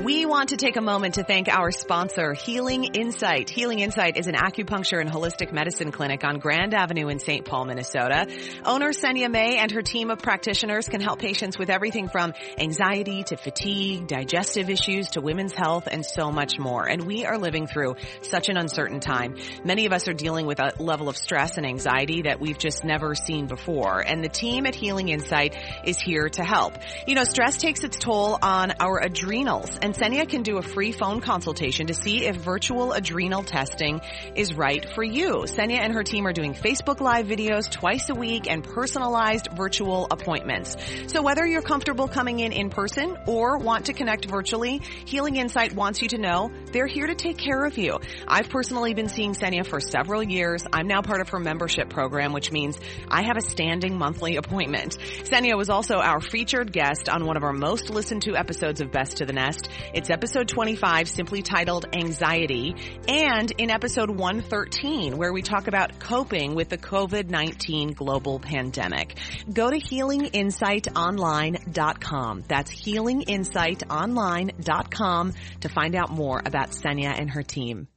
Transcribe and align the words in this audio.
We 0.00 0.24
want 0.24 0.48
to 0.48 0.56
take 0.56 0.78
a 0.78 0.80
moment 0.80 1.16
to 1.16 1.22
thank 1.22 1.48
our 1.48 1.70
sponsor, 1.70 2.32
Healing 2.32 2.84
Insight. 2.94 3.50
Healing 3.50 3.80
Insight 3.80 4.16
is 4.16 4.26
an 4.26 4.34
acupuncture 4.34 4.98
and 4.98 5.10
holistic 5.10 5.52
medicine 5.52 5.92
clinic 5.92 6.24
on 6.24 6.38
Grand 6.38 6.72
Avenue 6.72 7.08
in 7.08 7.18
St. 7.18 7.44
Paul, 7.44 7.66
Minnesota. 7.66 8.26
Owner 8.64 8.92
Senya 8.92 9.30
May 9.30 9.58
and 9.58 9.70
her 9.70 9.82
team 9.82 10.10
of 10.10 10.20
practitioners 10.20 10.88
can 10.88 11.02
help 11.02 11.18
patients 11.18 11.58
with 11.58 11.68
everything 11.68 12.08
from 12.08 12.32
anxiety 12.56 13.22
to 13.24 13.36
fatigue, 13.36 14.06
digestive 14.06 14.70
issues 14.70 15.10
to 15.10 15.20
women's 15.20 15.52
health 15.52 15.86
and 15.90 16.06
so 16.06 16.32
much 16.32 16.58
more. 16.58 16.88
And 16.88 17.04
we 17.04 17.26
are 17.26 17.36
living 17.36 17.66
through 17.66 17.96
such 18.22 18.48
an 18.48 18.56
uncertain 18.56 19.00
time. 19.00 19.36
Many 19.62 19.84
of 19.84 19.92
us 19.92 20.08
are 20.08 20.14
dealing 20.14 20.46
with 20.46 20.58
a 20.58 20.72
level 20.82 21.10
of 21.10 21.18
stress 21.18 21.58
and 21.58 21.66
anxiety 21.66 22.22
that 22.22 22.40
we've 22.40 22.58
just 22.58 22.82
never 22.82 23.14
seen 23.14 23.46
before. 23.46 24.00
And 24.00 24.24
the 24.24 24.30
team 24.30 24.64
at 24.64 24.74
Healing 24.74 25.10
Insight 25.10 25.54
is 25.84 26.00
here 26.00 26.30
to 26.30 26.42
help. 26.42 26.78
You 27.06 27.14
know, 27.14 27.24
stress 27.24 27.58
takes 27.58 27.84
its 27.84 27.98
toll 27.98 28.38
on 28.40 28.72
our 28.80 28.98
adrenals 28.98 29.80
and 29.82 29.94
Senia 29.94 30.28
can 30.28 30.42
do 30.42 30.58
a 30.58 30.62
free 30.62 30.92
phone 30.92 31.20
consultation 31.20 31.88
to 31.88 31.94
see 31.94 32.24
if 32.24 32.36
virtual 32.36 32.92
adrenal 32.92 33.42
testing 33.42 34.00
is 34.36 34.54
right 34.54 34.88
for 34.94 35.02
you. 35.02 35.44
Senia 35.46 35.80
and 35.80 35.92
her 35.92 36.04
team 36.04 36.24
are 36.24 36.32
doing 36.32 36.54
Facebook 36.54 37.00
live 37.00 37.26
videos 37.26 37.68
twice 37.68 38.08
a 38.08 38.14
week 38.14 38.48
and 38.48 38.62
personalized 38.62 39.48
virtual 39.56 40.06
appointments. 40.08 40.76
So 41.08 41.20
whether 41.20 41.44
you're 41.44 41.62
comfortable 41.62 42.06
coming 42.06 42.38
in 42.38 42.52
in 42.52 42.70
person 42.70 43.18
or 43.26 43.58
want 43.58 43.86
to 43.86 43.92
connect 43.92 44.26
virtually, 44.26 44.80
Healing 45.04 45.34
Insight 45.34 45.74
wants 45.74 46.00
you 46.00 46.08
to 46.10 46.18
know 46.18 46.52
they're 46.70 46.86
here 46.86 47.08
to 47.08 47.16
take 47.16 47.36
care 47.36 47.64
of 47.64 47.76
you. 47.76 47.98
I've 48.28 48.50
personally 48.50 48.94
been 48.94 49.08
seeing 49.08 49.34
Senia 49.34 49.66
for 49.66 49.80
several 49.80 50.22
years. 50.22 50.64
I'm 50.72 50.86
now 50.86 51.02
part 51.02 51.20
of 51.20 51.30
her 51.30 51.40
membership 51.40 51.90
program, 51.90 52.32
which 52.32 52.52
means 52.52 52.78
I 53.08 53.22
have 53.22 53.36
a 53.36 53.42
standing 53.42 53.98
monthly 53.98 54.36
appointment. 54.36 54.96
Senia 55.24 55.56
was 55.56 55.70
also 55.70 55.96
our 55.96 56.20
featured 56.20 56.72
guest 56.72 57.08
on 57.08 57.26
one 57.26 57.36
of 57.36 57.42
our 57.42 57.52
most 57.52 57.90
listened 57.90 58.22
to 58.22 58.36
episodes 58.36 58.80
of 58.80 58.92
Best 58.92 59.16
to 59.16 59.26
the 59.26 59.32
Nest. 59.32 59.70
It's 59.94 60.10
episode 60.10 60.48
25, 60.48 61.08
simply 61.08 61.40
titled 61.42 61.86
Anxiety, 61.92 62.74
and 63.08 63.52
in 63.58 63.70
episode 63.70 64.10
113, 64.10 65.16
where 65.16 65.32
we 65.32 65.42
talk 65.42 65.68
about 65.68 65.98
coping 65.98 66.54
with 66.54 66.68
the 66.68 66.78
COVID-19 66.78 67.94
global 67.94 68.40
pandemic. 68.40 69.16
Go 69.52 69.70
to 69.70 69.76
healinginsightonline.com. 69.76 72.44
That's 72.48 72.72
healinginsightonline.com 72.72 75.32
to 75.60 75.68
find 75.68 75.94
out 75.94 76.10
more 76.10 76.42
about 76.44 76.70
Senya 76.70 77.16
and 77.18 77.30
her 77.30 77.42
team. 77.42 77.88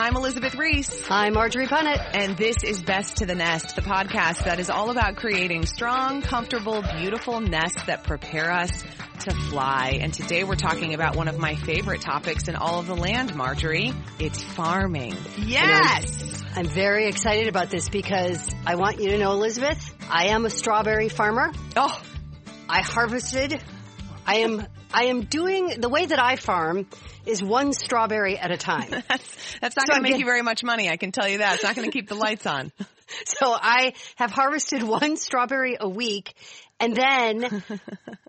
I'm 0.00 0.16
Elizabeth 0.16 0.54
Ries. 0.54 1.04
I'm 1.10 1.34
Margery 1.34 1.66
Punnett. 1.66 2.14
And 2.14 2.34
this 2.34 2.64
is 2.64 2.80
Best 2.80 3.18
to 3.18 3.26
the 3.26 3.34
Nest, 3.34 3.76
the 3.76 3.82
podcast 3.82 4.44
that 4.44 4.58
is 4.58 4.70
all 4.70 4.88
about 4.88 5.16
creating 5.16 5.66
strong, 5.66 6.22
comfortable, 6.22 6.82
beautiful 6.96 7.38
nests 7.42 7.82
that 7.82 8.04
prepare 8.04 8.50
us 8.50 8.82
to 9.20 9.30
fly. 9.30 9.98
And 10.00 10.14
today 10.14 10.42
we're 10.42 10.54
talking 10.56 10.94
about 10.94 11.16
one 11.16 11.28
of 11.28 11.38
my 11.38 11.54
favorite 11.54 12.00
topics 12.00 12.48
in 12.48 12.56
all 12.56 12.80
of 12.80 12.86
the 12.86 12.96
land, 12.96 13.34
Margery. 13.34 13.92
It's 14.18 14.42
farming. 14.42 15.18
Yes! 15.36 16.44
I'm, 16.54 16.60
I'm 16.60 16.66
very 16.66 17.06
excited 17.06 17.48
about 17.48 17.68
this 17.68 17.90
because 17.90 18.50
I 18.64 18.76
want 18.76 19.02
you 19.02 19.10
to 19.10 19.18
know, 19.18 19.32
Elizabeth, 19.32 19.94
I 20.08 20.28
am 20.28 20.46
a 20.46 20.50
strawberry 20.50 21.10
farmer. 21.10 21.52
Oh. 21.76 22.02
I 22.70 22.80
harvested. 22.80 23.62
I 24.26 24.36
am 24.36 24.66
I 24.92 25.04
am 25.04 25.22
doing 25.22 25.80
the 25.80 25.88
way 25.88 26.06
that 26.06 26.18
I 26.18 26.36
farm 26.36 26.86
is 27.26 27.42
one 27.42 27.72
strawberry 27.72 28.38
at 28.38 28.50
a 28.50 28.56
time. 28.56 28.90
that's, 29.08 29.58
that's 29.60 29.76
not 29.76 29.86
so 29.86 29.92
going 29.92 30.04
to 30.04 30.10
make 30.10 30.18
you 30.18 30.24
very 30.24 30.42
much 30.42 30.62
money. 30.64 30.88
I 30.88 30.96
can 30.96 31.12
tell 31.12 31.28
you 31.28 31.38
that. 31.38 31.54
It's 31.54 31.64
not 31.64 31.76
going 31.76 31.90
to 31.90 31.92
keep 31.92 32.08
the 32.08 32.14
lights 32.14 32.46
on. 32.46 32.72
So 33.24 33.52
I 33.52 33.94
have 34.16 34.30
harvested 34.30 34.82
one 34.82 35.16
strawberry 35.16 35.76
a 35.80 35.88
week 35.88 36.34
and 36.78 36.94
then 36.94 37.62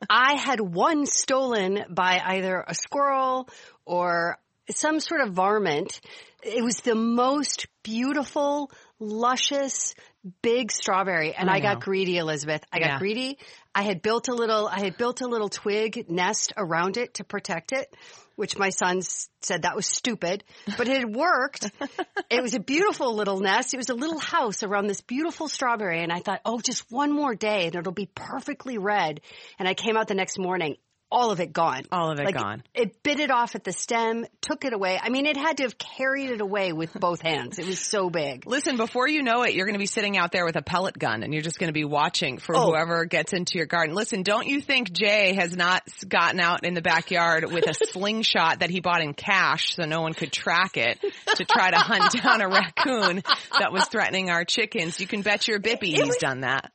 I 0.09 0.35
had 0.35 0.59
one 0.59 1.05
stolen 1.05 1.85
by 1.89 2.19
either 2.23 2.63
a 2.67 2.73
squirrel 2.73 3.47
or 3.85 4.37
some 4.69 4.99
sort 4.99 5.21
of 5.21 5.33
varmint. 5.33 6.01
It 6.43 6.63
was 6.63 6.77
the 6.77 6.95
most 6.95 7.67
beautiful, 7.83 8.71
luscious, 8.99 9.95
big 10.41 10.71
strawberry 10.71 11.33
and 11.33 11.49
I, 11.49 11.55
I 11.55 11.59
got 11.59 11.81
greedy, 11.81 12.17
Elizabeth. 12.17 12.63
I 12.71 12.79
got 12.79 12.85
yeah. 12.85 12.99
greedy. 12.99 13.37
I 13.73 13.83
had 13.83 14.01
built 14.01 14.27
a 14.27 14.33
little, 14.33 14.67
I 14.67 14.79
had 14.79 14.97
built 14.97 15.21
a 15.21 15.27
little 15.27 15.49
twig 15.49 16.09
nest 16.09 16.53
around 16.57 16.97
it 16.97 17.15
to 17.15 17.23
protect 17.23 17.71
it, 17.71 17.93
which 18.35 18.57
my 18.57 18.69
son 18.69 19.01
said 19.41 19.63
that 19.63 19.75
was 19.75 19.87
stupid, 19.87 20.43
but 20.77 20.87
it 20.87 20.97
had 20.97 21.15
worked. 21.15 21.69
it 22.29 22.41
was 22.41 22.53
a 22.53 22.59
beautiful 22.59 23.15
little 23.15 23.39
nest. 23.39 23.73
It 23.73 23.77
was 23.77 23.89
a 23.89 23.95
little 23.95 24.19
house 24.19 24.63
around 24.63 24.87
this 24.87 25.01
beautiful 25.01 25.47
strawberry. 25.47 26.03
And 26.03 26.11
I 26.11 26.19
thought, 26.19 26.41
oh, 26.45 26.59
just 26.59 26.91
one 26.91 27.11
more 27.11 27.33
day 27.33 27.65
and 27.67 27.75
it'll 27.75 27.91
be 27.91 28.09
perfectly 28.13 28.77
red. 28.77 29.21
And 29.57 29.67
I 29.67 29.73
came 29.73 29.97
out 29.97 30.07
the 30.07 30.15
next 30.15 30.37
morning 30.37 30.77
all 31.11 31.31
of 31.31 31.39
it 31.39 31.51
gone. 31.51 31.83
All 31.91 32.09
of 32.09 32.19
it 32.19 32.25
like, 32.25 32.35
gone. 32.35 32.63
It 32.73 33.03
bit 33.03 33.19
it 33.19 33.29
off 33.29 33.55
at 33.55 33.63
the 33.63 33.73
stem, 33.73 34.25
took 34.39 34.63
it 34.63 34.73
away. 34.73 34.97
I 35.01 35.09
mean, 35.09 35.25
it 35.25 35.35
had 35.35 35.57
to 35.57 35.63
have 35.63 35.77
carried 35.77 36.29
it 36.29 36.41
away 36.41 36.71
with 36.71 36.93
both 36.93 37.21
hands. 37.21 37.59
It 37.59 37.67
was 37.67 37.79
so 37.79 38.09
big. 38.09 38.47
Listen, 38.47 38.77
before 38.77 39.07
you 39.07 39.21
know 39.21 39.43
it, 39.43 39.53
you're 39.53 39.65
going 39.65 39.75
to 39.75 39.79
be 39.79 39.85
sitting 39.85 40.17
out 40.17 40.31
there 40.31 40.45
with 40.45 40.55
a 40.55 40.61
pellet 40.61 40.97
gun 40.97 41.23
and 41.23 41.33
you're 41.33 41.43
just 41.43 41.59
going 41.59 41.67
to 41.67 41.73
be 41.73 41.83
watching 41.83 42.37
for 42.37 42.55
oh. 42.55 42.67
whoever 42.67 43.05
gets 43.05 43.33
into 43.33 43.57
your 43.57 43.67
garden. 43.67 43.93
Listen, 43.93 44.23
don't 44.23 44.47
you 44.47 44.61
think 44.61 44.91
Jay 44.91 45.33
has 45.35 45.55
not 45.55 45.83
gotten 46.07 46.39
out 46.39 46.65
in 46.65 46.73
the 46.73 46.81
backyard 46.81 47.51
with 47.51 47.67
a 47.67 47.73
slingshot 47.91 48.59
that 48.59 48.69
he 48.69 48.79
bought 48.79 49.01
in 49.01 49.13
cash 49.13 49.75
so 49.75 49.83
no 49.83 50.01
one 50.01 50.13
could 50.13 50.31
track 50.31 50.77
it 50.77 50.97
to 51.35 51.43
try 51.43 51.71
to 51.71 51.77
hunt 51.77 52.11
down 52.23 52.41
a 52.41 52.47
raccoon 52.47 53.21
that 53.59 53.71
was 53.71 53.85
threatening 53.85 54.29
our 54.29 54.45
chickens? 54.45 54.99
You 54.99 55.07
can 55.07 55.21
bet 55.21 55.47
your 55.47 55.59
bippy 55.59 55.95
he's 55.95 56.07
was- 56.07 56.17
done 56.17 56.41
that. 56.41 56.71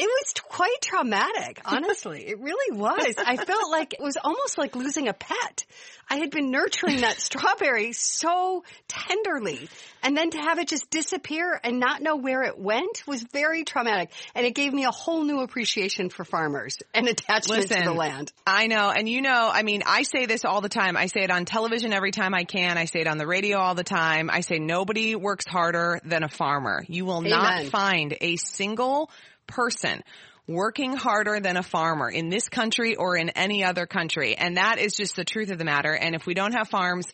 It 0.00 0.06
was 0.06 0.32
quite 0.48 0.80
traumatic, 0.80 1.60
honestly. 1.66 2.26
it 2.26 2.40
really 2.40 2.76
was. 2.76 3.16
I 3.18 3.36
felt 3.36 3.70
like 3.70 3.92
it 3.92 4.00
was 4.00 4.16
almost 4.16 4.56
like 4.56 4.74
losing 4.74 5.08
a 5.08 5.12
pet. 5.12 5.66
I 6.08 6.16
had 6.16 6.30
been 6.30 6.50
nurturing 6.50 7.02
that 7.02 7.16
strawberry 7.20 7.92
so 7.92 8.64
tenderly. 8.88 9.68
And 10.02 10.16
then 10.16 10.30
to 10.30 10.38
have 10.38 10.58
it 10.58 10.68
just 10.68 10.88
disappear 10.88 11.60
and 11.62 11.78
not 11.78 12.00
know 12.00 12.16
where 12.16 12.42
it 12.42 12.58
went 12.58 13.04
was 13.06 13.22
very 13.22 13.64
traumatic. 13.64 14.10
And 14.34 14.46
it 14.46 14.54
gave 14.54 14.72
me 14.72 14.84
a 14.84 14.90
whole 14.90 15.22
new 15.22 15.40
appreciation 15.40 16.08
for 16.08 16.24
farmers 16.24 16.78
and 16.94 17.06
attachment 17.06 17.60
Listen, 17.62 17.82
to 17.82 17.90
the 17.90 17.94
land. 17.94 18.32
I 18.46 18.68
know. 18.68 18.90
And 18.90 19.06
you 19.06 19.20
know, 19.20 19.50
I 19.52 19.62
mean, 19.62 19.82
I 19.86 20.02
say 20.04 20.24
this 20.24 20.46
all 20.46 20.62
the 20.62 20.70
time. 20.70 20.96
I 20.96 21.06
say 21.06 21.24
it 21.24 21.30
on 21.30 21.44
television 21.44 21.92
every 21.92 22.10
time 22.10 22.34
I 22.34 22.44
can. 22.44 22.78
I 22.78 22.86
say 22.86 23.02
it 23.02 23.06
on 23.06 23.18
the 23.18 23.26
radio 23.26 23.58
all 23.58 23.74
the 23.74 23.84
time. 23.84 24.30
I 24.30 24.40
say 24.40 24.58
nobody 24.58 25.14
works 25.14 25.46
harder 25.46 26.00
than 26.06 26.24
a 26.24 26.28
farmer. 26.28 26.84
You 26.88 27.04
will 27.04 27.18
Amen. 27.18 27.30
not 27.30 27.64
find 27.66 28.16
a 28.18 28.36
single 28.36 29.10
person 29.50 30.02
working 30.46 30.96
harder 30.96 31.38
than 31.38 31.56
a 31.56 31.62
farmer 31.62 32.10
in 32.10 32.28
this 32.28 32.48
country 32.48 32.96
or 32.96 33.16
in 33.16 33.30
any 33.30 33.62
other 33.62 33.86
country. 33.86 34.34
And 34.34 34.56
that 34.56 34.78
is 34.78 34.94
just 34.94 35.16
the 35.16 35.24
truth 35.24 35.50
of 35.50 35.58
the 35.58 35.64
matter. 35.64 35.94
And 35.94 36.14
if 36.14 36.26
we 36.26 36.34
don't 36.34 36.52
have 36.52 36.68
farms, 36.68 37.06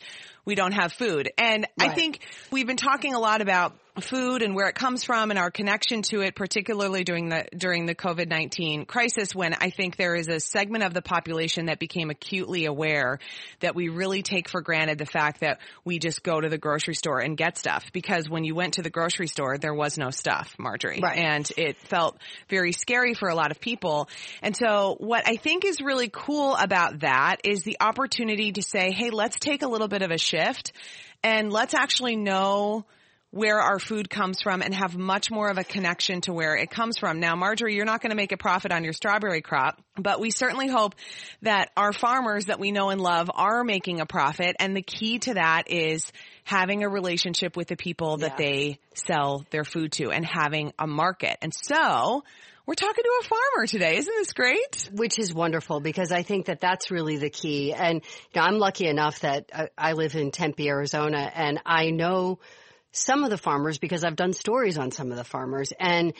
we 0.45 0.55
don't 0.55 0.71
have 0.71 0.93
food. 0.93 1.31
And 1.37 1.67
right. 1.79 1.91
I 1.91 1.93
think 1.93 2.19
we've 2.51 2.65
been 2.65 2.77
talking 2.77 3.13
a 3.13 3.19
lot 3.19 3.41
about 3.41 3.75
food 4.01 4.41
and 4.41 4.55
where 4.55 4.67
it 4.67 4.75
comes 4.75 5.03
from 5.03 5.29
and 5.29 5.39
our 5.39 5.51
connection 5.51 6.01
to 6.03 6.21
it, 6.21 6.35
particularly 6.35 7.03
during 7.03 7.29
the, 7.29 7.45
during 7.55 7.85
the 7.85 7.95
COVID-19 7.95 8.87
crisis 8.87 9.33
when 9.33 9.53
I 9.53 9.69
think 9.69 9.97
there 9.97 10.15
is 10.15 10.27
a 10.27 10.39
segment 10.39 10.83
of 10.83 10.93
the 10.93 11.01
population 11.01 11.65
that 11.65 11.79
became 11.79 12.09
acutely 12.09 12.65
aware 12.65 13.19
that 13.59 13.75
we 13.75 13.89
really 13.89 14.21
take 14.21 14.49
for 14.49 14.61
granted 14.61 14.97
the 14.97 15.05
fact 15.05 15.41
that 15.41 15.59
we 15.83 15.99
just 15.99 16.23
go 16.23 16.39
to 16.39 16.49
the 16.49 16.57
grocery 16.57 16.95
store 16.95 17.19
and 17.19 17.37
get 17.37 17.57
stuff 17.57 17.85
because 17.93 18.29
when 18.29 18.43
you 18.43 18.55
went 18.55 18.75
to 18.75 18.81
the 18.81 18.89
grocery 18.89 19.27
store, 19.27 19.57
there 19.57 19.73
was 19.73 19.97
no 19.97 20.09
stuff, 20.09 20.55
Margery. 20.57 20.99
Right. 21.01 21.17
And 21.17 21.51
it 21.57 21.77
felt 21.77 22.17
very 22.49 22.71
scary 22.71 23.13
for 23.13 23.29
a 23.29 23.35
lot 23.35 23.51
of 23.51 23.59
people. 23.59 24.09
And 24.41 24.55
so 24.55 24.95
what 24.99 25.27
I 25.27 25.35
think 25.35 25.65
is 25.65 25.81
really 25.81 26.09
cool 26.09 26.55
about 26.55 26.99
that 26.99 27.37
is 27.43 27.63
the 27.63 27.77
opportunity 27.79 28.51
to 28.53 28.61
say, 28.61 28.91
hey, 28.91 29.09
let's 29.09 29.39
take 29.39 29.61
a 29.61 29.67
little 29.67 29.87
bit 29.87 30.01
of 30.01 30.11
a 30.11 30.17
shift 30.17 30.71
and 31.23 31.51
let's 31.51 31.73
actually 31.73 32.15
know 32.15 32.85
where 33.37 33.59
our 33.59 33.77
food 33.77 34.09
comes 34.09 34.41
from 34.41 34.63
and 34.63 34.73
have 34.73 34.97
much 34.97 35.29
more 35.29 35.49
of 35.49 35.59
a 35.59 35.63
connection 35.63 36.21
to 36.21 36.33
where 36.33 36.55
it 36.55 36.71
comes 36.71 36.97
from. 36.97 37.19
Now, 37.19 37.35
Margery, 37.35 37.75
you're 37.75 37.85
not 37.85 38.01
going 38.01 38.09
to 38.09 38.15
make 38.15 38.31
a 38.31 38.37
profit 38.37 38.71
on 38.71 38.83
your 38.83 38.93
strawberry 38.93 39.41
crop, 39.41 39.79
but 39.95 40.19
we 40.19 40.31
certainly 40.31 40.67
hope 40.67 40.95
that 41.43 41.69
our 41.77 41.93
farmers 41.93 42.45
that 42.45 42.59
we 42.59 42.71
know 42.71 42.89
and 42.89 42.99
love 42.99 43.29
are 43.33 43.63
making 43.63 44.01
a 44.01 44.07
profit. 44.07 44.55
And 44.59 44.75
the 44.75 44.81
key 44.81 45.19
to 45.19 45.35
that 45.35 45.69
is 45.69 46.11
having 46.45 46.83
a 46.83 46.89
relationship 46.89 47.55
with 47.55 47.67
the 47.67 47.75
people 47.75 48.17
that 48.17 48.39
Yeah. 48.39 48.45
they 48.45 48.79
sell 48.95 49.45
their 49.51 49.63
food 49.63 49.91
to 49.93 50.09
and 50.11 50.25
having 50.25 50.73
a 50.79 50.87
market. 50.87 51.37
And 51.43 51.53
so 51.53 52.23
we're 52.65 52.73
talking 52.73 53.03
to 53.03 53.21
a 53.21 53.23
farmer 53.27 53.67
today. 53.67 53.97
Isn't 53.97 54.13
this 54.17 54.33
great? 54.33 54.89
Which 54.93 55.19
is 55.19 55.31
wonderful 55.31 55.79
because 55.79 56.11
I 56.11 56.23
think 56.23 56.47
that 56.47 56.59
that's 56.59 56.89
really 56.89 57.17
the 57.17 57.29
key. 57.29 57.71
And 57.71 58.01
you 58.33 58.41
know, 58.41 58.47
I'm 58.47 58.57
lucky 58.57 58.87
enough 58.87 59.19
that 59.19 59.45
I, 59.53 59.69
I 59.77 59.93
live 59.93 60.15
in 60.15 60.31
Tempe, 60.31 60.67
Arizona, 60.67 61.31
and 61.33 61.61
I 61.65 61.91
know 61.91 62.39
some 62.97 63.23
of 63.23 63.29
the 63.29 63.37
farmers 63.37 63.77
because 63.77 64.03
I've 64.03 64.15
done 64.15 64.33
stories 64.33 64.77
on 64.77 64.91
some 64.91 65.11
of 65.11 65.17
the 65.17 65.23
farmers. 65.23 65.73
And 65.79 66.13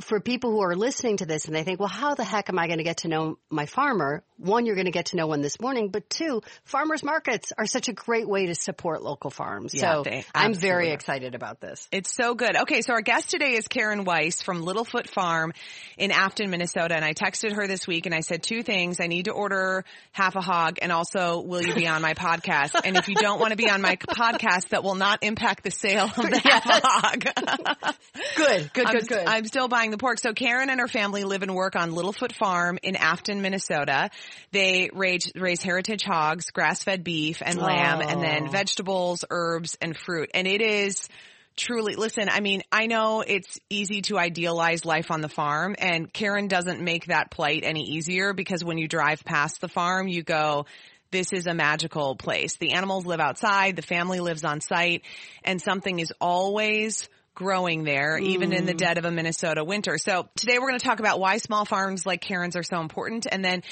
for 0.00 0.20
people 0.20 0.50
who 0.50 0.62
are 0.62 0.76
listening 0.76 1.18
to 1.18 1.26
this 1.26 1.46
and 1.46 1.54
they 1.54 1.62
think, 1.62 1.80
well, 1.80 1.88
how 1.88 2.14
the 2.14 2.24
heck 2.24 2.48
am 2.48 2.58
I 2.58 2.66
going 2.66 2.78
to 2.78 2.84
get 2.84 2.98
to 2.98 3.08
know 3.08 3.38
my 3.50 3.66
farmer? 3.66 4.22
One, 4.36 4.66
you're 4.66 4.76
going 4.76 4.86
to 4.86 4.92
get 4.92 5.06
to 5.06 5.16
know 5.16 5.26
one 5.26 5.40
this 5.40 5.60
morning, 5.60 5.88
but 5.88 6.08
two, 6.08 6.42
farmers 6.64 7.02
markets 7.02 7.52
are 7.58 7.66
such 7.66 7.88
a 7.88 7.92
great 7.92 8.28
way 8.28 8.46
to 8.46 8.54
support 8.54 9.02
local 9.02 9.30
farms. 9.30 9.74
Yeah, 9.74 9.80
so 9.80 10.02
they 10.04 10.24
I'm 10.34 10.54
very 10.54 10.90
excited 10.90 11.34
about 11.34 11.60
this. 11.60 11.88
It's 11.90 12.14
so 12.14 12.34
good. 12.34 12.56
Okay, 12.56 12.82
so 12.82 12.92
our 12.92 13.00
guest 13.00 13.30
today 13.30 13.54
is 13.54 13.66
Karen 13.68 14.04
Weiss 14.04 14.42
from 14.42 14.62
Little 14.62 14.84
Foot 14.84 15.08
Farm 15.08 15.52
in 15.96 16.12
Afton, 16.12 16.50
Minnesota. 16.50 16.94
And 16.94 17.04
I 17.04 17.14
texted 17.14 17.52
her 17.54 17.66
this 17.66 17.86
week 17.86 18.06
and 18.06 18.14
I 18.14 18.20
said 18.20 18.42
two 18.42 18.62
things. 18.62 19.00
I 19.00 19.06
need 19.06 19.24
to 19.24 19.32
order 19.32 19.84
half 20.12 20.36
a 20.36 20.40
hog 20.40 20.78
and 20.82 20.92
also 20.92 21.40
will 21.40 21.62
you 21.62 21.74
be 21.74 21.86
on 21.88 22.02
my 22.02 22.14
podcast? 22.14 22.80
And 22.84 22.96
if 22.96 23.08
you 23.08 23.16
don't 23.16 23.40
want 23.40 23.50
to 23.50 23.56
be 23.56 23.68
on 23.68 23.82
my 23.82 23.96
podcast, 23.96 24.68
that 24.68 24.84
will 24.84 24.94
not 24.94 25.22
impact 25.22 25.64
the 25.64 25.70
sale 25.70 26.04
of 26.04 26.14
the 26.16 26.40
half 26.44 26.66
a 26.66 26.80
hog. 26.82 27.94
Good, 28.36 28.72
good, 28.72 28.86
I'm, 28.86 28.92
good, 28.92 29.08
good. 29.08 29.26
I'm 29.26 29.44
still 29.46 29.68
buying 29.68 29.87
the 29.90 29.98
pork. 29.98 30.18
So 30.18 30.32
Karen 30.32 30.70
and 30.70 30.80
her 30.80 30.88
family 30.88 31.24
live 31.24 31.42
and 31.42 31.54
work 31.54 31.76
on 31.76 31.94
Little 31.94 32.12
Foot 32.12 32.32
Farm 32.32 32.78
in 32.82 32.96
Afton, 32.96 33.42
Minnesota. 33.42 34.10
They 34.52 34.90
raise, 34.92 35.30
raise 35.34 35.62
heritage 35.62 36.04
hogs, 36.04 36.50
grass-fed 36.50 37.04
beef 37.04 37.42
and 37.44 37.58
lamb, 37.58 38.00
and 38.00 38.22
then 38.22 38.48
Oh. 38.48 38.50
vegetables, 38.50 39.24
herbs, 39.30 39.76
and 39.80 39.96
fruit. 39.96 40.30
And 40.34 40.46
it 40.46 40.60
is 40.60 41.08
truly, 41.56 41.96
listen, 41.96 42.28
I 42.28 42.40
mean, 42.40 42.62
I 42.70 42.86
know 42.86 43.20
it's 43.20 43.58
easy 43.68 44.02
to 44.02 44.18
idealize 44.18 44.84
life 44.84 45.10
on 45.10 45.20
the 45.20 45.28
farm 45.28 45.74
and 45.78 46.12
Karen 46.12 46.46
doesn't 46.46 46.80
make 46.80 47.06
that 47.06 47.30
plight 47.30 47.64
any 47.64 47.82
easier 47.82 48.32
because 48.32 48.64
when 48.64 48.78
you 48.78 48.86
drive 48.86 49.24
past 49.24 49.60
the 49.60 49.68
farm, 49.68 50.06
you 50.06 50.22
go, 50.22 50.66
this 51.10 51.32
is 51.32 51.46
a 51.46 51.54
magical 51.54 52.16
place. 52.16 52.56
The 52.58 52.72
animals 52.74 53.06
live 53.06 53.20
outside, 53.20 53.76
the 53.76 53.82
family 53.82 54.20
lives 54.20 54.44
on 54.44 54.60
site, 54.60 55.02
and 55.42 55.60
something 55.60 55.98
is 55.98 56.12
always 56.20 57.08
growing 57.38 57.84
there, 57.84 58.18
even 58.18 58.52
in 58.52 58.66
the 58.66 58.74
mm. 58.74 58.78
dead 58.78 58.98
of 58.98 59.04
a 59.04 59.12
Minnesota 59.12 59.62
winter. 59.62 59.96
So 59.96 60.28
today 60.34 60.58
we're 60.58 60.70
going 60.70 60.80
to 60.80 60.84
talk 60.84 60.98
about 60.98 61.20
why 61.20 61.36
small 61.36 61.64
farms 61.64 62.04
like 62.04 62.20
Karen's 62.20 62.56
are 62.56 62.64
so 62.64 62.80
important. 62.80 63.28
And 63.30 63.44
then 63.44 63.62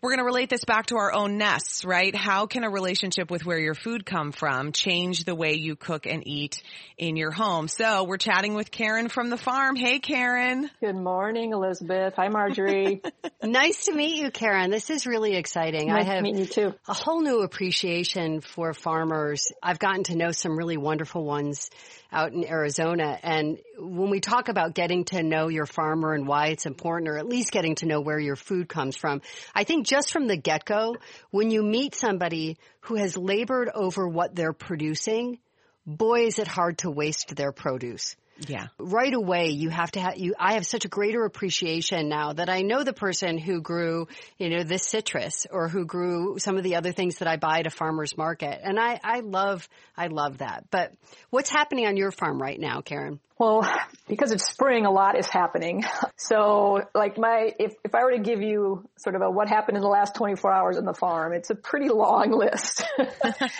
we're 0.00 0.10
going 0.10 0.20
to 0.20 0.24
relate 0.24 0.48
this 0.48 0.64
back 0.64 0.86
to 0.86 0.96
our 0.96 1.12
own 1.12 1.36
nests, 1.36 1.84
right? 1.84 2.14
How 2.14 2.46
can 2.46 2.62
a 2.62 2.70
relationship 2.70 3.28
with 3.28 3.44
where 3.44 3.58
your 3.58 3.74
food 3.74 4.06
come 4.06 4.30
from 4.30 4.70
change 4.70 5.24
the 5.24 5.34
way 5.34 5.54
you 5.54 5.74
cook 5.74 6.06
and 6.06 6.22
eat 6.24 6.62
in 6.98 7.16
your 7.16 7.32
home? 7.32 7.66
So 7.66 8.04
we're 8.04 8.16
chatting 8.16 8.54
with 8.54 8.70
Karen 8.70 9.08
from 9.08 9.28
the 9.28 9.36
farm. 9.36 9.74
Hey, 9.74 9.98
Karen. 9.98 10.70
Good 10.78 10.94
morning, 10.94 11.52
Elizabeth. 11.52 12.14
Hi, 12.14 12.28
Margery. 12.28 13.02
Nice 13.42 13.84
to 13.84 13.92
meet 13.92 14.16
you, 14.16 14.30
Karen. 14.30 14.70
This 14.70 14.90
is 14.90 15.06
really 15.06 15.36
exciting. 15.36 15.90
I 15.92 16.02
have 16.02 16.16
to 16.16 16.22
meet 16.22 16.36
you 16.36 16.46
too. 16.46 16.74
a 16.88 16.94
whole 16.94 17.20
new 17.20 17.42
appreciation 17.42 18.40
for 18.40 18.72
farmers. 18.72 19.52
I've 19.62 19.78
gotten 19.78 20.02
to 20.04 20.16
know 20.16 20.32
some 20.32 20.56
really 20.56 20.76
wonderful 20.76 21.24
ones 21.24 21.70
out 22.12 22.32
in 22.32 22.44
Arizona. 22.44 23.18
And 23.22 23.58
when 23.78 24.10
we 24.10 24.20
talk 24.20 24.48
about 24.48 24.74
getting 24.74 25.04
to 25.06 25.22
know 25.22 25.48
your 25.48 25.66
farmer 25.66 26.14
and 26.14 26.26
why 26.26 26.48
it's 26.48 26.66
important, 26.66 27.08
or 27.08 27.18
at 27.18 27.26
least 27.26 27.52
getting 27.52 27.74
to 27.76 27.86
know 27.86 28.00
where 28.00 28.18
your 28.18 28.36
food 28.36 28.68
comes 28.68 28.96
from, 28.96 29.22
I 29.54 29.64
think 29.64 29.86
just 29.86 30.12
from 30.12 30.26
the 30.26 30.36
get-go, 30.36 30.96
when 31.30 31.50
you 31.50 31.62
meet 31.62 31.94
somebody 31.94 32.58
who 32.80 32.96
has 32.96 33.16
labored 33.16 33.70
over 33.74 34.06
what 34.06 34.34
they're 34.34 34.52
producing, 34.52 35.38
boy, 35.86 36.26
is 36.26 36.38
it 36.38 36.48
hard 36.48 36.78
to 36.78 36.90
waste 36.90 37.34
their 37.34 37.52
produce 37.52 38.16
Yeah. 38.46 38.66
right 38.78 39.12
away 39.12 39.48
you 39.50 39.70
have 39.70 39.90
to 39.92 40.00
have 40.00 40.18
you 40.18 40.34
I 40.38 40.54
have 40.54 40.66
such 40.66 40.84
a 40.84 40.88
greater 40.88 41.24
appreciation 41.24 42.08
now 42.08 42.32
that 42.32 42.48
I 42.48 42.62
know 42.62 42.84
the 42.84 42.92
person 42.92 43.38
who 43.38 43.60
grew, 43.60 44.08
you 44.38 44.50
know, 44.50 44.62
this 44.62 44.84
citrus 44.84 45.46
or 45.50 45.68
who 45.68 45.84
grew 45.84 46.38
some 46.38 46.56
of 46.56 46.62
the 46.62 46.76
other 46.76 46.92
things 46.92 47.18
that 47.18 47.28
I 47.28 47.36
buy 47.36 47.60
at 47.60 47.66
a 47.66 47.70
farmer's 47.70 48.16
market. 48.16 48.60
And 48.62 48.78
I 48.78 49.00
I 49.02 49.20
love 49.20 49.68
I 49.96 50.08
love 50.08 50.38
that. 50.38 50.64
But 50.70 50.92
what's 51.30 51.50
happening 51.50 51.86
on 51.86 51.96
your 51.96 52.10
farm 52.10 52.40
right 52.40 52.58
now, 52.58 52.80
Karen? 52.80 53.20
Well, 53.38 53.70
because 54.08 54.32
it's 54.32 54.46
spring, 54.46 54.86
a 54.86 54.90
lot 54.90 55.18
is 55.18 55.28
happening. 55.28 55.84
So, 56.18 56.80
like 56.94 57.18
my, 57.18 57.52
if, 57.58 57.74
if 57.84 57.94
I 57.94 58.02
were 58.02 58.12
to 58.12 58.18
give 58.18 58.40
you 58.40 58.88
sort 58.96 59.14
of 59.14 59.22
a 59.22 59.30
what 59.30 59.48
happened 59.48 59.76
in 59.76 59.82
the 59.82 59.88
last 59.88 60.14
24 60.16 60.52
hours 60.52 60.76
on 60.78 60.86
the 60.86 60.94
farm, 60.94 61.34
it's 61.34 61.50
a 61.50 61.54
pretty 61.54 61.88
long 61.88 62.32
list. 62.36 62.82
Oh, 62.98 63.04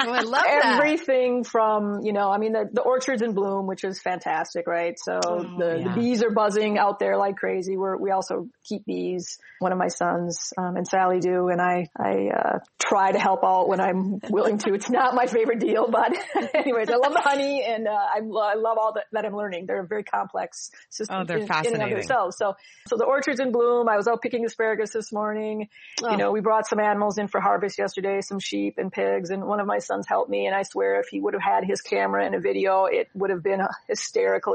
I 0.00 0.22
love 0.22 0.42
that. 0.42 0.78
Everything 0.80 1.44
from, 1.44 2.00
you 2.02 2.12
know, 2.12 2.30
I 2.30 2.38
mean, 2.38 2.52
the, 2.54 2.68
the 2.72 2.80
orchard's 2.80 3.22
in 3.22 3.34
bloom, 3.34 3.66
which 3.66 3.84
is 3.84 4.00
fantastic, 4.00 4.65
right? 4.66 4.98
So 4.98 5.20
the, 5.58 5.78
yeah. 5.78 5.88
the 5.88 6.00
bees 6.00 6.22
are 6.22 6.30
buzzing 6.30 6.78
out 6.78 6.98
there 6.98 7.16
like 7.16 7.36
crazy. 7.36 7.76
We're, 7.76 7.96
we 7.96 8.10
also 8.10 8.48
keep 8.64 8.84
bees. 8.84 9.38
One 9.58 9.72
of 9.72 9.78
my 9.78 9.88
sons, 9.88 10.52
um, 10.58 10.76
and 10.76 10.86
Sally 10.86 11.20
do, 11.20 11.48
and 11.48 11.60
I, 11.60 11.88
I, 11.96 12.28
uh, 12.28 12.58
try 12.78 13.10
to 13.10 13.18
help 13.18 13.42
out 13.42 13.68
when 13.68 13.80
I'm 13.80 14.20
willing 14.30 14.58
to. 14.58 14.74
It's 14.74 14.90
not 14.90 15.14
my 15.14 15.26
favorite 15.26 15.60
deal, 15.60 15.88
but 15.90 16.12
anyways, 16.54 16.90
I 16.90 16.96
love 16.96 17.12
the 17.12 17.22
honey 17.22 17.64
and, 17.66 17.88
uh, 17.88 17.90
I, 17.90 18.20
lo- 18.22 18.42
I 18.42 18.54
love 18.54 18.78
all 18.78 18.92
that, 18.94 19.04
that 19.12 19.24
I'm 19.24 19.34
learning. 19.34 19.66
They're 19.66 19.82
a 19.82 19.86
very 19.86 20.04
complex 20.04 20.70
system 20.90 21.16
Oh, 21.20 21.24
they're 21.24 21.38
in, 21.38 21.44
in 21.44 21.48
and 21.48 21.50
of 21.50 21.64
fascinating. 21.64 21.94
themselves. 21.94 22.36
So, 22.36 22.56
so 22.88 22.96
the 22.96 23.04
orchard's 23.04 23.40
in 23.40 23.52
bloom. 23.52 23.88
I 23.88 23.96
was 23.96 24.06
out 24.06 24.20
picking 24.20 24.44
asparagus 24.44 24.90
this 24.92 25.12
morning. 25.12 25.68
Oh. 26.02 26.10
You 26.10 26.16
know, 26.16 26.32
we 26.32 26.40
brought 26.40 26.66
some 26.66 26.78
animals 26.80 27.18
in 27.18 27.28
for 27.28 27.40
harvest 27.40 27.78
yesterday, 27.78 28.20
some 28.20 28.38
sheep 28.38 28.74
and 28.78 28.92
pigs, 28.92 29.30
and 29.30 29.44
one 29.44 29.60
of 29.60 29.66
my 29.66 29.78
sons 29.78 30.06
helped 30.06 30.30
me. 30.30 30.46
And 30.46 30.54
I 30.54 30.62
swear 30.62 31.00
if 31.00 31.06
he 31.10 31.20
would 31.20 31.34
have 31.34 31.42
had 31.42 31.64
his 31.64 31.80
camera 31.80 32.24
and 32.24 32.34
a 32.34 32.40
video, 32.40 32.84
it 32.84 33.08
would 33.14 33.30
have 33.30 33.42
been 33.42 33.60
a 33.60 33.68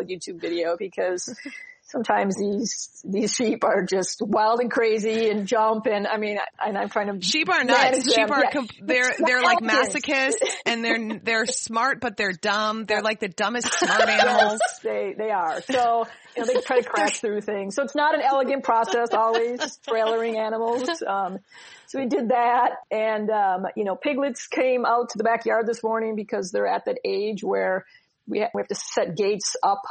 YouTube 0.04 0.40
video 0.42 0.76
because 0.78 1.36
sometimes 1.84 2.38
these, 2.38 3.02
these 3.04 3.34
sheep 3.34 3.64
are 3.66 3.84
just 3.86 4.22
wild 4.22 4.62
and 4.62 4.72
crazy 4.72 5.30
and 5.30 5.46
jump. 5.46 5.88
And 5.88 6.08
I 6.08 6.18
mean, 6.18 6.38
I- 6.38 6.70
and 6.70 6.78
I'm 6.78 6.88
trying 6.90 7.08
to 7.20 7.26
Sheep 7.26 7.50
are 7.50 7.64
nuts. 7.66 8.06
Sheep 8.06 8.28
them. 8.28 8.32
are, 8.32 8.44
Yeah. 8.46 8.52
com- 8.52 8.68
they're, 8.82 9.14
they're 9.20 9.42
like 9.42 9.60
masochists 9.60 10.36
and 10.66 10.84
they're, 10.86 11.20
they're 11.24 11.46
smart, 11.46 12.00
but 12.00 12.16
they're 12.16 12.32
dumb. 12.32 12.86
They're 12.86 13.02
like 13.02 13.20
the 13.20 13.28
dumbest 13.28 13.74
smart 13.78 14.08
animals. 14.08 14.60
They 14.84 15.14
they 15.18 15.32
are. 15.32 15.62
So 15.62 16.08
you 16.38 16.44
know 16.46 16.54
they 16.54 16.62
try 16.62 16.80
to 16.80 16.88
crash 16.90 17.20
through 17.20 17.42
things. 17.42 17.76
So 17.76 17.84
it's 17.84 17.96
not 17.96 18.16
an 18.16 18.22
elegant 18.22 18.64
process 18.64 19.10
always 19.12 19.60
trailering 19.86 20.38
animals. 20.40 20.90
Um, 21.06 21.40
so 21.88 22.00
we 22.00 22.06
did 22.08 22.30
that, 22.30 22.72
and 22.90 23.30
um, 23.30 23.68
you 23.76 23.84
know 23.84 23.96
piglets 23.98 24.48
came 24.48 24.86
out 24.86 25.10
to 25.10 25.18
the 25.18 25.24
backyard 25.26 25.68
this 25.68 25.84
morning 25.84 26.16
because 26.16 26.52
they're 26.52 26.68
at 26.68 26.86
that 26.86 27.00
age 27.04 27.44
where 27.44 27.86
we 28.32 28.40
ha- 28.40 28.50
we 28.56 28.62
have 28.62 28.68
to 28.70 28.76
set 28.76 29.16
gates 29.16 29.56
up 29.62 29.82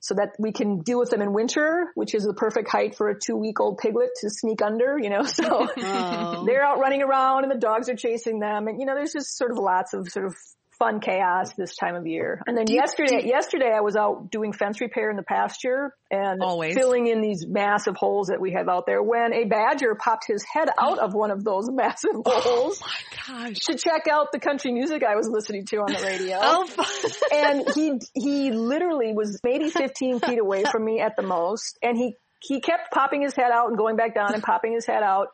so 0.00 0.14
that 0.14 0.30
we 0.38 0.52
can 0.52 0.78
deal 0.82 1.00
with 1.00 1.10
them 1.10 1.20
in 1.22 1.32
winter, 1.32 1.90
which 1.96 2.14
is 2.14 2.22
the 2.22 2.32
perfect 2.34 2.70
height 2.70 2.94
for 2.94 3.08
a 3.08 3.18
two 3.18 3.34
week 3.36 3.58
old 3.58 3.78
piglet 3.78 4.10
to 4.20 4.30
sneak 4.30 4.62
under. 4.62 4.96
You 4.96 5.10
know, 5.10 5.22
so 5.38 5.66
Oh. 5.76 6.44
they're 6.46 6.62
out 6.64 6.78
running 6.78 7.02
around 7.02 7.42
and 7.42 7.50
the 7.50 7.58
dogs 7.58 7.88
are 7.88 7.96
chasing 7.96 8.38
them 8.38 8.68
and 8.68 8.78
you 8.78 8.86
know 8.86 8.94
there's 8.94 9.12
just 9.12 9.36
sort 9.36 9.50
of 9.50 9.58
lots 9.58 9.94
of 9.94 10.08
sort 10.08 10.26
of 10.26 10.36
fun 10.78 11.00
chaos 11.00 11.52
this 11.54 11.74
time 11.76 11.94
of 11.94 12.06
year. 12.06 12.40
And 12.46 12.56
then 12.56 12.66
yesterday 12.68 13.26
yesterday 13.26 13.72
i 13.74 13.80
was 13.80 13.96
out 13.96 14.30
doing 14.30 14.52
fence 14.52 14.80
repair 14.80 15.10
in 15.10 15.16
the 15.16 15.22
pasture 15.22 15.94
and 16.10 16.42
Always. 16.42 16.74
filling 16.74 17.06
in 17.08 17.20
these 17.20 17.46
massive 17.46 17.96
holes 17.96 18.28
that 18.28 18.40
we 18.40 18.52
have 18.52 18.68
out 18.68 18.86
there 18.86 19.02
when 19.02 19.32
a 19.34 19.44
badger 19.44 19.94
popped 19.94 20.26
his 20.26 20.44
head 20.44 20.68
out 20.78 20.98
of 20.98 21.14
one 21.14 21.30
of 21.30 21.44
those 21.44 21.68
massive 21.70 22.12
holes 22.24 22.80
my 23.28 23.48
Gosh. 23.48 23.58
to 23.60 23.76
check 23.76 24.06
out 24.10 24.32
the 24.32 24.38
country 24.38 24.72
music 24.72 25.02
i 25.02 25.16
was 25.16 25.28
listening 25.28 25.64
to 25.66 25.78
on 25.78 25.92
the 25.92 26.00
radio. 26.02 26.38
Oh, 26.50 26.66
and 27.34 27.68
he 27.74 27.92
he 28.14 28.50
literally 28.52 29.12
was 29.12 29.40
maybe 29.42 29.70
15 29.70 30.20
feet 30.20 30.38
away 30.38 30.64
from 30.70 30.84
me 30.84 31.00
at 31.00 31.16
the 31.16 31.22
most. 31.22 31.78
And 31.82 31.96
he 31.96 32.14
he 32.40 32.60
kept 32.60 32.92
popping 32.92 33.22
his 33.22 33.34
head 33.34 33.50
out 33.52 33.68
and 33.68 33.76
going 33.76 33.96
back 33.96 34.14
down 34.14 34.32
and 34.32 34.42
popping 34.42 34.72
his 34.72 34.86
head 34.86 35.02
out. 35.02 35.28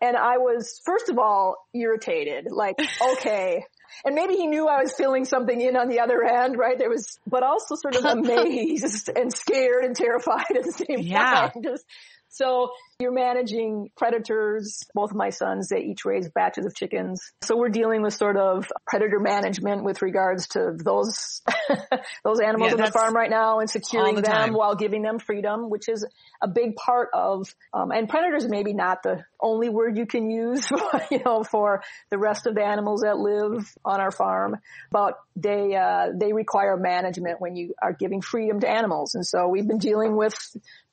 And 0.00 0.16
i 0.16 0.38
was 0.38 0.80
first 0.84 1.08
of 1.08 1.18
all 1.18 1.56
irritated. 1.74 2.48
Like 2.50 2.76
okay 3.14 3.64
and 4.04 4.14
maybe 4.14 4.34
he 4.34 4.46
knew 4.46 4.66
I 4.68 4.82
was 4.82 4.92
feeling 4.94 5.24
something 5.24 5.60
in 5.60 5.76
on 5.76 5.88
the 5.88 6.00
other 6.00 6.22
end, 6.22 6.56
right? 6.58 6.78
There 6.78 6.90
was, 6.90 7.18
but 7.26 7.42
also 7.42 7.74
sort 7.74 7.96
of 7.96 8.04
amazed 8.18 9.10
and 9.14 9.32
scared 9.32 9.84
and 9.84 9.94
terrified 9.96 10.56
at 10.56 10.64
the 10.64 10.72
same 10.72 11.00
Yeah. 11.00 11.50
time. 11.50 11.50
Just, 11.62 11.84
so 12.30 12.70
You're 13.00 13.10
managing 13.12 13.90
predators. 13.96 14.80
Both 14.94 15.10
of 15.12 15.16
my 15.16 15.30
sons, 15.30 15.68
they 15.68 15.78
each 15.80 16.04
raise 16.04 16.28
batches 16.28 16.66
of 16.66 16.74
chickens. 16.74 17.32
So 17.42 17.56
we're 17.56 17.68
dealing 17.70 18.02
with 18.02 18.12
sort 18.14 18.36
of 18.36 18.70
predator 18.86 19.18
management 19.18 19.82
with 19.84 20.02
regards 20.02 20.48
to 20.48 20.72
those, 20.76 21.40
those 22.24 22.40
animals 22.40 22.72
Yeah, 22.72 22.78
on 22.78 22.84
the 22.84 22.90
farm 22.92 23.14
right 23.14 23.30
now 23.30 23.60
and 23.60 23.70
securing 23.70 24.16
the 24.16 24.22
them 24.22 24.30
time. 24.30 24.52
while 24.52 24.74
giving 24.74 25.02
them 25.02 25.18
freedom, 25.18 25.70
which 25.70 25.88
is 25.88 26.06
a 26.42 26.48
big 26.48 26.76
part 26.76 27.08
of, 27.14 27.54
um, 27.72 27.90
and 27.92 28.08
predators 28.08 28.46
maybe 28.48 28.72
not 28.74 29.02
the 29.02 29.24
only 29.40 29.68
word 29.68 29.96
you 29.96 30.06
can 30.06 30.30
use, 30.30 30.68
you 31.10 31.20
know, 31.24 31.44
for 31.44 31.82
the 32.10 32.18
rest 32.18 32.46
of 32.46 32.54
the 32.54 32.64
animals 32.64 33.02
that 33.02 33.18
live 33.18 33.72
on 33.84 34.00
our 34.00 34.10
farm, 34.10 34.56
but 34.90 35.18
they, 35.36 35.74
uh, 35.74 36.08
they 36.14 36.32
require 36.32 36.76
management 36.76 37.40
when 37.40 37.56
you 37.56 37.74
are 37.80 37.92
giving 37.92 38.20
freedom 38.20 38.60
to 38.60 38.68
animals. 38.68 39.14
And 39.14 39.26
so 39.26 39.48
we've 39.48 39.66
been 39.66 39.78
dealing 39.78 40.16
with 40.16 40.34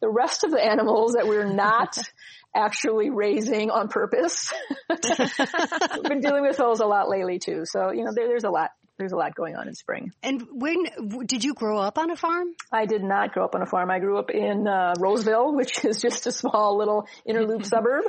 the 0.01 0.09
rest 0.09 0.43
of 0.43 0.51
the 0.51 0.63
animals 0.63 1.13
that 1.13 1.27
we're 1.27 1.51
not 1.51 1.97
actually 2.55 3.09
raising 3.09 3.69
on 3.69 3.87
purpose. 3.87 4.53
we've 4.89 6.03
been 6.03 6.21
dealing 6.21 6.43
with 6.43 6.57
those 6.57 6.79
a 6.79 6.85
lot 6.85 7.09
lately 7.09 7.39
too. 7.39 7.65
So, 7.65 7.91
you 7.91 8.03
know, 8.03 8.11
there, 8.13 8.27
there's 8.27 8.43
a 8.43 8.49
lot, 8.49 8.71
there's 8.97 9.11
a 9.11 9.15
lot 9.15 9.35
going 9.35 9.55
on 9.55 9.67
in 9.67 9.75
spring. 9.75 10.11
And 10.23 10.41
when 10.51 10.85
did 11.25 11.43
you 11.43 11.53
grow 11.53 11.79
up 11.79 11.97
on 11.97 12.11
a 12.11 12.15
farm? 12.15 12.47
I 12.71 12.85
did 12.85 13.03
not 13.03 13.33
grow 13.33 13.45
up 13.45 13.55
on 13.55 13.61
a 13.61 13.65
farm. 13.65 13.91
I 13.91 13.99
grew 13.99 14.17
up 14.17 14.29
in 14.29 14.67
uh, 14.67 14.93
Roseville, 14.99 15.53
which 15.55 15.83
is 15.83 16.01
just 16.01 16.27
a 16.27 16.31
small 16.31 16.77
little 16.77 17.07
inner 17.25 17.45
loop 17.45 17.65
suburb, 17.65 18.05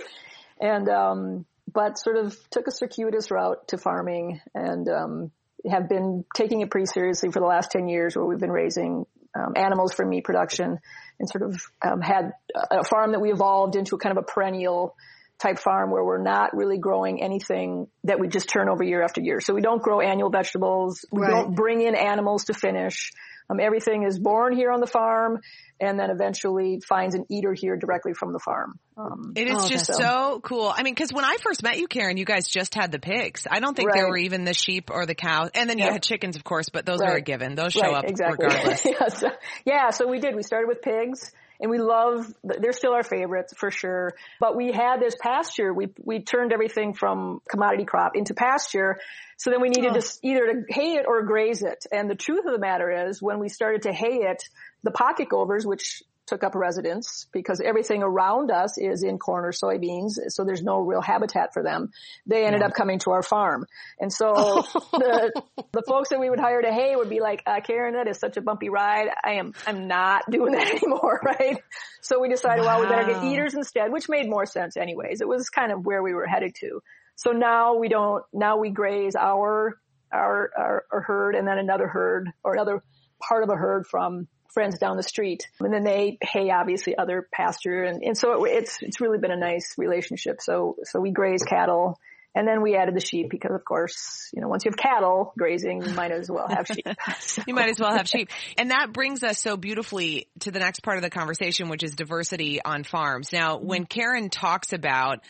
and 0.60 0.88
um, 0.88 1.46
but 1.72 1.98
sort 1.98 2.16
of 2.16 2.36
took 2.50 2.66
a 2.66 2.70
circuitous 2.70 3.30
route 3.30 3.68
to 3.68 3.78
farming, 3.78 4.40
and 4.54 4.88
um, 4.88 5.30
have 5.68 5.88
been 5.88 6.24
taking 6.34 6.60
it 6.60 6.70
pretty 6.70 6.86
seriously 6.86 7.30
for 7.30 7.40
the 7.40 7.46
last 7.46 7.70
ten 7.70 7.88
years, 7.88 8.16
where 8.16 8.24
we've 8.24 8.38
been 8.38 8.52
raising 8.52 9.06
um, 9.34 9.52
animals 9.56 9.92
for 9.92 10.06
meat 10.06 10.24
production, 10.24 10.78
and 11.18 11.28
sort 11.28 11.42
of 11.42 11.60
um, 11.82 12.00
had 12.00 12.32
a 12.70 12.84
farm 12.84 13.12
that 13.12 13.20
we 13.20 13.32
evolved 13.32 13.76
into 13.76 13.98
kind 13.98 14.16
of 14.16 14.22
a 14.22 14.26
perennial 14.26 14.96
type 15.38 15.58
farm 15.58 15.90
where 15.90 16.04
we're 16.04 16.22
not 16.22 16.56
really 16.56 16.78
growing 16.78 17.22
anything 17.22 17.88
that 18.04 18.18
we 18.18 18.28
just 18.28 18.48
turn 18.48 18.68
over 18.68 18.82
year 18.82 19.02
after 19.02 19.20
year. 19.20 19.40
So 19.40 19.54
we 19.54 19.60
don't 19.60 19.82
grow 19.82 20.00
annual 20.00 20.30
vegetables. 20.30 21.04
We 21.12 21.22
Right. 21.22 21.30
don't 21.30 21.54
bring 21.54 21.82
in 21.82 21.94
animals 21.94 22.46
to 22.46 22.54
finish. 22.54 23.12
Um, 23.48 23.60
everything 23.60 24.02
is 24.02 24.18
born 24.18 24.56
here 24.56 24.72
on 24.72 24.80
the 24.80 24.88
farm 24.88 25.38
and 25.78 26.00
then 26.00 26.10
eventually 26.10 26.80
finds 26.80 27.14
an 27.14 27.26
eater 27.30 27.52
here 27.52 27.76
directly 27.76 28.12
from 28.12 28.32
the 28.32 28.40
farm. 28.40 28.80
Um, 28.96 29.34
It 29.36 29.46
is 29.46 29.54
Oh, 29.56 29.68
just 29.68 29.86
that's- 29.88 29.98
so 29.98 30.40
cool. 30.40 30.72
I 30.74 30.82
mean, 30.82 30.94
because 30.94 31.12
when 31.12 31.24
I 31.24 31.36
first 31.36 31.62
met 31.62 31.78
you, 31.78 31.86
Karen, 31.86 32.16
you 32.16 32.24
guys 32.24 32.48
just 32.48 32.74
had 32.74 32.90
the 32.90 32.98
pigs. 32.98 33.46
I 33.48 33.60
don't 33.60 33.76
think 33.76 33.92
there 33.92 34.08
were 34.08 34.16
even 34.16 34.44
the 34.44 34.54
sheep 34.54 34.90
or 34.90 35.06
the 35.06 35.14
cows, 35.14 35.50
and 35.54 35.68
then 35.70 35.78
you 35.78 35.84
Yeah. 35.84 35.92
had 35.92 36.02
chickens, 36.02 36.34
of 36.34 36.42
course, 36.44 36.70
but 36.70 36.86
those 36.86 37.00
are 37.02 37.14
a 37.14 37.20
given. 37.20 37.54
Those 37.54 37.74
show 37.74 37.82
right, 37.82 37.94
up 37.98 38.04
exactly. 38.06 38.46
regardless. 38.46 38.84
yeah, 38.84 39.08
so, 39.08 39.28
yeah, 39.64 39.90
so 39.90 40.08
we 40.08 40.18
did. 40.18 40.34
We 40.34 40.42
started 40.42 40.66
with 40.66 40.80
pigs 40.82 41.30
and 41.60 41.70
we 41.70 41.78
love, 41.78 42.32
they're 42.42 42.72
still 42.72 42.92
our 42.92 43.02
favorites 43.02 43.54
for 43.56 43.70
sure. 43.70 44.14
But 44.40 44.56
we 44.56 44.72
had 44.72 45.00
this 45.00 45.14
pasture, 45.20 45.72
we, 45.72 45.88
we 46.02 46.22
turned 46.22 46.52
everything 46.52 46.94
from 46.94 47.40
commodity 47.48 47.84
crop 47.84 48.16
into 48.16 48.34
pasture. 48.34 48.98
So 49.36 49.50
then 49.50 49.60
we 49.60 49.68
needed 49.68 49.94
to 49.94 50.18
either 50.22 50.46
to 50.46 50.64
hay 50.68 50.94
it 50.94 51.06
or 51.06 51.22
graze 51.22 51.62
it. 51.62 51.86
And 51.92 52.10
the 52.10 52.14
truth 52.14 52.46
of 52.46 52.52
the 52.52 52.58
matter 52.58 53.08
is 53.08 53.20
when 53.20 53.38
we 53.38 53.48
started 53.48 53.82
to 53.82 53.92
hay 53.92 54.22
it, 54.22 54.42
the 54.82 54.90
pocket 54.90 55.28
gophers, 55.28 55.66
which 55.66 56.02
took 56.26 56.42
up 56.42 56.54
residence 56.54 57.26
because 57.32 57.60
everything 57.60 58.02
around 58.02 58.50
us 58.50 58.78
is 58.78 59.02
in 59.02 59.18
corn 59.18 59.44
or 59.44 59.52
soybeans. 59.52 60.18
So 60.28 60.44
there's 60.44 60.62
no 60.62 60.80
real 60.80 61.00
habitat 61.00 61.52
for 61.52 61.62
them. 61.62 61.90
They 62.26 62.44
ended 62.44 62.62
up 62.62 62.74
coming 62.74 62.98
to 63.00 63.10
our 63.12 63.22
farm. 63.22 63.66
And 64.00 64.12
so 64.12 64.34
the, 64.92 65.42
the 65.72 65.82
folks 65.86 66.10
that 66.10 66.20
we 66.20 66.28
would 66.28 66.40
hire 66.40 66.60
to 66.60 66.72
hay 66.72 66.96
would 66.96 67.08
be 67.08 67.20
like, 67.20 67.42
uh, 67.46 67.60
Karen, 67.60 67.94
that 67.94 68.08
is 68.08 68.18
such 68.18 68.36
a 68.36 68.40
bumpy 68.40 68.68
ride. 68.68 69.08
I 69.24 69.34
am, 69.34 69.54
I'm 69.66 69.86
not 69.86 70.28
doing 70.30 70.52
that 70.52 70.70
anymore. 70.82 71.20
Right. 71.24 71.58
So 72.02 72.20
we 72.20 72.28
decided, 72.28 72.64
well, 72.64 72.80
we 72.80 72.88
better 72.88 73.12
get 73.12 73.24
eaters 73.24 73.54
instead, 73.54 73.92
which 73.92 74.08
made 74.08 74.28
more 74.28 74.46
sense 74.46 74.76
anyways. 74.76 75.20
It 75.20 75.28
was 75.28 75.48
kind 75.48 75.72
of 75.72 75.84
where 75.84 76.02
we 76.02 76.14
were 76.14 76.26
headed 76.26 76.54
to. 76.60 76.80
So 77.14 77.30
now 77.30 77.76
we 77.76 77.88
don't, 77.88 78.24
now 78.32 78.58
we 78.58 78.70
graze 78.70 79.16
our, 79.16 79.78
our, 80.12 80.50
our, 80.56 80.84
our 80.92 81.00
herd 81.00 81.34
and 81.34 81.46
then 81.46 81.58
another 81.58 81.86
herd 81.86 82.30
or 82.44 82.54
another 82.54 82.82
part 83.20 83.42
of 83.42 83.48
a 83.48 83.56
herd 83.56 83.86
from 83.86 84.28
friends 84.56 84.78
down 84.78 84.96
the 84.96 85.02
street. 85.02 85.46
And 85.60 85.70
then 85.70 85.84
they 85.84 86.16
hay 86.22 86.50
obviously 86.50 86.96
other 86.96 87.28
pasture. 87.30 87.84
And, 87.84 88.02
and 88.02 88.16
so 88.16 88.46
it, 88.46 88.52
it's, 88.52 88.78
it's 88.80 89.02
really 89.02 89.18
been 89.18 89.30
a 89.30 89.36
nice 89.36 89.74
relationship. 89.76 90.40
So, 90.40 90.76
so 90.84 90.98
we 90.98 91.10
graze 91.10 91.42
cattle 91.42 92.00
and 92.34 92.48
then 92.48 92.62
we 92.62 92.74
added 92.74 92.96
the 92.96 93.00
sheep 93.00 93.28
because 93.28 93.54
of 93.54 93.66
course, 93.66 94.30
you 94.34 94.40
know, 94.40 94.48
once 94.48 94.64
you 94.64 94.70
have 94.70 94.78
cattle 94.78 95.34
grazing, 95.36 95.82
you 95.82 95.92
might 95.92 96.10
as 96.10 96.30
well 96.30 96.48
have 96.48 96.66
sheep. 96.66 96.86
You 97.46 97.54
might 97.54 97.68
as 97.68 97.78
well 97.78 97.94
have 97.94 98.08
sheep. 98.08 98.30
And 98.56 98.70
that 98.70 98.94
brings 98.94 99.22
us 99.22 99.38
so 99.38 99.58
beautifully 99.58 100.28
to 100.40 100.50
the 100.50 100.58
next 100.58 100.80
part 100.80 100.96
of 100.96 101.02
the 101.02 101.10
conversation, 101.10 101.68
which 101.68 101.82
is 101.82 101.94
diversity 101.94 102.62
on 102.62 102.82
farms. 102.82 103.34
Now, 103.34 103.58
when 103.58 103.84
Karen 103.84 104.30
talks 104.30 104.72
about 104.72 105.20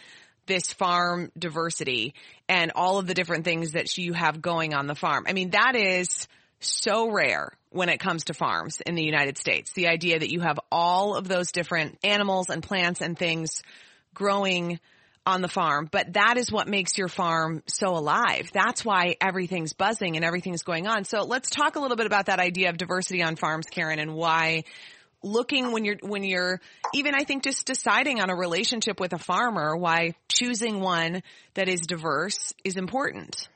this 0.47 0.73
farm 0.73 1.33
diversity 1.37 2.14
and 2.49 2.71
all 2.76 2.99
of 2.99 3.09
the 3.09 3.14
different 3.14 3.45
things 3.45 3.73
that 3.73 3.99
you 3.99 4.12
have 4.12 4.40
going 4.40 4.73
on 4.73 4.87
the 4.87 4.95
farm, 4.95 5.26
I 5.28 5.33
mean, 5.33 5.50
that 5.50 5.75
is 5.75 6.28
so 6.66 7.11
rare 7.11 7.52
when 7.70 7.88
it 7.88 7.99
comes 7.99 8.25
to 8.25 8.35
farms 8.35 8.80
in 8.80 8.94
the 8.94 9.04
United 9.04 9.38
States. 9.38 9.73
The 9.73 9.88
idea 9.88 10.18
that 10.18 10.30
you 10.30 10.40
have 10.40 10.58
all 10.70 11.14
of 11.14 11.28
those 11.28 11.52
different 11.52 11.99
animals 12.02 12.49
and 12.50 12.62
plants 12.62 13.00
and 13.00 13.18
things 13.18 13.62
growing 14.14 14.80
on 15.26 15.42
the 15.42 15.49
farm, 15.49 15.88
but 15.90 16.12
that 16.12 16.37
is 16.37 16.52
what 16.52 16.68
makes 16.68 16.96
your 16.96 17.08
farm 17.08 17.62
so 17.66 17.96
alive. 17.96 18.49
That's 18.52 18.85
why 18.85 19.16
everything's 19.20 19.73
buzzing 19.73 20.16
and 20.16 20.25
everything's 20.25 20.62
going 20.62 20.87
on. 20.87 21.04
So 21.04 21.25
let's 21.25 21.50
talk 21.50 21.75
a 21.75 21.80
little 21.80 21.96
bit 21.96 22.06
about 22.06 22.26
that 22.26 22.38
idea 22.38 22.70
of 22.70 22.76
diversity 22.76 23.23
on 23.23 23.35
farms, 23.35 23.66
Karen, 23.66 23.99
and 23.99 24.14
why 24.14 24.62
looking 25.23 25.73
when 25.73 25.85
you're, 25.85 25.96
when 26.00 26.23
you're 26.23 26.61
even, 26.94 27.14
I 27.14 27.25
think 27.25 27.42
just 27.42 27.66
deciding 27.66 28.20
on 28.20 28.30
a 28.30 28.37
relationship 28.37 29.00
with 29.00 29.12
a 29.12 29.18
farmer, 29.18 29.76
why 29.76 30.14
choosing 30.28 30.80
one 30.80 31.23
that 31.54 31.68
is 31.68 31.80
diverse 31.80 32.54
is 32.62 32.76
important. 32.76 33.49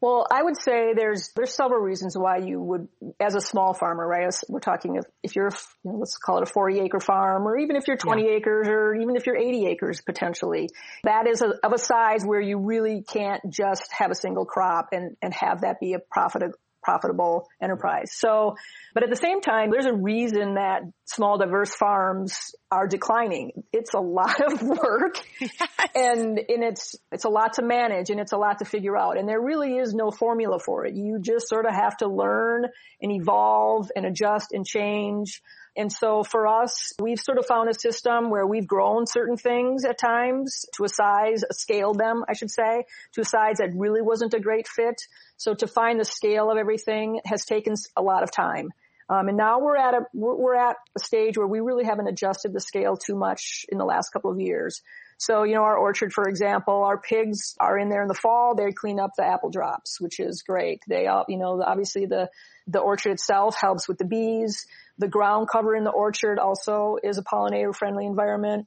Well, 0.00 0.26
I 0.30 0.42
would 0.42 0.58
say 0.58 0.92
there's 0.94 1.30
there's 1.34 1.54
several 1.54 1.80
reasons 1.80 2.16
why 2.16 2.38
you 2.38 2.60
would, 2.60 2.88
as 3.18 3.34
a 3.34 3.40
small 3.40 3.72
farmer, 3.72 4.06
right? 4.06 4.26
As 4.26 4.44
we're 4.48 4.60
talking 4.60 4.96
if, 4.96 5.04
if 5.22 5.34
you're, 5.34 5.50
you 5.82 5.92
know, 5.92 5.98
let's 5.98 6.18
call 6.18 6.38
it 6.38 6.42
a 6.42 6.46
40 6.46 6.80
acre 6.80 7.00
farm, 7.00 7.48
or 7.48 7.56
even 7.56 7.76
if 7.76 7.88
you're 7.88 7.96
20 7.96 8.28
acres, 8.28 8.68
or 8.68 8.94
even 8.94 9.16
if 9.16 9.26
you're 9.26 9.36
80 9.36 9.66
acres 9.66 10.02
potentially, 10.02 10.68
that 11.04 11.26
is 11.26 11.40
a, 11.40 11.54
of 11.62 11.72
a 11.72 11.78
size 11.78 12.22
where 12.24 12.40
you 12.40 12.58
really 12.58 13.02
can't 13.02 13.40
just 13.48 13.92
have 13.92 14.10
a 14.10 14.14
single 14.14 14.44
crop 14.44 14.88
and 14.92 15.16
and 15.22 15.32
have 15.32 15.62
that 15.62 15.80
be 15.80 15.94
a 15.94 15.98
profit 15.98 16.42
profitable 16.84 17.48
enterprise. 17.60 18.10
So, 18.12 18.56
but 18.92 19.02
at 19.02 19.10
the 19.10 19.16
same 19.16 19.40
time, 19.40 19.70
there's 19.70 19.86
a 19.86 19.92
reason 19.92 20.54
that 20.54 20.82
small 21.06 21.38
diverse 21.38 21.74
farms 21.74 22.54
are 22.70 22.86
declining. 22.86 23.64
It's 23.72 23.94
a 23.94 24.00
lot 24.00 24.40
of 24.40 24.62
work 24.62 25.18
and, 25.94 26.38
and 26.38 26.62
it's, 26.62 26.94
it's 27.10 27.24
a 27.24 27.28
lot 27.28 27.54
to 27.54 27.62
manage 27.62 28.10
and 28.10 28.20
it's 28.20 28.32
a 28.32 28.36
lot 28.36 28.58
to 28.58 28.64
figure 28.64 28.96
out. 28.96 29.18
And 29.18 29.28
there 29.28 29.40
really 29.40 29.76
is 29.76 29.94
no 29.94 30.10
formula 30.10 30.58
for 30.58 30.84
it. 30.84 30.94
You 30.94 31.18
just 31.20 31.48
sort 31.48 31.66
of 31.66 31.74
have 31.74 31.96
to 31.98 32.08
learn 32.08 32.66
and 33.00 33.12
evolve 33.12 33.90
and 33.96 34.04
adjust 34.06 34.52
and 34.52 34.66
change. 34.66 35.42
And 35.76 35.92
so 35.92 36.22
for 36.22 36.46
us, 36.46 36.92
we've 37.00 37.18
sort 37.18 37.38
of 37.38 37.46
found 37.46 37.68
a 37.68 37.74
system 37.74 38.30
where 38.30 38.46
we've 38.46 38.66
grown 38.66 39.06
certain 39.06 39.36
things 39.36 39.84
at 39.84 39.98
times 39.98 40.66
to 40.76 40.84
a 40.84 40.88
size, 40.88 41.42
scaled 41.50 41.98
them, 41.98 42.24
I 42.28 42.34
should 42.34 42.50
say, 42.50 42.84
to 43.14 43.20
a 43.20 43.24
size 43.24 43.58
that 43.58 43.74
really 43.74 44.00
wasn't 44.00 44.34
a 44.34 44.40
great 44.40 44.68
fit. 44.68 45.02
So 45.36 45.54
to 45.54 45.66
find 45.66 45.98
the 45.98 46.04
scale 46.04 46.50
of 46.50 46.58
everything 46.58 47.20
has 47.24 47.44
taken 47.44 47.74
a 47.96 48.02
lot 48.02 48.22
of 48.22 48.30
time. 48.30 48.70
Um, 49.08 49.28
and 49.28 49.36
now 49.36 49.60
we're 49.60 49.76
at 49.76 49.94
a 49.94 50.00
we're, 50.14 50.34
we're 50.34 50.54
at 50.54 50.76
a 50.96 51.00
stage 51.00 51.36
where 51.36 51.46
we 51.46 51.60
really 51.60 51.84
haven't 51.84 52.08
adjusted 52.08 52.52
the 52.52 52.60
scale 52.60 52.96
too 52.96 53.14
much 53.14 53.66
in 53.68 53.76
the 53.76 53.84
last 53.84 54.10
couple 54.10 54.30
of 54.30 54.40
years. 54.40 54.80
So 55.18 55.42
you 55.42 55.54
know, 55.54 55.62
our 55.62 55.76
orchard, 55.76 56.12
for 56.12 56.26
example, 56.26 56.84
our 56.84 56.98
pigs 56.98 57.54
are 57.60 57.78
in 57.78 57.90
there 57.90 58.02
in 58.02 58.08
the 58.08 58.14
fall. 58.14 58.54
They 58.54 58.72
clean 58.72 58.98
up 58.98 59.10
the 59.16 59.24
apple 59.24 59.50
drops, 59.50 60.00
which 60.00 60.20
is 60.20 60.42
great. 60.42 60.80
They 60.88 61.06
all, 61.06 61.26
you 61.28 61.36
know, 61.36 61.62
obviously 61.62 62.06
the 62.06 62.30
the 62.66 62.78
orchard 62.78 63.12
itself 63.12 63.56
helps 63.60 63.86
with 63.88 63.98
the 63.98 64.06
bees. 64.06 64.66
The 64.98 65.08
ground 65.08 65.48
cover 65.50 65.74
in 65.74 65.84
the 65.84 65.90
orchard 65.90 66.38
also 66.38 66.96
is 67.02 67.18
a 67.18 67.22
pollinator 67.22 67.74
friendly 67.74 68.06
environment. 68.06 68.66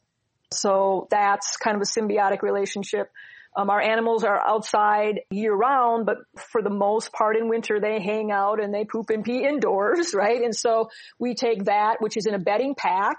So 0.51 1.07
that's 1.09 1.57
kind 1.57 1.75
of 1.75 1.81
a 1.81 1.85
symbiotic 1.85 2.41
relationship. 2.41 3.11
Um, 3.55 3.71
our 3.71 3.81
animals 3.81 4.23
are 4.23 4.39
outside 4.39 5.21
year 5.31 5.53
round, 5.53 6.05
but 6.05 6.17
for 6.51 6.61
the 6.61 6.69
most 6.69 7.11
part 7.11 7.35
in 7.35 7.49
winter 7.49 7.79
they 7.79 7.99
hang 7.99 8.31
out 8.31 8.61
and 8.61 8.71
they 8.71 8.85
poop 8.85 9.09
and 9.09 9.23
pee 9.23 9.43
indoors, 9.43 10.13
right? 10.15 10.41
And 10.43 10.55
so 10.55 10.89
we 11.17 11.33
take 11.33 11.65
that, 11.65 11.97
which 11.99 12.17
is 12.17 12.27
in 12.27 12.35
a 12.35 12.39
bedding 12.39 12.75
pack. 12.75 13.17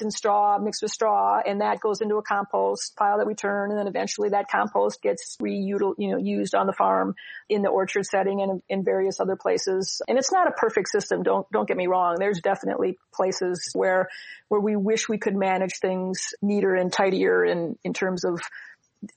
In 0.00 0.10
straw, 0.10 0.58
mixed 0.58 0.82
with 0.82 0.90
straw, 0.90 1.40
and 1.44 1.60
that 1.60 1.80
goes 1.80 2.00
into 2.00 2.16
a 2.16 2.22
compost 2.22 2.96
pile 2.96 3.18
that 3.18 3.26
we 3.26 3.34
turn, 3.34 3.70
and 3.70 3.78
then 3.78 3.86
eventually 3.86 4.30
that 4.30 4.48
compost 4.50 5.02
gets 5.02 5.36
reutil, 5.42 5.94
you 5.98 6.10
know, 6.12 6.18
used 6.18 6.54
on 6.54 6.66
the 6.66 6.72
farm 6.72 7.14
in 7.48 7.62
the 7.62 7.68
orchard 7.68 8.06
setting 8.06 8.40
and 8.40 8.62
in 8.68 8.84
various 8.84 9.20
other 9.20 9.36
places. 9.36 10.00
And 10.08 10.18
it's 10.18 10.32
not 10.32 10.48
a 10.48 10.52
perfect 10.52 10.88
system. 10.88 11.22
Don't 11.22 11.50
don't 11.50 11.68
get 11.68 11.76
me 11.76 11.86
wrong. 11.86 12.16
There's 12.18 12.40
definitely 12.40 12.98
places 13.14 13.70
where 13.74 14.08
where 14.48 14.60
we 14.60 14.76
wish 14.76 15.08
we 15.08 15.18
could 15.18 15.36
manage 15.36 15.78
things 15.80 16.34
neater 16.40 16.74
and 16.74 16.92
tidier 16.92 17.44
in 17.44 17.76
in 17.84 17.92
terms 17.92 18.24
of 18.24 18.40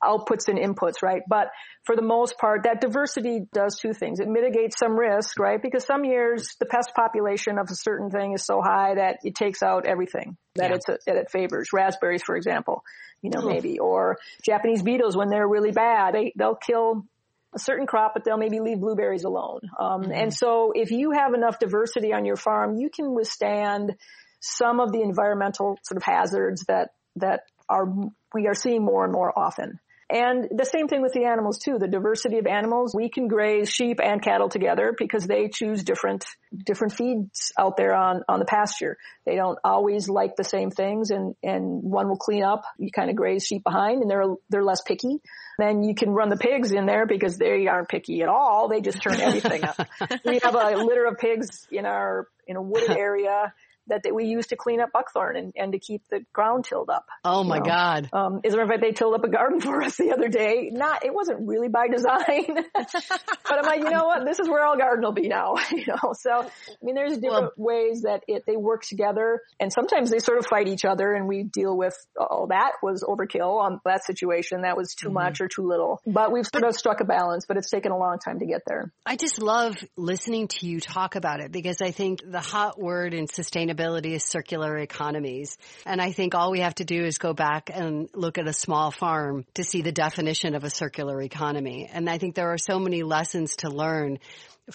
outputs 0.03 0.47
and 0.47 0.57
inputs, 0.57 1.01
right? 1.03 1.21
But 1.27 1.47
for 1.83 1.95
the 1.95 2.01
most 2.01 2.37
part, 2.37 2.63
that 2.63 2.81
diversity 2.81 3.41
does 3.53 3.77
two 3.79 3.93
things. 3.93 4.19
It 4.19 4.27
mitigates 4.27 4.77
some 4.79 4.97
risk, 4.97 5.39
right? 5.39 5.61
Because 5.61 5.85
some 5.85 6.03
years 6.03 6.55
the 6.59 6.65
pest 6.65 6.93
population 6.95 7.57
of 7.59 7.67
a 7.69 7.75
certain 7.75 8.09
thing 8.09 8.33
is 8.33 8.45
so 8.45 8.61
high 8.61 8.95
that 8.95 9.19
it 9.23 9.35
takes 9.35 9.61
out 9.61 9.85
everything 9.85 10.37
that 10.55 10.69
Yeah. 10.71 10.75
it's 10.77 11.05
that 11.05 11.15
it 11.15 11.29
favors. 11.31 11.69
Raspberries, 11.73 12.23
for 12.23 12.35
example, 12.35 12.83
you 13.21 13.29
know, 13.29 13.41
maybe 13.41 13.79
or 13.79 14.17
Japanese 14.43 14.81
beetles 14.83 15.15
when 15.15 15.29
they're 15.29 15.47
really 15.47 15.71
bad, 15.71 16.13
they 16.15 16.33
they'll 16.35 16.55
kill 16.55 17.05
a 17.53 17.59
certain 17.59 17.87
crop, 17.87 18.13
but 18.13 18.23
they'll 18.25 18.37
maybe 18.37 18.59
leave 18.59 18.79
blueberries 18.81 19.23
alone. 19.23 19.61
Um, 19.79 20.11
And 20.11 20.33
so 20.33 20.73
if 20.75 20.91
you 20.91 21.11
have 21.11 21.33
enough 21.33 21.57
diversity 21.57 22.11
on 22.11 22.25
your 22.25 22.35
farm, 22.35 22.75
you 22.75 22.89
can 22.89 23.13
withstand 23.13 23.95
some 24.41 24.79
of 24.81 24.91
the 24.91 25.01
environmental 25.01 25.77
sort 25.83 25.95
of 25.97 26.03
hazards 26.03 26.65
that, 26.67 26.89
that 27.15 27.43
are, 27.69 27.87
we 28.35 28.47
are 28.47 28.53
seeing 28.53 28.83
more 28.83 29.03
and 29.03 29.13
more 29.13 29.37
often. 29.37 29.79
And 30.07 30.47
the 30.51 30.65
same 30.65 30.87
thing 30.87 31.01
with 31.01 31.13
the 31.13 31.25
animals 31.25 31.57
too. 31.57 31.79
The 31.79 31.87
diversity 31.87 32.37
of 32.37 32.45
animals. 32.45 32.93
We 32.95 33.09
can 33.09 33.27
graze 33.27 33.71
sheep 33.71 33.99
and 34.03 34.21
cattle 34.21 34.49
together 34.49 34.93
because 34.95 35.25
they 35.25 35.47
choose 35.47 35.83
different, 35.83 36.25
different 36.63 36.93
feeds 36.93 37.51
out 37.57 37.75
there 37.75 37.95
on, 37.95 38.21
on 38.29 38.37
the 38.37 38.45
pasture. 38.45 38.97
They 39.25 39.35
don't 39.35 39.57
always 39.63 40.07
like 40.07 40.35
the 40.35 40.43
same 40.43 40.69
things 40.69 41.09
and, 41.09 41.33
and 41.41 41.81
one 41.81 42.07
will 42.07 42.17
clean 42.17 42.43
up. 42.43 42.65
You 42.77 42.91
kind 42.91 43.09
of 43.09 43.15
graze 43.15 43.47
sheep 43.47 43.63
behind 43.63 44.03
and 44.03 44.11
they're, 44.11 44.25
they're 44.49 44.63
less 44.63 44.81
picky. 44.81 45.21
Then 45.57 45.81
you 45.81 45.95
can 45.95 46.11
run 46.11 46.29
the 46.29 46.37
pigs 46.37 46.71
in 46.71 46.85
there 46.85 47.07
because 47.07 47.37
they 47.37 47.65
aren't 47.65 47.89
picky 47.89 48.21
at 48.21 48.29
all. 48.29 48.67
They 48.67 48.81
just 48.81 49.01
turn 49.01 49.19
everything 49.19 49.63
up. 49.63 49.79
We 50.25 50.39
have 50.43 50.55
a 50.55 50.77
litter 50.83 51.05
of 51.05 51.17
pigs 51.17 51.67
in 51.71 51.85
our, 51.85 52.27
in 52.47 52.57
a 52.57 52.61
wooded 52.61 52.91
area 52.91 53.53
that, 53.87 54.03
that 54.03 54.15
we 54.15 54.25
use 54.25 54.47
to 54.47 54.55
clean 54.55 54.81
up 54.81 54.91
buckthorn 54.91 55.35
and, 55.35 55.53
and 55.55 55.71
to 55.73 55.79
keep 55.79 56.01
the 56.09 56.25
ground 56.33 56.65
tilled 56.65 56.89
up. 56.89 57.05
Oh 57.23 57.43
my 57.43 57.57
know. 57.57 57.65
God. 57.65 58.09
Um, 58.13 58.41
as 58.43 58.53
a 58.53 58.57
matter 58.57 58.63
of 58.63 58.69
fact, 58.69 58.81
they 58.81 58.91
tilled 58.91 59.13
up 59.13 59.23
a 59.23 59.29
garden 59.29 59.59
for 59.61 59.81
us 59.83 59.97
the 59.97 60.11
other 60.11 60.27
day. 60.27 60.69
Not, 60.71 61.05
it 61.05 61.13
wasn't 61.13 61.47
really 61.47 61.67
by 61.67 61.87
design, 61.87 62.45
but 62.73 63.59
I'm 63.59 63.65
like, 63.65 63.79
you 63.79 63.89
know 63.89 64.05
what? 64.05 64.25
This 64.25 64.39
is 64.39 64.47
where 64.47 64.65
our 64.65 64.77
garden 64.77 65.03
will 65.03 65.13
be 65.13 65.27
now. 65.27 65.55
You 65.75 65.83
know, 65.87 66.13
so 66.13 66.31
I 66.31 66.85
mean, 66.85 66.95
there's 66.95 67.17
different 67.17 67.51
ways 67.57 68.03
that 68.03 68.23
it 68.29 68.43
they 68.47 68.55
work 68.55 68.83
together, 68.83 69.41
and 69.59 69.73
sometimes 69.73 70.09
they 70.09 70.19
sort 70.19 70.37
of 70.37 70.45
fight 70.45 70.69
each 70.69 70.85
other, 70.85 71.11
and 71.11 71.27
we 71.27 71.43
deal 71.43 71.75
with 71.75 71.97
oh 72.17 72.47
that 72.47 72.73
was 72.81 73.03
overkill 73.03 73.59
on 73.59 73.81
that 73.83 74.05
situation, 74.05 74.61
that 74.61 74.77
was 74.77 74.95
too 74.95 75.09
much 75.09 75.41
or 75.41 75.49
too 75.49 75.67
little. 75.67 76.01
But 76.05 76.31
we've 76.31 76.45
sort 76.45 76.63
of 76.63 76.75
struck 76.75 77.01
a 77.01 77.03
balance, 77.03 77.45
but 77.45 77.57
it's 77.57 77.69
taken 77.69 77.91
a 77.91 77.97
long 77.97 78.19
time 78.19 78.39
to 78.39 78.45
get 78.45 78.61
there. 78.65 78.93
I 79.05 79.17
just 79.17 79.41
love 79.41 79.75
listening 79.97 80.47
to 80.59 80.65
you 80.65 80.79
talk 80.79 81.15
about 81.15 81.41
it 81.41 81.51
because 81.51 81.81
I 81.81 81.91
think 81.91 82.21
the 82.25 82.39
hot 82.39 82.79
word 82.79 83.13
in 83.13 83.27
sustainability 83.27 83.74
is 83.79 84.23
circular 84.23 84.77
economies. 84.77 85.57
And 85.85 86.01
I 86.01 86.11
think 86.11 86.35
all 86.35 86.51
we 86.51 86.59
have 86.59 86.75
to 86.75 86.85
do 86.85 87.03
is 87.03 87.17
go 87.17 87.33
back 87.33 87.69
and 87.73 88.09
look 88.13 88.37
at 88.37 88.47
a 88.47 88.53
small 88.53 88.91
farm 88.91 89.45
to 89.55 89.63
see 89.63 89.81
the 89.81 89.91
definition 89.91 90.55
of 90.55 90.63
a 90.63 90.69
circular 90.69 91.21
economy. 91.21 91.89
And 91.91 92.09
I 92.09 92.17
think 92.17 92.35
there 92.35 92.51
are 92.51 92.57
so 92.57 92.79
many 92.79 93.03
lessons 93.03 93.57
to 93.57 93.69
learn 93.69 94.19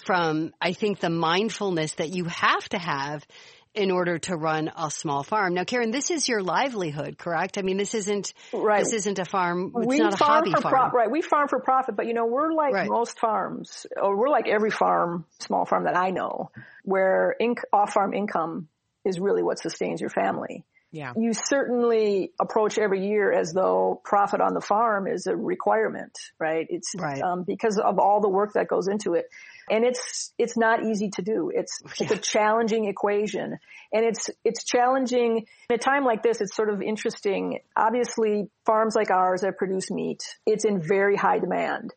from, 0.05 0.53
I 0.61 0.73
think, 0.73 0.99
the 0.99 1.09
mindfulness 1.09 1.93
that 1.95 2.09
you 2.09 2.25
have 2.25 2.67
to 2.69 2.77
have 2.77 3.25
in 3.73 3.89
order 3.89 4.19
to 4.19 4.35
run 4.35 4.69
a 4.75 4.91
small 4.91 5.23
farm. 5.23 5.53
Now, 5.53 5.63
Karen, 5.63 5.91
this 5.91 6.11
is 6.11 6.27
your 6.27 6.43
livelihood, 6.43 7.17
correct? 7.17 7.57
I 7.57 7.61
mean, 7.61 7.77
this 7.77 7.95
isn't, 7.95 8.33
Right. 8.51 8.83
this 8.83 8.91
isn't 8.91 9.17
a 9.17 9.23
farm, 9.23 9.71
it's 9.77 9.87
we 9.87 9.97
not 9.97 10.13
a 10.13 10.17
farm 10.17 10.31
hobby 10.31 10.51
for 10.51 10.61
farm. 10.61 10.89
Pro- 10.91 10.99
right. 10.99 11.09
We 11.11 11.21
farm 11.21 11.47
for 11.47 11.61
profit, 11.61 11.95
but 11.95 12.05
you 12.05 12.13
know, 12.13 12.25
we're 12.25 12.51
like 12.51 12.73
Right. 12.73 12.89
most 12.89 13.17
farms, 13.17 13.85
or 13.95 14.17
we're 14.17 14.27
like 14.27 14.49
every 14.49 14.71
farm, 14.71 15.25
small 15.39 15.63
farm 15.65 15.85
that 15.85 15.95
I 15.95 16.09
know, 16.09 16.51
where 16.83 17.33
inc- 17.41 17.63
off-farm 17.71 18.13
income 18.13 18.67
is 19.05 19.19
really 19.19 19.43
what 19.43 19.59
sustains 19.59 20.01
your 20.01 20.09
family. 20.09 20.65
Yeah. 20.93 21.13
You 21.15 21.31
certainly 21.33 22.33
approach 22.39 22.77
every 22.77 23.07
year 23.07 23.31
as 23.31 23.53
though 23.53 24.01
profit 24.03 24.41
on 24.41 24.53
the 24.53 24.59
farm 24.59 25.07
is 25.07 25.25
a 25.25 25.35
requirement, 25.35 26.17
right? 26.37 26.67
It's 26.69 26.91
Right. 26.97 27.21
um, 27.21 27.43
because 27.43 27.77
of 27.79 27.97
all 27.97 28.19
the 28.19 28.27
work 28.27 28.53
that 28.53 28.67
goes 28.67 28.89
into 28.89 29.13
it, 29.13 29.27
and 29.69 29.85
it's 29.85 30.33
it's 30.37 30.57
not 30.57 30.83
easy 30.83 31.09
to 31.11 31.21
do. 31.21 31.49
It's 31.53 31.79
it's 32.01 32.11
a 32.11 32.17
challenging 32.17 32.85
equation, 32.85 33.57
and 33.93 34.05
it's 34.05 34.29
it's 34.43 34.65
challenging 34.65 35.45
at 35.69 35.75
a 35.75 35.77
time 35.77 36.03
like 36.03 36.23
this. 36.23 36.41
It's 36.41 36.53
sort 36.53 36.69
of 36.69 36.81
interesting. 36.81 37.59
Obviously, 37.77 38.49
farms 38.65 38.93
like 38.93 39.11
ours 39.11 39.41
that 39.41 39.57
produce 39.57 39.89
meat, 39.91 40.21
it's 40.45 40.65
in 40.65 40.81
very 40.81 41.15
high 41.15 41.39
demand. 41.39 41.93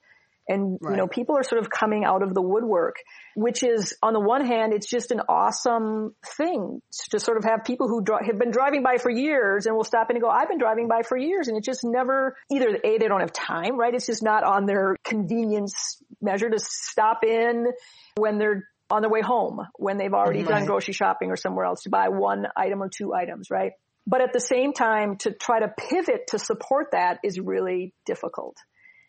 And, 0.47 0.79
you 0.83 0.97
know, 0.97 1.07
people 1.07 1.37
are 1.39 1.43
sort 1.43 1.63
of 1.63 1.71
coming 1.71 2.05
out 2.05 2.23
of 2.23 2.35
the 2.35 2.43
woodwork, 2.43 2.97
which 3.35 3.63
is 3.63 3.95
on 4.03 4.13
the 4.13 4.21
one 4.21 4.45
hand, 4.45 4.75
it's 4.75 4.87
just 4.87 5.11
an 5.11 5.21
awesome 5.29 6.15
thing 6.37 6.83
to 7.11 7.19
sort 7.19 7.39
of 7.39 7.45
have 7.45 7.65
people 7.65 7.89
who 7.89 8.03
dri- 8.03 8.27
have 8.27 8.39
been 8.39 8.51
driving 8.51 8.83
by 8.83 8.99
for 8.99 9.11
years 9.11 9.67
and 9.67 9.75
will 9.75 9.85
stop 9.85 10.11
in 10.11 10.17
and 10.17 10.23
go, 10.23 10.29
I've 10.29 10.49
been 10.49 10.59
driving 10.59 10.87
by 10.87 11.03
for 11.03 11.17
years. 11.17 11.49
And 11.49 11.57
it 11.57 11.65
just 11.65 11.81
never, 11.83 12.37
either 12.53 12.79
A, 12.85 12.99
they 12.99 13.09
don't 13.09 13.21
have 13.21 13.33
time, 13.33 13.79
right? 13.79 13.95
It's 13.95 14.07
just 14.07 14.23
not 14.23 14.45
on 14.45 14.67
their 14.67 14.97
convenience 15.03 16.03
measure 16.21 16.51
to 16.51 16.59
stop 16.59 17.25
in 17.25 17.67
when 18.17 18.39
they're 18.39 18.69
on 18.91 19.01
their 19.01 19.11
way 19.11 19.23
home, 19.23 19.61
when 19.77 19.97
they've 19.97 20.13
already 20.13 20.43
done 20.43 20.67
grocery 20.67 20.93
shopping 20.93 21.31
or 21.31 21.37
somewhere 21.37 21.65
else 21.65 21.85
to 21.85 21.91
buy 21.91 22.09
one 22.11 22.47
item 22.55 22.83
or 22.83 22.91
two 22.91 23.15
items, 23.15 23.51
right? 23.51 23.73
But 24.07 24.21
at 24.21 24.35
the 24.35 24.41
same 24.41 24.75
time, 24.75 25.17
to 25.21 25.33
try 25.33 25.61
to 25.61 25.69
pivot 25.69 26.27
to 26.29 26.39
support 26.39 26.89
that 26.93 27.19
is 27.25 27.41
really 27.41 27.95
difficult. 28.05 28.57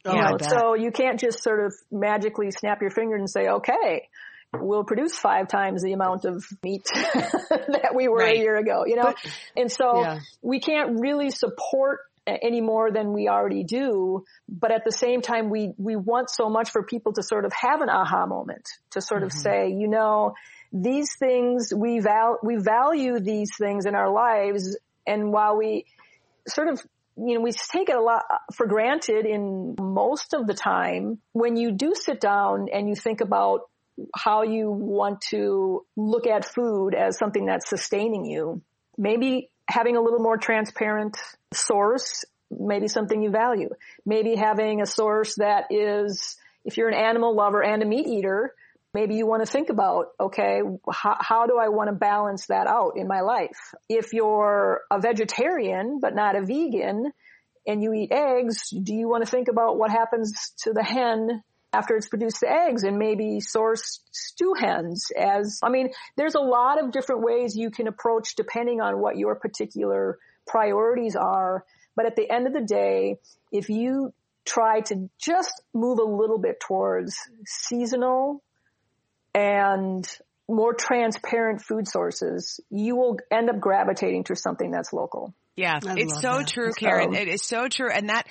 You 0.05 0.11
Oh, 0.11 0.17
I 0.17 0.31
know, 0.31 0.37
so 0.39 0.73
you 0.75 0.91
can't 0.91 1.19
just 1.19 1.41
sort 1.43 1.65
of 1.65 1.73
magically 1.91 2.51
snap 2.51 2.81
your 2.81 2.91
finger 2.91 3.15
and 3.15 3.29
say, 3.29 3.47
okay, 3.47 4.07
we'll 4.53 4.83
produce 4.83 5.17
five 5.17 5.47
times 5.47 5.81
the 5.81 5.93
amount 5.93 6.25
of 6.25 6.45
meat 6.63 6.85
that 6.93 7.93
we 7.95 8.07
were 8.07 8.19
Right. 8.19 8.37
a 8.37 8.39
year 8.39 8.55
ago, 8.57 8.85
you 8.85 8.95
know? 8.95 9.13
and 9.55 9.71
so 9.71 10.01
Yeah. 10.01 10.19
we 10.41 10.59
can't 10.59 10.99
really 10.99 11.31
support 11.31 11.99
any 12.27 12.61
more 12.61 12.91
than 12.91 13.13
we 13.13 13.27
already 13.27 13.63
do. 13.63 14.25
But 14.49 14.71
at 14.71 14.83
the 14.83 14.91
same 14.91 15.21
time, 15.21 15.49
we, 15.49 15.73
we 15.77 15.95
want 15.95 16.29
so 16.29 16.49
much 16.49 16.71
for 16.71 16.83
people 16.83 17.13
to 17.13 17.23
sort 17.23 17.45
of 17.45 17.53
have 17.53 17.81
an 17.81 17.89
aha 17.89 18.25
moment 18.25 18.67
to 18.91 19.01
sort 19.01 19.23
of 19.23 19.29
mm-hmm. 19.29 19.39
say, 19.39 19.69
you 19.69 19.87
know, 19.87 20.33
these 20.71 21.09
things 21.19 21.71
we 21.75 21.99
val, 21.99 22.39
we 22.43 22.57
value 22.57 23.19
these 23.19 23.51
things 23.57 23.85
in 23.85 23.95
our 23.95 24.11
lives. 24.11 24.77
And 25.05 25.31
while 25.31 25.57
we 25.57 25.85
sort 26.47 26.67
of 26.67 26.81
you 27.17 27.35
know, 27.35 27.41
we 27.41 27.51
take 27.51 27.89
it 27.89 27.95
a 27.95 28.01
lot 28.01 28.23
uh, 28.29 28.37
for 28.53 28.67
granted 28.67 29.25
in 29.25 29.75
most 29.79 30.33
of 30.33 30.47
the 30.47 30.53
time. 30.53 31.19
When 31.33 31.55
you 31.55 31.71
do 31.71 31.93
sit 31.95 32.19
down 32.19 32.67
and 32.73 32.89
you 32.89 32.95
think 32.95 33.21
about 33.21 33.61
how 34.13 34.43
you 34.43 34.69
want 34.69 35.21
to 35.29 35.85
look 35.95 36.27
at 36.27 36.43
food 36.43 36.93
as 36.93 37.17
something 37.17 37.45
that's 37.45 37.69
sustaining 37.69 38.25
you, 38.25 38.61
maybe 38.97 39.49
having 39.67 39.95
a 39.95 40.01
little 40.01 40.19
more 40.19 40.37
transparent 40.37 41.17
source, 41.53 42.25
maybe 42.51 42.87
something 42.87 43.21
you 43.21 43.29
value. 43.29 43.69
Maybe 44.05 44.35
having 44.35 44.81
a 44.81 44.85
source 44.85 45.35
that 45.35 45.65
is, 45.69 46.37
if 46.65 46.77
you're 46.77 46.89
an 46.89 46.95
animal 46.95 47.35
lover 47.35 47.63
and 47.63 47.81
a 47.81 47.85
meat 47.85 48.07
eater, 48.07 48.53
maybe 48.95 49.15
you 49.15 49.27
want 49.27 49.45
to 49.45 49.51
think 49.51 49.69
about, 49.69 50.05
okay, 50.17 50.61
how, 50.89 51.17
how 51.19 51.47
do 51.47 51.57
I 51.61 51.67
want 51.67 51.89
to 51.89 51.95
balance 51.95 52.45
that 52.47 52.65
out 52.65 52.93
in 52.95 53.07
my 53.09 53.19
life? 53.19 53.73
If 53.89 54.13
you're 54.13 54.81
a 54.89 55.01
vegetarian, 55.01 55.99
but 56.01 56.15
not 56.15 56.37
a 56.37 56.45
vegan, 56.45 57.11
and 57.67 57.83
you 57.83 57.93
eat 57.93 58.13
eggs, 58.13 58.69
do 58.69 58.95
you 58.95 59.09
want 59.09 59.25
to 59.25 59.29
think 59.29 59.49
about 59.49 59.77
what 59.77 59.91
happens 59.91 60.53
to 60.59 60.71
the 60.71 60.83
hen 60.83 61.43
after 61.73 61.97
it's 61.97 62.07
produced 62.07 62.39
the 62.39 62.49
eggs 62.49 62.83
and 62.83 62.97
maybe 62.97 63.41
source 63.41 63.99
stew 64.13 64.53
hens 64.57 65.11
as, 65.19 65.59
I 65.61 65.69
mean, 65.69 65.89
there's 66.15 66.35
a 66.35 66.39
lot 66.39 66.81
of 66.81 66.93
different 66.93 67.21
ways 67.21 67.53
you 67.53 67.71
can 67.71 67.87
approach 67.87 68.35
depending 68.35 68.79
on 68.79 69.01
what 69.01 69.17
your 69.17 69.35
particular 69.35 70.19
priorities 70.47 71.17
are. 71.17 71.65
But 71.97 72.05
at 72.05 72.15
the 72.15 72.31
end 72.31 72.47
of 72.47 72.53
the 72.53 72.61
day, 72.61 73.17
if 73.51 73.67
you 73.67 74.13
try 74.45 74.81
to 74.81 75.09
just 75.19 75.61
move 75.73 75.99
a 75.99 76.03
little 76.03 76.37
bit 76.37 76.61
towards 76.61 77.17
seasonal 77.45 78.41
and 79.35 80.07
more 80.47 80.73
transparent 80.73 81.61
food 81.61 81.87
sources, 81.87 82.59
you 82.69 82.95
will 82.95 83.17
end 83.29 83.49
up 83.49 83.59
gravitating 83.59 84.23
to 84.25 84.35
something 84.35 84.71
that's 84.71 84.93
local. 84.93 85.35
Yeah, 85.55 85.79
I 85.85 85.95
it's 85.97 86.21
so 86.21 86.39
that. 86.39 86.47
true, 86.47 86.71
Karen. 86.73 87.13
It 87.13 87.27
is 87.27 87.41
so 87.43 87.67
true. 87.67 87.89
And 87.91 88.09
that, 88.09 88.27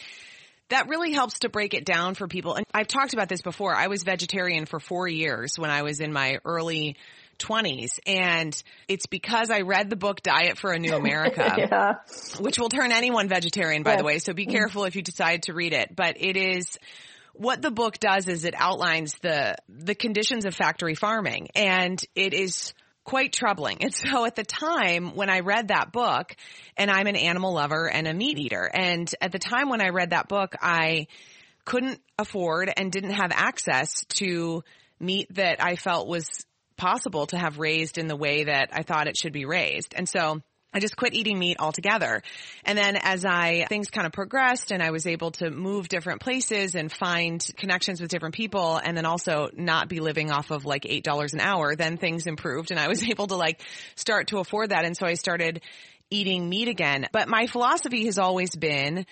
that 0.71 0.89
really 0.89 1.13
helps 1.13 1.41
to 1.41 1.49
break 1.49 1.75
it 1.75 1.85
down 1.85 2.15
for 2.15 2.27
people. 2.27 2.55
And 2.55 2.65
I've 2.73 2.87
talked 2.87 3.13
about 3.13 3.29
this 3.29 3.43
before. 3.43 3.75
I 3.75 3.89
was 3.89 4.03
vegetarian 4.03 4.67
for 4.67 4.81
four 4.81 5.07
years 5.09 5.59
when 5.59 5.71
I 5.71 5.83
was 5.83 6.01
in 6.01 6.13
my 6.13 6.39
early 6.45 6.97
20s. 7.39 7.99
And 8.07 8.63
it's 8.89 9.07
because 9.07 9.51
I 9.51 9.61
read 9.61 9.91
the 9.91 9.97
book 9.97 10.23
Diet 10.23 10.57
for 10.59 10.73
a 10.73 10.79
New 10.79 10.95
America, 10.95 11.55
Yeah. 11.59 11.95
which 12.39 12.59
will 12.59 12.69
turn 12.69 12.93
anyone 12.93 13.29
vegetarian, 13.29 13.83
by 13.83 13.97
the 13.97 14.05
way. 14.05 14.19
So 14.19 14.33
be 14.33 14.47
mm. 14.47 14.53
careful 14.53 14.85
if 14.85 14.97
you 14.97 15.03
decide 15.03 15.45
to 15.45 15.53
read 15.53 15.73
it. 15.73 15.95
But 15.95 16.17
it 16.21 16.37
is, 16.37 16.79
what 17.35 17.61
the 17.61 17.71
book 17.71 17.99
does 17.99 18.29
is 18.29 18.45
it 18.45 18.55
outlines 18.57 19.15
the, 19.19 19.57
the 19.69 19.95
conditions 19.95 20.45
of 20.45 20.55
factory 20.55 20.95
farming. 20.95 21.49
And 21.55 22.03
it 22.15 22.33
is 22.33 22.73
quite 23.05 23.33
troubling. 23.33 23.83
And 23.83 23.95
so 23.95 24.25
at 24.25 24.37
the 24.37 24.45
time 24.45 25.15
when 25.15 25.31
I 25.31 25.41
read 25.41 25.69
that 25.69 25.93
book, 25.93 26.35
and 26.77 26.91
I'm 26.91 27.07
an 27.07 27.17
animal 27.17 27.53
lover 27.53 27.89
and 27.89 28.07
a 28.07 28.15
meat 28.15 28.39
eater, 28.39 28.69
and 28.73 29.13
at 29.21 29.33
the 29.33 29.39
time 29.39 29.69
when 29.69 29.81
I 29.81 29.91
read 29.91 30.11
that 30.11 30.29
book, 30.29 30.55
I 30.61 31.07
couldn't 31.65 32.01
afford 32.19 32.71
and 32.75 32.93
didn't 32.93 33.13
have 33.13 33.33
access 33.33 34.05
to 34.17 34.63
meat 35.01 35.35
that 35.35 35.63
I 35.63 35.77
felt 35.77 36.09
was 36.09 36.29
possible 36.77 37.27
to 37.27 37.39
have 37.39 37.59
raised 37.59 37.99
in 37.99 38.09
the 38.09 38.17
way 38.17 38.45
that 38.45 38.71
I 38.73 38.83
thought 38.83 39.07
it 39.07 39.17
should 39.17 39.33
be 39.33 39.45
raised. 39.45 39.95
And 39.95 40.09
so 40.09 40.41
I 40.75 40.81
just 40.81 40.97
quit 40.97 41.15
eating 41.15 41.39
meat 41.39 41.57
altogether. 41.61 42.23
And 42.65 42.77
then 42.77 42.97
as 42.97 43.25
I, 43.25 43.65
things 43.69 43.91
kind 43.91 44.07
of 44.07 44.13
progressed 44.13 44.73
and 44.73 44.83
I 44.83 44.91
was 44.91 45.07
able 45.07 45.31
to 45.33 45.51
move 45.51 45.89
different 45.89 46.21
places 46.21 46.75
and 46.75 46.91
find 46.91 47.47
connections 47.57 48.01
with 48.01 48.11
different 48.11 48.35
people 48.35 48.77
and 48.77 48.97
then 48.97 49.07
also 49.07 49.51
not 49.55 49.89
be 49.89 50.01
living 50.01 50.33
off 50.33 50.51
of 50.51 50.65
like 50.65 50.83
$8 50.83 51.33
an 51.33 51.41
hour, 51.41 51.77
then 51.77 51.97
things 51.97 52.27
improved 52.27 52.73
and 52.73 52.81
I 52.81 52.89
was 52.89 53.03
able 53.09 53.29
to 53.29 53.37
like 53.37 53.63
start 53.95 54.29
to 54.29 54.39
afford 54.39 54.71
that. 54.71 54.85
And 54.85 54.97
so 54.97 55.07
I 55.07 55.15
started 55.15 55.63
eating 56.11 56.49
meat 56.49 56.69
again. 56.69 57.07
But 57.13 57.29
my 57.29 57.47
philosophy 57.47 58.07
has 58.07 58.19
always 58.19 58.55
been 58.57 59.07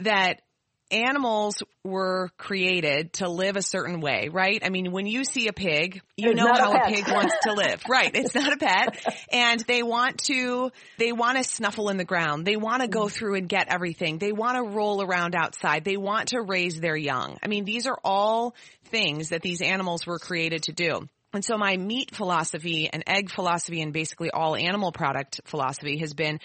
that 0.00 0.42
animals 0.90 1.62
were 1.84 2.30
created 2.36 3.12
to 3.14 3.28
live 3.28 3.56
a 3.56 3.62
certain 3.62 4.00
way, 4.00 4.28
right? 4.30 4.62
I 4.64 4.68
mean, 4.68 4.92
when 4.92 5.06
you 5.06 5.24
see 5.24 5.48
a 5.48 5.52
pig, 5.52 6.00
you 6.16 6.30
It's 6.30 6.36
know 6.36 6.46
not 6.46 6.60
a 6.60 6.62
how 6.62 6.72
a, 6.72 6.88
pig 6.88 7.10
wants 7.10 7.34
to 7.42 7.52
live. 7.52 7.82
Right. 7.88 8.10
It's 8.14 8.34
not 8.34 8.52
a 8.52 8.56
pet. 8.56 9.02
And 9.32 9.60
they 9.60 9.82
want 9.82 10.18
to, 10.24 10.70
they 10.98 11.12
want 11.12 11.38
to 11.38 11.44
snuffle 11.44 11.88
in 11.88 11.96
the 11.96 12.04
ground. 12.04 12.46
They 12.46 12.56
want 12.56 12.82
to 12.82 12.88
go 12.88 13.02
mm-hmm. 13.02 13.08
through 13.08 13.34
and 13.36 13.48
get 13.48 13.72
everything. 13.72 14.18
They 14.18 14.32
want 14.32 14.56
to 14.56 14.62
roll 14.62 15.02
around 15.02 15.34
outside. 15.34 15.84
They 15.84 15.96
want 15.96 16.28
to 16.28 16.42
raise 16.42 16.78
their 16.80 16.96
young. 16.96 17.38
I 17.42 17.48
mean, 17.48 17.64
these 17.64 17.86
are 17.86 17.98
all 18.04 18.54
things 18.86 19.30
that 19.30 19.42
these 19.42 19.62
animals 19.62 20.06
were 20.06 20.18
created 20.18 20.64
to 20.64 20.72
do. 20.72 21.08
And 21.34 21.44
so 21.44 21.58
my 21.58 21.76
meat 21.76 22.14
philosophy 22.14 22.88
and 22.90 23.04
egg 23.06 23.30
philosophy 23.30 23.82
and 23.82 23.92
basically 23.92 24.30
all 24.30 24.56
animal 24.56 24.92
product 24.92 25.42
philosophy 25.44 25.98
has 25.98 26.14
been 26.14 26.40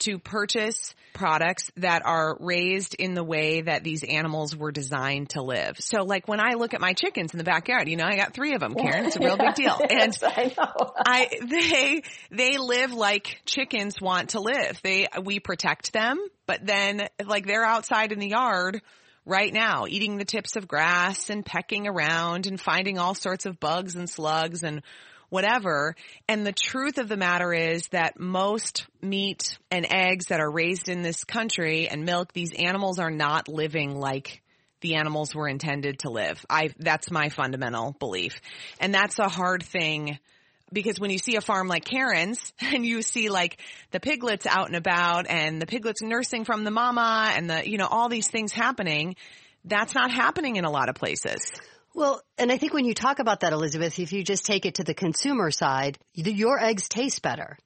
to 0.00 0.20
purchase 0.20 0.94
products 1.12 1.72
that 1.76 2.02
are 2.04 2.36
raised 2.38 2.94
in 2.94 3.14
the 3.14 3.24
way 3.24 3.62
that 3.62 3.82
these 3.82 4.04
animals 4.04 4.54
were 4.54 4.70
designed 4.70 5.30
to 5.30 5.42
live. 5.42 5.76
So 5.80 6.04
like 6.04 6.28
when 6.28 6.38
I 6.38 6.54
look 6.54 6.72
at 6.72 6.80
my 6.80 6.92
chickens 6.92 7.34
in 7.34 7.38
the 7.38 7.44
backyard, 7.44 7.88
you 7.88 7.96
know, 7.96 8.04
I 8.04 8.14
got 8.14 8.32
three 8.32 8.54
of 8.54 8.60
them, 8.60 8.74
Karen. 8.74 9.06
It's 9.06 9.16
a 9.16 9.20
real 9.20 9.36
big 9.36 9.54
deal. 9.54 9.76
And 9.90 10.16
I 10.22 10.54
know. 10.56 10.92
I 11.06 11.28
they 11.42 12.02
they 12.30 12.58
live 12.58 12.92
like 12.92 13.40
chickens 13.44 14.00
want 14.00 14.30
to 14.30 14.40
live. 14.40 14.78
They 14.82 15.08
we 15.22 15.40
protect 15.40 15.92
them, 15.92 16.18
but 16.46 16.64
then 16.64 17.08
like 17.24 17.46
they're 17.46 17.64
outside 17.64 18.12
in 18.12 18.20
the 18.20 18.28
yard 18.28 18.80
right 19.24 19.52
now 19.52 19.86
eating 19.88 20.16
the 20.16 20.24
tips 20.24 20.56
of 20.56 20.68
grass 20.68 21.30
and 21.30 21.44
pecking 21.44 21.86
around 21.86 22.46
and 22.46 22.60
finding 22.60 22.98
all 22.98 23.14
sorts 23.14 23.46
of 23.46 23.60
bugs 23.60 23.94
and 23.94 24.08
slugs 24.08 24.62
and 24.62 24.82
whatever. 25.28 25.94
And 26.28 26.46
the 26.46 26.52
truth 26.52 26.98
of 26.98 27.08
the 27.08 27.16
matter 27.16 27.52
is 27.52 27.88
that 27.88 28.18
most 28.18 28.86
meat 29.02 29.58
and 29.70 29.86
eggs 29.90 30.26
that 30.26 30.40
are 30.40 30.50
raised 30.50 30.88
in 30.88 31.02
this 31.02 31.24
country 31.24 31.88
and 31.88 32.04
milk, 32.04 32.32
these 32.32 32.54
animals 32.54 32.98
are 32.98 33.10
not 33.10 33.48
living 33.48 33.94
like 33.94 34.42
the 34.80 34.94
animals 34.94 35.34
were 35.34 35.48
intended 35.48 36.00
to 36.00 36.10
live. 36.10 36.44
I, 36.48 36.70
that's 36.78 37.10
my 37.10 37.30
fundamental 37.30 37.96
belief. 37.98 38.40
And 38.80 38.94
that's 38.94 39.18
a 39.18 39.28
hard 39.28 39.62
thing 39.62 40.18
because 40.72 41.00
when 41.00 41.10
you 41.10 41.18
see 41.18 41.36
a 41.36 41.40
farm 41.40 41.68
like 41.68 41.84
Karen's 41.84 42.52
and 42.60 42.84
you 42.84 43.02
see 43.02 43.28
like 43.28 43.60
the 43.90 44.00
piglets 44.00 44.46
out 44.46 44.66
and 44.66 44.76
about 44.76 45.26
and 45.28 45.60
the 45.60 45.66
piglets 45.66 46.02
nursing 46.02 46.44
from 46.44 46.64
the 46.64 46.70
mama 46.70 47.32
and 47.34 47.48
the, 47.50 47.68
you 47.68 47.78
know, 47.78 47.86
all 47.86 48.08
these 48.08 48.28
things 48.28 48.52
happening, 48.52 49.16
that's 49.64 49.94
not 49.94 50.10
happening 50.10 50.56
in 50.56 50.64
a 50.64 50.70
lot 50.70 50.88
of 50.88 50.94
places. 50.94 51.40
Well, 51.94 52.20
and 52.36 52.52
I 52.52 52.58
think 52.58 52.74
when 52.74 52.84
you 52.84 52.94
talk 52.94 53.18
about 53.18 53.40
that, 53.40 53.52
Elizabeth, 53.52 53.98
if 53.98 54.12
you 54.12 54.22
just 54.22 54.46
take 54.46 54.66
it 54.66 54.76
to 54.76 54.84
the 54.84 54.94
consumer 54.94 55.50
side, 55.50 55.98
your 56.14 56.62
eggs 56.62 56.88
taste 56.88 57.22
better. 57.22 57.58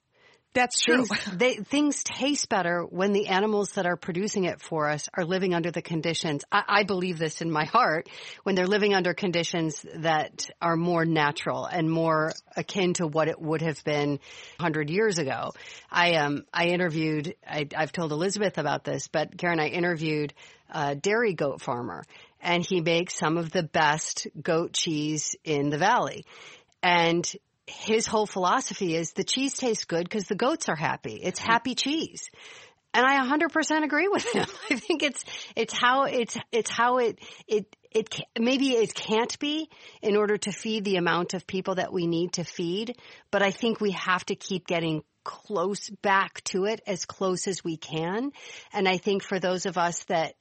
That's 0.54 0.82
true. 0.82 1.06
Things, 1.06 1.24
they, 1.34 1.54
things 1.56 2.04
taste 2.04 2.50
better 2.50 2.82
when 2.82 3.12
the 3.12 3.28
animals 3.28 3.70
that 3.72 3.86
are 3.86 3.96
producing 3.96 4.44
it 4.44 4.60
for 4.60 4.90
us 4.90 5.08
are 5.14 5.24
living 5.24 5.54
under 5.54 5.70
the 5.70 5.80
conditions. 5.80 6.44
I, 6.52 6.62
I 6.68 6.82
believe 6.82 7.18
this 7.18 7.40
in 7.40 7.50
my 7.50 7.64
heart 7.64 8.10
when 8.42 8.54
they're 8.54 8.66
living 8.66 8.92
under 8.92 9.14
conditions 9.14 9.84
that 9.94 10.50
are 10.60 10.76
more 10.76 11.06
natural 11.06 11.64
and 11.64 11.90
more 11.90 12.32
akin 12.54 12.92
to 12.94 13.06
what 13.06 13.28
it 13.28 13.40
would 13.40 13.62
have 13.62 13.82
been 13.84 14.10
100 14.58 14.90
years 14.90 15.18
ago. 15.18 15.52
I 15.90 16.16
um 16.16 16.44
I 16.52 16.66
interviewed. 16.66 17.34
I, 17.46 17.66
I've 17.74 17.92
told 17.92 18.12
Elizabeth 18.12 18.58
about 18.58 18.84
this, 18.84 19.08
but 19.08 19.38
Karen, 19.38 19.58
I 19.58 19.68
interviewed 19.68 20.34
a 20.70 20.94
dairy 20.94 21.32
goat 21.32 21.62
farmer, 21.62 22.04
and 22.42 22.64
he 22.64 22.82
makes 22.82 23.16
some 23.16 23.38
of 23.38 23.52
the 23.52 23.62
best 23.62 24.26
goat 24.40 24.74
cheese 24.74 25.34
in 25.44 25.70
the 25.70 25.78
valley, 25.78 26.26
and 26.82 27.30
his 27.72 28.06
whole 28.06 28.26
philosophy 28.26 28.94
is 28.94 29.12
the 29.12 29.24
cheese 29.24 29.54
tastes 29.54 29.84
good 29.84 30.04
because 30.04 30.26
the 30.26 30.34
goats 30.34 30.68
are 30.68 30.76
happy. 30.76 31.14
It's 31.22 31.40
mm-hmm. 31.40 31.52
happy 31.52 31.74
cheese. 31.74 32.30
And 32.94 33.06
I 33.06 33.24
100% 33.24 33.84
agree 33.84 34.08
with 34.08 34.26
him. 34.34 34.46
I 34.70 34.76
think 34.76 35.02
it's, 35.02 35.24
it's 35.56 35.72
how, 35.72 36.04
it's, 36.04 36.36
it's 36.52 36.70
how 36.70 36.98
it, 36.98 37.18
it, 37.48 37.76
it, 37.90 38.20
maybe 38.38 38.72
it 38.72 38.94
can't 38.94 39.38
be 39.38 39.70
in 40.02 40.16
order 40.16 40.36
to 40.36 40.52
feed 40.52 40.84
the 40.84 40.96
amount 40.96 41.34
of 41.34 41.46
people 41.46 41.76
that 41.76 41.92
we 41.92 42.06
need 42.06 42.34
to 42.34 42.44
feed, 42.44 42.96
but 43.30 43.42
I 43.42 43.50
think 43.50 43.80
we 43.80 43.92
have 43.92 44.24
to 44.26 44.34
keep 44.34 44.66
getting 44.66 45.02
close 45.24 45.88
back 45.88 46.42
to 46.44 46.64
it 46.64 46.80
as 46.86 47.04
close 47.04 47.46
as 47.46 47.64
we 47.64 47.76
can. 47.76 48.32
And 48.72 48.88
I 48.88 48.98
think 48.98 49.22
for 49.22 49.38
those 49.38 49.66
of 49.66 49.78
us 49.78 50.04
that 50.04 50.34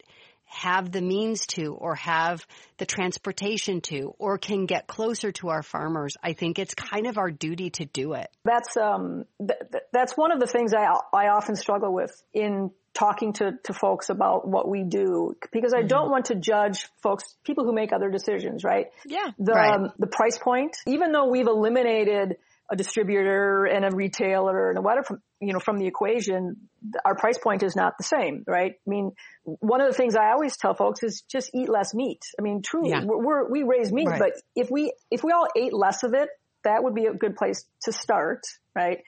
have 0.52 0.92
the 0.92 1.02
means 1.02 1.46
to 1.48 1.74
or 1.74 1.96
have 1.96 2.46
the 2.78 2.86
transportation 2.86 3.82
to 3.82 4.14
or 4.20 4.38
can 4.38 4.66
get 4.66 4.86
closer 4.86 5.32
to 5.32 5.50
our 5.50 5.64
farmers, 5.64 6.18
I 6.22 6.34
think 6.34 6.60
it's 6.60 6.74
kind 6.74 7.08
of 7.08 7.18
our 7.18 7.32
duty 7.32 7.70
to 7.72 7.86
do 7.86 8.14
it. 8.14 8.30
That's 8.44 8.76
um 8.78 9.26
th- 9.40 9.60
th- 9.72 9.84
that's 9.94 10.18
one 10.18 10.32
of 10.32 10.40
the 10.40 10.48
things 10.48 10.74
I 10.74 10.86
I 11.14 11.30
often 11.30 11.56
struggle 11.56 11.94
with 11.94 12.12
in 12.34 12.72
talking 12.94 13.32
to 13.34 13.54
to 13.64 13.74
folks 13.74 14.10
about 14.10 14.46
what 14.48 14.68
we 14.68 14.84
do 14.84 15.36
because 15.54 15.74
I 15.74 15.84
don't 15.84 16.10
want 16.10 16.26
to 16.26 16.36
judge 16.36 16.88
folks 17.02 17.24
people 17.46 17.64
who 17.64 17.74
make 17.74 17.94
other 17.94 18.10
decisions, 18.10 18.64
right? 18.64 18.88
Yeah. 19.06 19.32
The 19.40 19.54
Right. 19.54 19.74
um, 19.74 19.94
the 19.98 20.08
price 20.08 20.38
point, 20.38 20.76
even 20.86 21.14
though 21.14 21.30
we've 21.30 21.48
eliminated 21.48 22.36
a 22.70 22.76
distributor 22.76 23.66
and 23.66 23.86
a 23.86 23.90
retailer 23.96 24.70
and 24.70 24.78
a 24.78 24.82
whatever 24.82 25.04
from 25.04 25.22
you 25.42 25.54
know 25.54 25.60
from 25.60 25.78
the 25.80 25.88
equation, 25.88 26.56
our 27.04 27.16
price 27.16 27.38
point 27.38 27.64
is 27.64 27.76
not 27.76 27.94
the 27.98 28.04
same, 28.04 28.44
right? 28.48 28.74
I 28.74 28.90
mean, 28.90 29.12
one 29.44 29.82
of 29.82 29.88
the 29.92 29.98
things 29.98 30.16
I 30.16 30.32
always 30.32 30.56
tell 30.56 30.74
folks 30.74 31.04
is 31.04 31.24
just 31.30 31.52
eat 31.54 31.68
less 31.68 31.94
meat. 31.94 32.22
I 32.40 32.42
mean, 32.42 32.62
truly, 32.62 32.92
Yeah. 32.92 33.04
we're, 33.04 33.18
we're 33.18 33.50
we 33.50 33.64
raise 33.64 33.92
meat, 33.92 34.08
Right. 34.08 34.20
but 34.20 34.34
if 34.56 34.70
we 34.70 34.94
if 35.10 35.24
we 35.24 35.32
all 35.32 35.48
ate 35.56 35.74
less 35.74 36.04
of 36.04 36.14
it, 36.14 36.30
that 36.64 36.84
would 36.84 36.96
be 36.96 37.08
a 37.08 37.14
good 37.14 37.36
place 37.36 37.66
to 37.84 37.92
start, 37.92 38.44
right? 38.76 39.00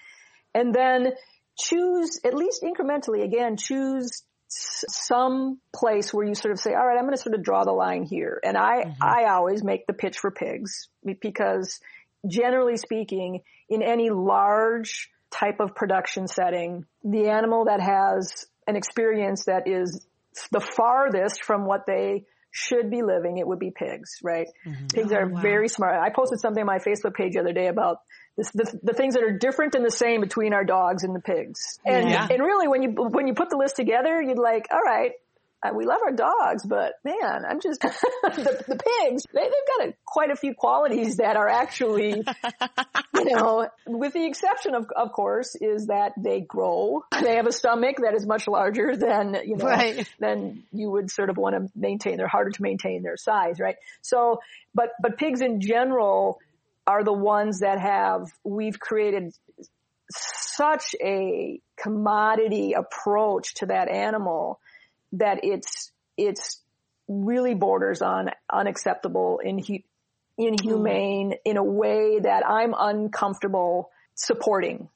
And 0.56 0.74
then 0.74 1.14
choose 1.58 2.20
at 2.26 2.34
least 2.34 2.64
incrementally 2.64 3.24
again 3.24 3.58
choose 3.58 4.24
some 4.48 5.60
place 5.76 6.14
where 6.14 6.26
you 6.26 6.36
sort 6.36 6.52
of 6.52 6.60
say 6.60 6.74
all 6.74 6.86
right 6.86 6.98
i'm 6.98 7.06
going 7.06 7.16
to 7.16 7.22
sort 7.22 7.36
of 7.36 7.44
draw 7.44 7.64
the 7.64 7.72
line 7.72 8.04
here 8.04 8.40
and 8.44 8.58
i 8.58 8.84
mm-hmm. 8.84 9.04
i 9.04 9.26
always 9.30 9.64
make 9.64 9.86
the 9.88 9.94
pitch 9.94 10.18
for 10.18 10.32
pigs 10.32 10.90
because 11.22 11.80
generally 12.28 12.78
speaking 12.78 13.42
in 13.70 13.82
any 13.82 14.10
large 14.10 15.10
type 15.34 15.60
of 15.60 15.76
production 15.76 16.28
setting 16.28 16.86
the 17.04 17.28
animal 17.28 17.66
that 17.66 17.82
has 17.82 18.46
an 18.68 18.76
experience 18.76 19.46
that 19.46 19.68
is 19.68 20.06
the 20.52 20.60
farthest 20.60 21.44
from 21.44 21.66
what 21.66 21.86
they 21.86 22.26
should 22.52 22.92
be 22.92 23.02
living 23.02 23.40
it 23.40 23.48
would 23.48 23.60
be 23.60 23.72
pigs 23.72 24.20
right 24.22 24.48
mm-hmm. 24.66 24.86
pigs 24.88 25.12
oh, 25.12 25.18
are 25.18 25.42
very 25.42 25.68
smart 25.68 26.00
i 26.00 26.10
posted 26.10 26.40
something 26.40 26.62
on 26.62 26.68
my 26.68 26.78
facebook 26.78 27.16
page 27.16 27.34
the 27.34 27.40
other 27.40 27.54
day 27.54 27.68
about 27.68 27.98
this, 28.38 28.50
the, 28.52 28.80
the 28.84 28.94
things 28.94 29.14
that 29.14 29.24
are 29.24 29.38
different 29.38 29.76
and 29.76 29.86
the 29.86 29.92
same 29.92 30.22
between 30.22 30.54
our 30.54 30.64
dogs 30.64 31.04
and 31.04 31.16
the 31.16 31.20
pigs. 31.20 31.80
And, 31.86 32.10
Yeah. 32.10 32.28
and 32.30 32.42
really 32.42 32.68
when 32.68 32.82
you, 32.82 32.90
when 32.90 33.28
you 33.28 33.34
put 33.34 33.50
the 33.50 33.58
list 33.58 33.76
together, 33.76 34.22
you'd 34.22 34.40
like, 34.40 34.68
all 34.72 34.82
right, 34.82 35.12
we 35.74 35.86
love 35.86 36.00
our 36.04 36.12
dogs, 36.12 36.66
but 36.66 36.94
man, 37.04 37.44
I'm 37.50 37.60
just, 37.62 37.82
the, 37.82 38.64
the 38.68 38.76
pigs, 38.76 39.24
they, 39.34 39.42
they've 39.42 39.78
got 39.78 39.88
a, 39.90 39.94
quite 40.06 40.32
a 40.32 40.36
few 40.36 40.54
qualities 40.54 41.18
that 41.18 41.38
are 41.38 41.48
actually, 41.48 42.24
you 43.14 43.26
know, 43.26 43.68
with 43.88 44.14
the 44.14 44.26
exception 44.26 44.76
of, 44.76 44.88
of 44.96 45.12
course, 45.14 45.56
is 45.56 45.88
that 45.88 46.14
they 46.18 46.42
grow. 46.42 47.04
They 47.22 47.36
have 47.36 47.48
a 47.48 47.52
stomach 47.52 47.98
that 48.04 48.14
is 48.16 48.26
much 48.26 48.48
larger 48.48 48.96
than, 48.96 49.38
you 49.46 49.56
know, 49.58 49.66
Right. 49.66 50.08
than 50.20 50.64
you 50.72 50.90
would 50.92 51.10
sort 51.10 51.30
of 51.30 51.38
want 51.38 51.56
to 51.56 51.72
maintain. 51.80 52.18
They're 52.18 52.28
harder 52.28 52.52
to 52.52 52.62
maintain 52.62 53.04
their 53.04 53.18
size, 53.18 53.60
right? 53.60 53.76
So, 54.02 54.40
but, 54.74 54.90
but 55.02 55.18
pigs 55.18 55.42
in 55.42 55.62
general 55.62 56.40
are 56.86 57.04
the 57.04 57.14
ones 57.14 57.60
that 57.60 57.80
have, 57.80 58.28
we've 58.44 58.80
created 58.80 59.34
such 60.12 60.96
a 61.02 61.60
commodity 61.82 62.74
approach 62.74 63.56
to 63.56 63.68
that 63.68 63.90
animal 63.90 64.60
that 65.14 65.40
it's, 65.44 65.92
it's 66.18 66.62
really 67.08 67.54
borders 67.54 68.02
on 68.02 68.30
unacceptable, 68.52 69.40
inhu- 69.46 69.84
inhumane 70.38 71.32
mm. 71.32 71.38
in 71.46 71.58
a 71.58 71.64
way 71.64 72.20
that 72.20 72.44
I'm 72.48 72.74
uncomfortable 72.78 73.90
supporting. 74.16 74.90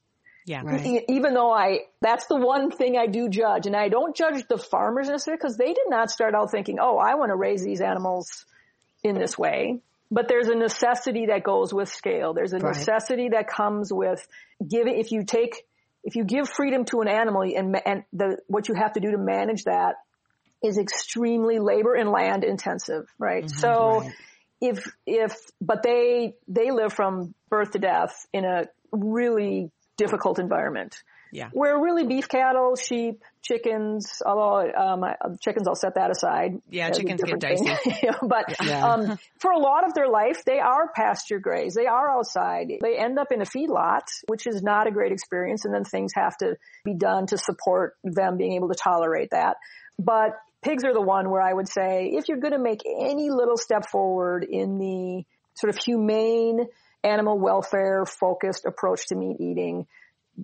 Yeah. 0.45 0.61
Right. 0.63 0.85
E- 0.85 1.05
even 1.09 1.33
though 1.33 1.51
I, 1.51 1.79
that's 2.01 2.27
the 2.27 2.37
one 2.37 2.71
thing 2.71 2.97
I 2.97 3.07
do 3.07 3.27
judge. 3.27 3.65
And 3.65 3.75
I 3.75 3.89
don't 3.89 4.15
judge 4.15 4.47
the 4.47 4.57
farmers 4.57 5.09
necessarily 5.09 5.37
because 5.37 5.57
they 5.57 5.73
did 5.73 5.87
not 5.87 6.09
start 6.09 6.33
out 6.35 6.51
thinking, 6.51 6.77
oh, 6.79 6.97
I 6.97 7.15
want 7.15 7.31
to 7.31 7.35
raise 7.35 7.63
these 7.63 7.81
animals 7.81 8.45
in 9.03 9.15
this 9.15 9.37
way. 9.37 9.81
But 10.09 10.29
there's 10.29 10.47
a 10.47 10.55
necessity 10.55 11.25
that 11.25 11.43
goes 11.43 11.73
with 11.73 11.89
scale. 11.89 12.33
There's 12.33 12.53
a 12.53 12.59
Right. 12.59 12.75
necessity 12.77 13.29
that 13.33 13.49
comes 13.49 13.91
with 13.91 14.25
giving, 14.65 14.97
if 14.97 15.11
you 15.11 15.25
take, 15.25 15.65
if 16.05 16.15
you 16.15 16.23
give 16.23 16.47
freedom 16.47 16.85
to 16.85 17.01
an 17.01 17.09
animal 17.09 17.41
and, 17.41 17.75
and 17.85 18.03
the, 18.13 18.37
what 18.47 18.69
you 18.69 18.75
have 18.75 18.93
to 18.93 19.01
do 19.01 19.11
to 19.11 19.17
manage 19.17 19.65
that 19.65 19.95
is 20.63 20.77
extremely 20.77 21.59
labor 21.59 21.93
and 21.93 22.09
land 22.09 22.43
intensive, 22.43 23.07
right? 23.19 23.49
So 23.49 24.09
if, 24.61 24.91
if, 25.05 25.35
but 25.61 25.83
they, 25.83 26.35
they 26.47 26.71
live 26.71 26.93
from 26.93 27.33
birth 27.49 27.71
to 27.71 27.79
death 27.79 28.25
in 28.33 28.43
a 28.45 28.65
really 28.91 29.71
difficult 29.97 30.39
environment. 30.39 31.01
Yeah. 31.31 31.49
Where 31.51 31.77
really 31.79 32.05
beef 32.05 32.29
cattle, 32.29 32.75
sheep, 32.75 33.21
chickens, 33.41 34.21
although 34.25 34.71
um, 34.71 35.03
chickens, 35.41 35.67
I'll 35.67 35.75
set 35.75 35.95
that 35.95 36.09
aside. 36.09 36.61
Yeah, 36.69 36.89
chickens 36.91 37.21
get 37.21 37.39
dicey. 37.39 37.65
but 38.21 38.55
yeah. 38.63 38.85
um, 38.85 39.19
for 39.39 39.51
a 39.51 39.59
lot 39.59 39.85
of 39.85 39.93
their 39.93 40.09
life, 40.09 40.43
they 40.45 40.59
are 40.59 40.89
pasture 40.95 41.39
grazed. 41.39 41.75
They 41.75 41.87
are 41.87 42.09
outside. 42.09 42.71
They 42.81 42.97
end 42.97 43.19
up 43.19 43.31
in 43.31 43.41
a 43.41 43.45
feedlot, 43.45 44.03
which 44.27 44.47
is 44.47 44.63
not 44.63 44.87
a 44.87 44.91
great 44.91 45.11
experience. 45.11 45.65
And 45.65 45.73
then 45.73 45.83
things 45.83 46.13
have 46.15 46.37
to 46.37 46.55
be 46.85 46.93
done 46.93 47.27
to 47.27 47.37
support 47.37 47.95
them 48.03 48.37
being 48.37 48.53
able 48.53 48.69
to 48.69 48.75
tolerate 48.75 49.31
that. 49.31 49.57
But 49.99 50.31
pigs 50.67 50.83
are 50.83 50.93
the 50.93 51.01
one 51.01 51.29
where 51.29 51.41
I 51.41 51.53
would 51.53 51.69
say 51.69 52.11
if 52.13 52.27
you're 52.27 52.39
going 52.39 52.53
to 52.53 52.59
make 52.59 52.81
any 52.85 53.29
little 53.29 53.57
step 53.57 53.89
forward 53.89 54.43
in 54.43 54.77
the 54.77 55.23
sort 55.55 55.73
of 55.73 55.81
humane 55.81 56.65
animal 57.03 57.39
welfare 57.39 58.03
focused 58.05 58.65
approach 58.65 59.07
to 59.07 59.15
meat 59.15 59.37
eating, 59.39 59.87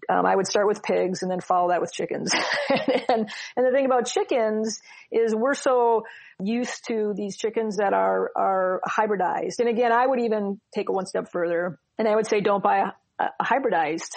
um, 0.09 0.25
I 0.25 0.35
would 0.35 0.47
start 0.47 0.65
with 0.67 0.81
pigs 0.81 1.21
and 1.21 1.29
then 1.29 1.41
follow 1.41 1.69
that 1.69 1.81
with 1.81 1.91
chickens. 1.91 2.33
and, 2.69 3.29
and 3.57 3.65
the 3.65 3.71
thing 3.73 3.85
about 3.85 4.07
chickens 4.07 4.79
is 5.11 5.35
we're 5.35 5.53
so 5.53 6.03
used 6.41 6.87
to 6.87 7.13
these 7.15 7.37
chickens 7.37 7.77
that 7.77 7.93
are, 7.93 8.31
are 8.35 8.81
hybridized. 8.87 9.59
And 9.59 9.67
again, 9.67 9.91
I 9.91 10.07
would 10.07 10.21
even 10.21 10.59
take 10.73 10.89
it 10.89 10.93
one 10.93 11.05
step 11.05 11.31
further 11.31 11.79
and 11.99 12.07
I 12.07 12.15
would 12.15 12.27
say 12.27 12.39
don't 12.39 12.63
buy 12.63 12.91
a, 13.19 13.25
a 13.25 13.43
hybridized 13.43 14.15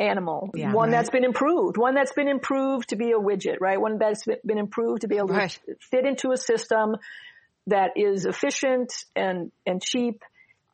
animal. 0.00 0.50
Yeah, 0.54 0.72
one 0.72 0.90
right. 0.90 0.96
that's 0.96 1.10
been 1.10 1.24
improved. 1.24 1.76
One 1.76 1.94
that's 1.94 2.12
been 2.12 2.28
improved 2.28 2.88
to 2.88 2.96
be 2.96 3.12
a 3.12 3.18
widget, 3.18 3.60
right? 3.60 3.80
One 3.80 3.98
that's 3.98 4.24
been 4.44 4.58
improved 4.58 5.02
to 5.02 5.08
be 5.08 5.18
able 5.18 5.28
right. 5.28 5.50
to 5.66 5.76
fit 5.90 6.06
into 6.06 6.32
a 6.32 6.36
system 6.36 6.96
that 7.66 7.90
is 7.96 8.24
efficient 8.24 8.92
and, 9.14 9.52
and 9.66 9.82
cheap 9.82 10.22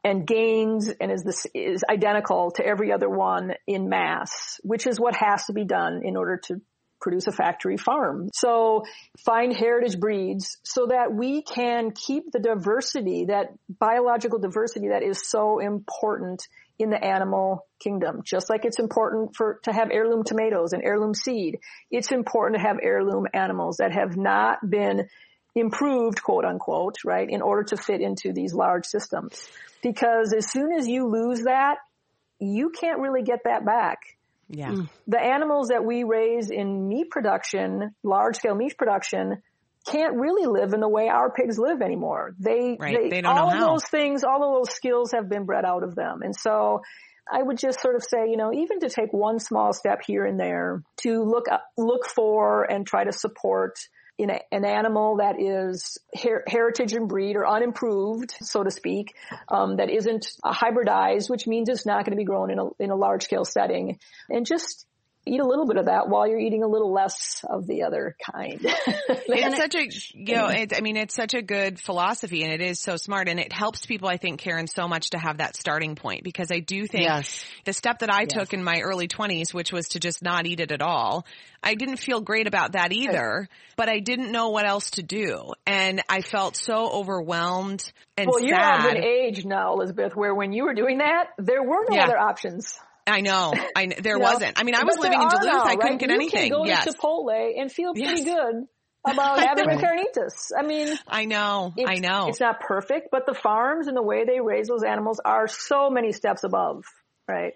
and 0.05 0.25
gains 0.25 0.89
and 0.89 1.11
is 1.11 1.25
this 1.25 1.47
is 1.53 1.83
identical 1.91 2.53
to 2.53 2.65
every 2.65 2.93
other 2.93 3.09
one 3.09 3.55
in 3.67 3.89
mass, 3.89 4.61
which 4.63 4.87
is 4.87 5.01
what 5.01 5.17
has 5.17 5.45
to 5.47 5.53
be 5.53 5.65
done 5.65 6.03
in 6.05 6.17
order 6.17 6.37
to 6.45 6.61
produce 7.01 7.27
a 7.27 7.33
factory 7.33 7.77
farm. 7.77 8.31
So 8.33 8.85
find 9.25 9.55
heritage 9.55 9.99
breeds 9.99 10.59
so 10.63 10.87
that 10.87 11.13
we 11.13 11.43
can 11.43 11.91
keep 11.91 12.31
the 12.33 12.39
diversity, 12.39 13.27
that 13.27 13.49
biological 13.69 14.39
diversity 14.39 14.89
that 14.89 15.03
is 15.03 15.29
so 15.29 15.59
important 15.59 16.47
in 16.79 16.91
the 16.91 17.03
animal 17.03 17.67
kingdom. 17.81 18.23
Just 18.25 18.51
like 18.51 18.65
it's 18.65 18.79
important 18.79 19.35
for, 19.37 19.61
to 19.65 19.73
have 19.73 19.91
heirloom 19.91 20.25
tomatoes 20.25 20.73
and 20.73 20.83
heirloom 20.83 21.15
seed, 21.15 21.59
it's 21.91 22.13
important 22.13 22.61
to 22.61 22.67
have 22.67 22.77
heirloom 22.83 23.27
animals 23.33 23.79
that 23.79 23.93
have 23.93 24.17
not 24.17 24.59
been 24.69 25.09
improved, 25.55 26.23
quote 26.23 26.45
unquote, 26.45 26.97
right, 27.05 27.29
in 27.29 27.41
order 27.41 27.65
to 27.65 27.77
fit 27.77 28.01
into 28.01 28.33
these 28.33 28.53
large 28.53 28.85
systems. 28.85 29.49
Because 29.83 30.35
as 30.37 30.51
soon 30.51 30.73
as 30.73 30.87
you 30.87 31.09
lose 31.09 31.43
that, 31.45 31.77
you 32.39 32.71
can't 32.71 33.01
really 33.01 33.23
get 33.23 33.41
that 33.45 33.65
back. 33.65 33.99
Yeah. 34.49 34.71
Mm. 34.71 34.89
The 35.09 35.19
animals 35.19 35.69
that 35.69 35.85
we 35.85 36.05
raise 36.05 36.51
in 36.51 36.89
meat 36.89 37.11
production, 37.11 37.95
large 38.03 38.37
scale 38.37 38.55
meat 38.55 38.77
production, 38.77 39.43
can't 39.87 40.17
really 40.17 40.47
live 40.47 40.73
in 40.73 40.81
the 40.81 40.89
way 40.89 41.09
our 41.09 41.31
pigs 41.31 41.59
live 41.59 41.81
anymore. 41.81 42.35
They, 42.39 42.77
right. 42.79 42.99
they, 43.03 43.21
they 43.21 43.23
all 43.23 43.51
know 43.51 43.55
of 43.55 43.61
those 43.61 43.85
things, 43.85 44.25
all 44.25 44.43
of 44.43 44.67
those 44.67 44.75
skills 44.75 45.13
have 45.13 45.29
been 45.29 45.45
bred 45.45 45.65
out 45.65 45.85
of 45.85 45.95
them. 45.95 46.23
And 46.23 46.35
so 46.35 46.83
I 47.31 47.43
would 47.43 47.59
just 47.59 47.81
sort 47.81 47.97
of 47.97 48.03
say, 48.03 48.29
you 48.29 48.37
know, 48.37 48.53
even 48.53 48.81
to 48.81 48.89
take 48.89 49.13
one 49.13 49.39
small 49.39 49.73
step 49.73 50.01
here 50.07 50.25
and 50.25 50.39
there 50.39 50.83
to 51.03 51.23
look, 51.23 51.47
look 51.77 52.07
for 52.07 52.65
and 52.71 52.87
try 52.87 53.05
to 53.05 53.13
support 53.13 53.79
in 54.19 54.31
a, 54.31 54.41
an 54.51 54.65
animal 54.65 55.17
that 55.19 55.41
is 55.41 55.99
her, 56.23 56.43
heritage 56.47 56.95
and 56.95 57.09
breed 57.09 57.37
or 57.37 57.47
unimproved, 57.47 58.35
so 58.41 58.63
to 58.63 58.71
speak, 58.71 59.15
um, 59.49 59.77
that 59.77 59.91
isn't 59.91 60.27
hybridized, 60.45 61.29
which 61.29 61.47
means 61.47 61.69
it's 61.69 61.85
not 61.85 62.05
going 62.05 62.13
to 62.13 62.17
be 62.17 62.25
grown 62.25 62.51
in 62.51 62.59
a, 62.59 62.69
in 62.79 62.91
a 62.91 62.97
large 62.97 63.25
scale 63.25 63.45
setting. 63.45 63.99
And 64.31 64.47
just 64.47 64.87
eat 65.27 65.41
a 65.41 65.45
little 65.45 65.67
bit 65.67 65.77
of 65.77 65.87
that 65.87 66.09
while 66.09 66.27
you're 66.27 66.39
eating 66.39 66.63
a 66.63 66.69
little 66.69 66.93
less 66.93 67.45
of 67.49 67.67
the 67.67 67.83
other 67.83 68.17
kind. 68.33 68.61
it's 68.63 69.57
such 69.57 69.75
a, 69.75 69.89
you 70.15 70.35
know, 70.35 70.49
it, 70.49 70.73
I 70.77 70.81
mean, 70.81 70.97
it's 70.97 71.15
such 71.15 71.35
a 71.35 71.43
good 71.43 71.81
philosophy 71.81 72.45
and 72.45 72.53
it 72.53 72.61
is 72.61 72.81
so 72.81 72.97
smart 72.97 73.29
and 73.29 73.41
it 73.41 73.53
helps 73.53 73.85
people, 73.85 74.09
I 74.09 74.17
think, 74.17 74.41
Karen, 74.41 74.69
so 74.69 74.87
much 74.87 75.11
to 75.11 75.19
have 75.19 75.39
that 75.39 75.57
starting 75.57 75.97
point 75.97 76.23
because 76.23 76.51
I 76.51 76.61
do 76.61 76.87
think 76.87 77.05
yes. 77.05 77.45
the 77.65 77.73
step 77.73 77.99
that 77.99 78.13
I 78.13 78.23
yes. 78.23 78.33
took 78.33 78.55
in 78.55 78.63
my 78.63 78.81
early 78.81 79.09
twenties, 79.09 79.53
which 79.53 79.73
was 79.73 79.89
to 79.89 80.01
just 80.01 80.23
not 80.23 80.47
eat 80.47 80.61
it 80.61 80.71
at 80.71 80.83
all, 80.83 81.27
I 81.63 81.75
didn't 81.75 81.97
feel 81.97 82.21
great 82.21 82.47
about 82.47 82.73
that 82.73 82.93
either, 82.93 83.49
but 83.77 83.89
I 83.89 83.99
didn't 83.99 84.31
know 84.31 84.51
what 84.51 84.67
else 84.67 84.91
to 84.93 85.03
do. 85.03 85.53
And 85.67 86.03
I 86.09 86.21
felt 86.21 86.57
so 86.57 86.89
overwhelmed 86.89 87.93
and 88.17 88.29
well, 88.29 88.39
sad. 88.39 88.49
you're 88.49 88.91
of 88.91 88.97
an 88.97 89.05
age 89.05 89.45
now, 89.45 89.75
Elizabeth, 89.75 90.15
where 90.15 90.35
when 90.35 90.53
you 90.53 90.65
were 90.65 90.75
doing 90.75 90.99
that, 90.99 91.31
there 91.39 91.63
were 91.63 91.85
no 91.89 91.97
Yeah. 91.97 92.05
other 92.05 92.19
options. 92.19 92.79
I 93.07 93.21
know. 93.21 93.53
I 93.77 93.87
there 93.87 94.19
wasn't. 94.19 94.59
I 94.59 94.65
mean, 94.65 94.75
I 94.75 94.85
was 94.85 94.99
living 94.99 95.21
in 95.23 95.29
Duluth. 95.29 95.45
now, 95.45 95.63
I 95.65 95.77
couldn't 95.77 95.91
right? 95.93 95.99
get 96.01 96.09
you 96.11 96.15
anything. 96.17 96.51
Can 96.51 96.59
go 96.59 96.65
yes. 96.65 96.85
to 96.85 96.93
Chipotle 96.93 97.53
and 97.61 97.71
feel 97.71 97.95
pretty 97.95 98.23
Yes. 98.23 98.25
good 98.25 98.65
about 99.07 99.41
having 99.41 99.71
a 99.71 99.77
carnitas. 99.77 100.51
I 100.59 100.63
mean, 100.63 100.97
I 101.07 101.25
know. 101.27 101.73
it's, 101.77 101.89
I 101.89 101.95
know. 101.97 102.27
It's 102.29 102.41
not 102.41 102.61
perfect, 102.61 103.09
but 103.13 103.25
the 103.27 103.35
farms 103.35 103.87
and 103.87 103.97
the 103.97 104.03
way 104.03 104.25
they 104.25 104.41
raise 104.41 104.67
those 104.67 104.83
animals 104.83 105.21
are 105.25 105.47
so 105.47 105.91
many 105.91 106.11
steps 106.13 106.43
above, 106.43 106.85
right? 107.29 107.53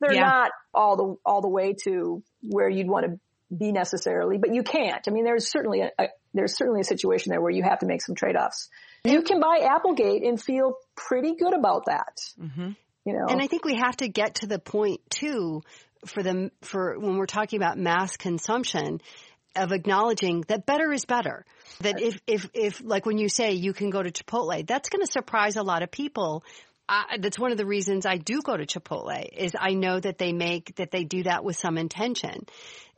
They're 0.00 0.14
Yeah. 0.14 0.22
not 0.22 0.50
all 0.72 0.96
the 0.96 1.16
all 1.24 1.40
the 1.42 1.48
way 1.48 1.74
to 1.84 2.22
where 2.42 2.68
you'd 2.68 2.88
want 2.88 3.06
to 3.06 3.20
be 3.54 3.70
necessarily, 3.72 4.38
but 4.38 4.54
you 4.54 4.62
can't. 4.62 5.06
I 5.06 5.10
mean, 5.10 5.24
there's 5.24 5.50
certainly 5.50 5.82
a, 5.82 5.90
a 5.98 6.08
there's 6.32 6.56
certainly 6.56 6.80
a 6.80 6.84
situation 6.84 7.30
there 7.30 7.40
where 7.40 7.52
you 7.52 7.62
have 7.62 7.80
to 7.80 7.86
make 7.86 8.00
some 8.02 8.14
trade 8.14 8.36
offs. 8.36 8.68
You 9.04 9.22
can 9.22 9.38
buy 9.38 9.58
Applegate 9.70 10.22
and 10.24 10.40
feel 10.42 10.74
pretty 10.96 11.34
good 11.36 11.52
about 11.54 11.84
that. 11.86 12.18
hmm 12.40 12.70
You 13.04 13.12
know, 13.12 13.26
And 13.28 13.40
I 13.40 13.46
think 13.46 13.64
we 13.64 13.76
have 13.76 13.96
to 13.98 14.08
get 14.08 14.36
to 14.36 14.46
the 14.46 14.58
point 14.58 15.00
too 15.10 15.62
for 16.06 16.22
them 16.22 16.50
for 16.62 16.98
when 16.98 17.16
we're 17.16 17.26
talking 17.26 17.58
about 17.58 17.78
mass 17.78 18.16
consumption 18.16 19.00
of 19.56 19.72
acknowledging 19.72 20.42
that 20.48 20.66
better 20.66 20.92
is 20.92 21.04
better. 21.04 21.44
That 21.80 22.00
if 22.00 22.20
if 22.26 22.48
if 22.54 22.82
like 22.82 23.06
when 23.06 23.18
you 23.18 23.28
say 23.28 23.52
you 23.52 23.72
can 23.72 23.90
go 23.90 24.02
to 24.02 24.10
Chipotle, 24.10 24.66
that's 24.66 24.88
going 24.88 25.04
to 25.04 25.10
surprise 25.10 25.56
a 25.56 25.62
lot 25.62 25.82
of 25.82 25.90
people. 25.90 26.44
I, 26.86 27.16
that's 27.18 27.38
one 27.38 27.50
of 27.50 27.56
the 27.56 27.64
reasons 27.64 28.04
I 28.04 28.18
do 28.18 28.42
go 28.42 28.56
to 28.56 28.66
Chipotle 28.66 29.26
is 29.32 29.52
I 29.58 29.72
know 29.72 29.98
that 29.98 30.18
they 30.18 30.32
make 30.32 30.76
that 30.76 30.90
they 30.90 31.04
do 31.04 31.22
that 31.22 31.44
with 31.44 31.56
some 31.56 31.78
intention. 31.78 32.46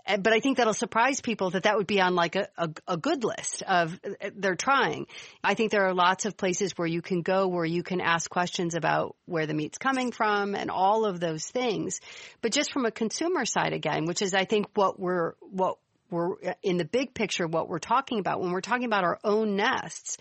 Uh, 0.06 0.16
But 0.18 0.32
I 0.32 0.40
think 0.40 0.58
that'll 0.58 0.74
surprise 0.74 1.20
people 1.20 1.50
that 1.50 1.64
that 1.64 1.76
would 1.76 1.86
be 1.86 2.00
on 2.00 2.14
like 2.14 2.36
a, 2.36 2.48
a, 2.56 2.70
a 2.88 2.96
good 2.96 3.24
list 3.24 3.62
of 3.62 3.98
uh, 4.04 4.30
they're 4.36 4.54
trying. 4.54 5.06
I 5.42 5.54
think 5.54 5.70
there 5.70 5.86
are 5.86 5.94
lots 5.94 6.24
of 6.24 6.36
places 6.36 6.72
where 6.76 6.88
you 6.88 7.02
can 7.02 7.22
go 7.22 7.48
where 7.48 7.64
you 7.64 7.82
can 7.82 8.00
ask 8.00 8.30
questions 8.30 8.74
about 8.74 9.16
where 9.26 9.46
the 9.46 9.54
meat's 9.54 9.78
coming 9.78 10.12
from 10.12 10.54
and 10.54 10.70
all 10.70 11.04
of 11.04 11.20
those 11.20 11.44
things. 11.44 12.00
But 12.40 12.52
just 12.52 12.72
from 12.72 12.86
a 12.86 12.90
consumer 12.90 13.44
side 13.44 13.72
again, 13.72 14.06
which 14.06 14.22
is 14.22 14.34
I 14.34 14.44
think 14.44 14.66
what 14.74 14.98
we're, 14.98 15.34
what 15.40 15.78
we're 16.10 16.36
in 16.62 16.76
the 16.76 16.84
big 16.84 17.14
picture, 17.14 17.46
what 17.46 17.68
we're 17.68 17.78
talking 17.80 18.20
about 18.20 18.40
when 18.40 18.52
we're 18.52 18.60
talking 18.60 18.86
about 18.86 19.04
our 19.04 19.18
own 19.24 19.56
nests. 19.56 20.18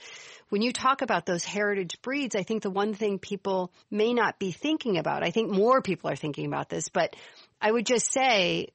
When 0.49 0.61
you 0.61 0.71
talk 0.71 1.01
about 1.01 1.25
those 1.25 1.43
heritage 1.43 2.01
breeds, 2.01 2.35
I 2.35 2.43
think 2.43 2.63
the 2.63 2.69
one 2.69 2.93
thing 2.93 3.19
people 3.19 3.71
may 3.89 4.13
not 4.13 4.39
be 4.39 4.51
thinking 4.51 4.97
about, 4.97 5.23
I 5.23 5.31
think 5.31 5.51
more 5.51 5.81
people 5.81 6.09
are 6.09 6.15
thinking 6.15 6.45
about 6.45 6.69
this, 6.69 6.89
but 6.89 7.15
I 7.61 7.71
would 7.71 7.85
just 7.85 8.11
say 8.11 8.69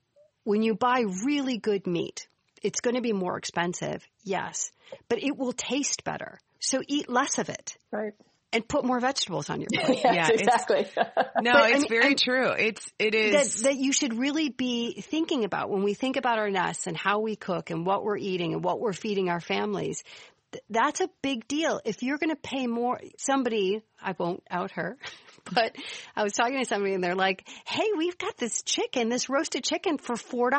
when 0.45 0.63
you 0.63 0.75
buy 0.75 1.05
really 1.25 1.59
good 1.59 1.87
meat, 1.87 2.27
it's 2.63 2.81
going 2.81 2.97
to 2.97 3.03
be 3.03 3.13
more 3.13 3.37
expensive, 3.39 4.07
yes, 4.25 4.71
but 5.09 5.23
it 5.23 5.37
will 5.37 5.53
taste 5.53 6.05
better. 6.05 6.39
So 6.59 6.83
eat 6.87 7.09
less 7.09 7.39
of 7.39 7.49
it 7.49 7.77
right? 7.91 8.13
and 8.53 8.67
put 8.69 8.85
more 8.85 9.01
vegetables 9.01 9.49
on 9.49 9.61
your 9.61 9.69
plate. 9.75 10.01
Yes, 10.05 10.15
Yeah, 10.15 10.29
it's- 10.35 10.41
exactly. 10.43 10.87
No, 11.43 11.53
But, 11.53 11.63
I 11.63 11.69
it's 11.71 11.81
mean, 11.83 11.89
very 11.89 12.05
I'm- 12.09 12.17
true. 12.17 12.51
It's 12.51 12.93
it 12.99 13.13
that, 13.13 13.43
is. 13.47 13.63
that 13.63 13.77
you 13.77 13.93
should 13.93 14.15
really 14.19 14.51
be 14.51 15.01
thinking 15.01 15.45
about 15.45 15.71
when 15.71 15.83
we 15.85 15.95
think 15.95 16.17
about 16.17 16.39
our 16.39 16.51
nests 16.51 16.87
and 16.87 16.97
how 16.97 17.21
we 17.21 17.35
cook 17.37 17.71
and 17.71 17.87
what 17.87 18.05
we're 18.05 18.19
eating 18.19 18.53
and 18.53 18.63
what 18.63 18.79
we're 18.81 18.93
feeding 18.93 19.31
our 19.31 19.41
families. 19.41 20.03
Th- 20.53 20.65
That's 20.71 21.01
a 21.01 21.09
big 21.23 21.47
deal. 21.49 21.81
If 21.85 22.03
you're 22.03 22.19
going 22.19 22.31
to 22.31 22.37
pay 22.37 22.67
more, 22.67 23.01
somebody, 23.19 23.83
I 24.01 24.15
won't 24.19 24.43
out 24.51 24.73
her, 24.73 24.97
but 25.53 25.77
I 26.17 26.23
was 26.23 26.33
talking 26.33 26.59
to 26.59 26.65
somebody 26.65 26.95
and 26.95 27.03
they're 27.03 27.15
like, 27.15 27.49
Hey, 27.67 27.89
we've 27.97 28.19
got 28.19 28.37
this 28.37 28.63
chicken, 28.63 29.09
this 29.09 29.29
roasted 29.29 29.65
chicken 29.65 29.99
for 29.99 30.15
$4. 30.15 30.51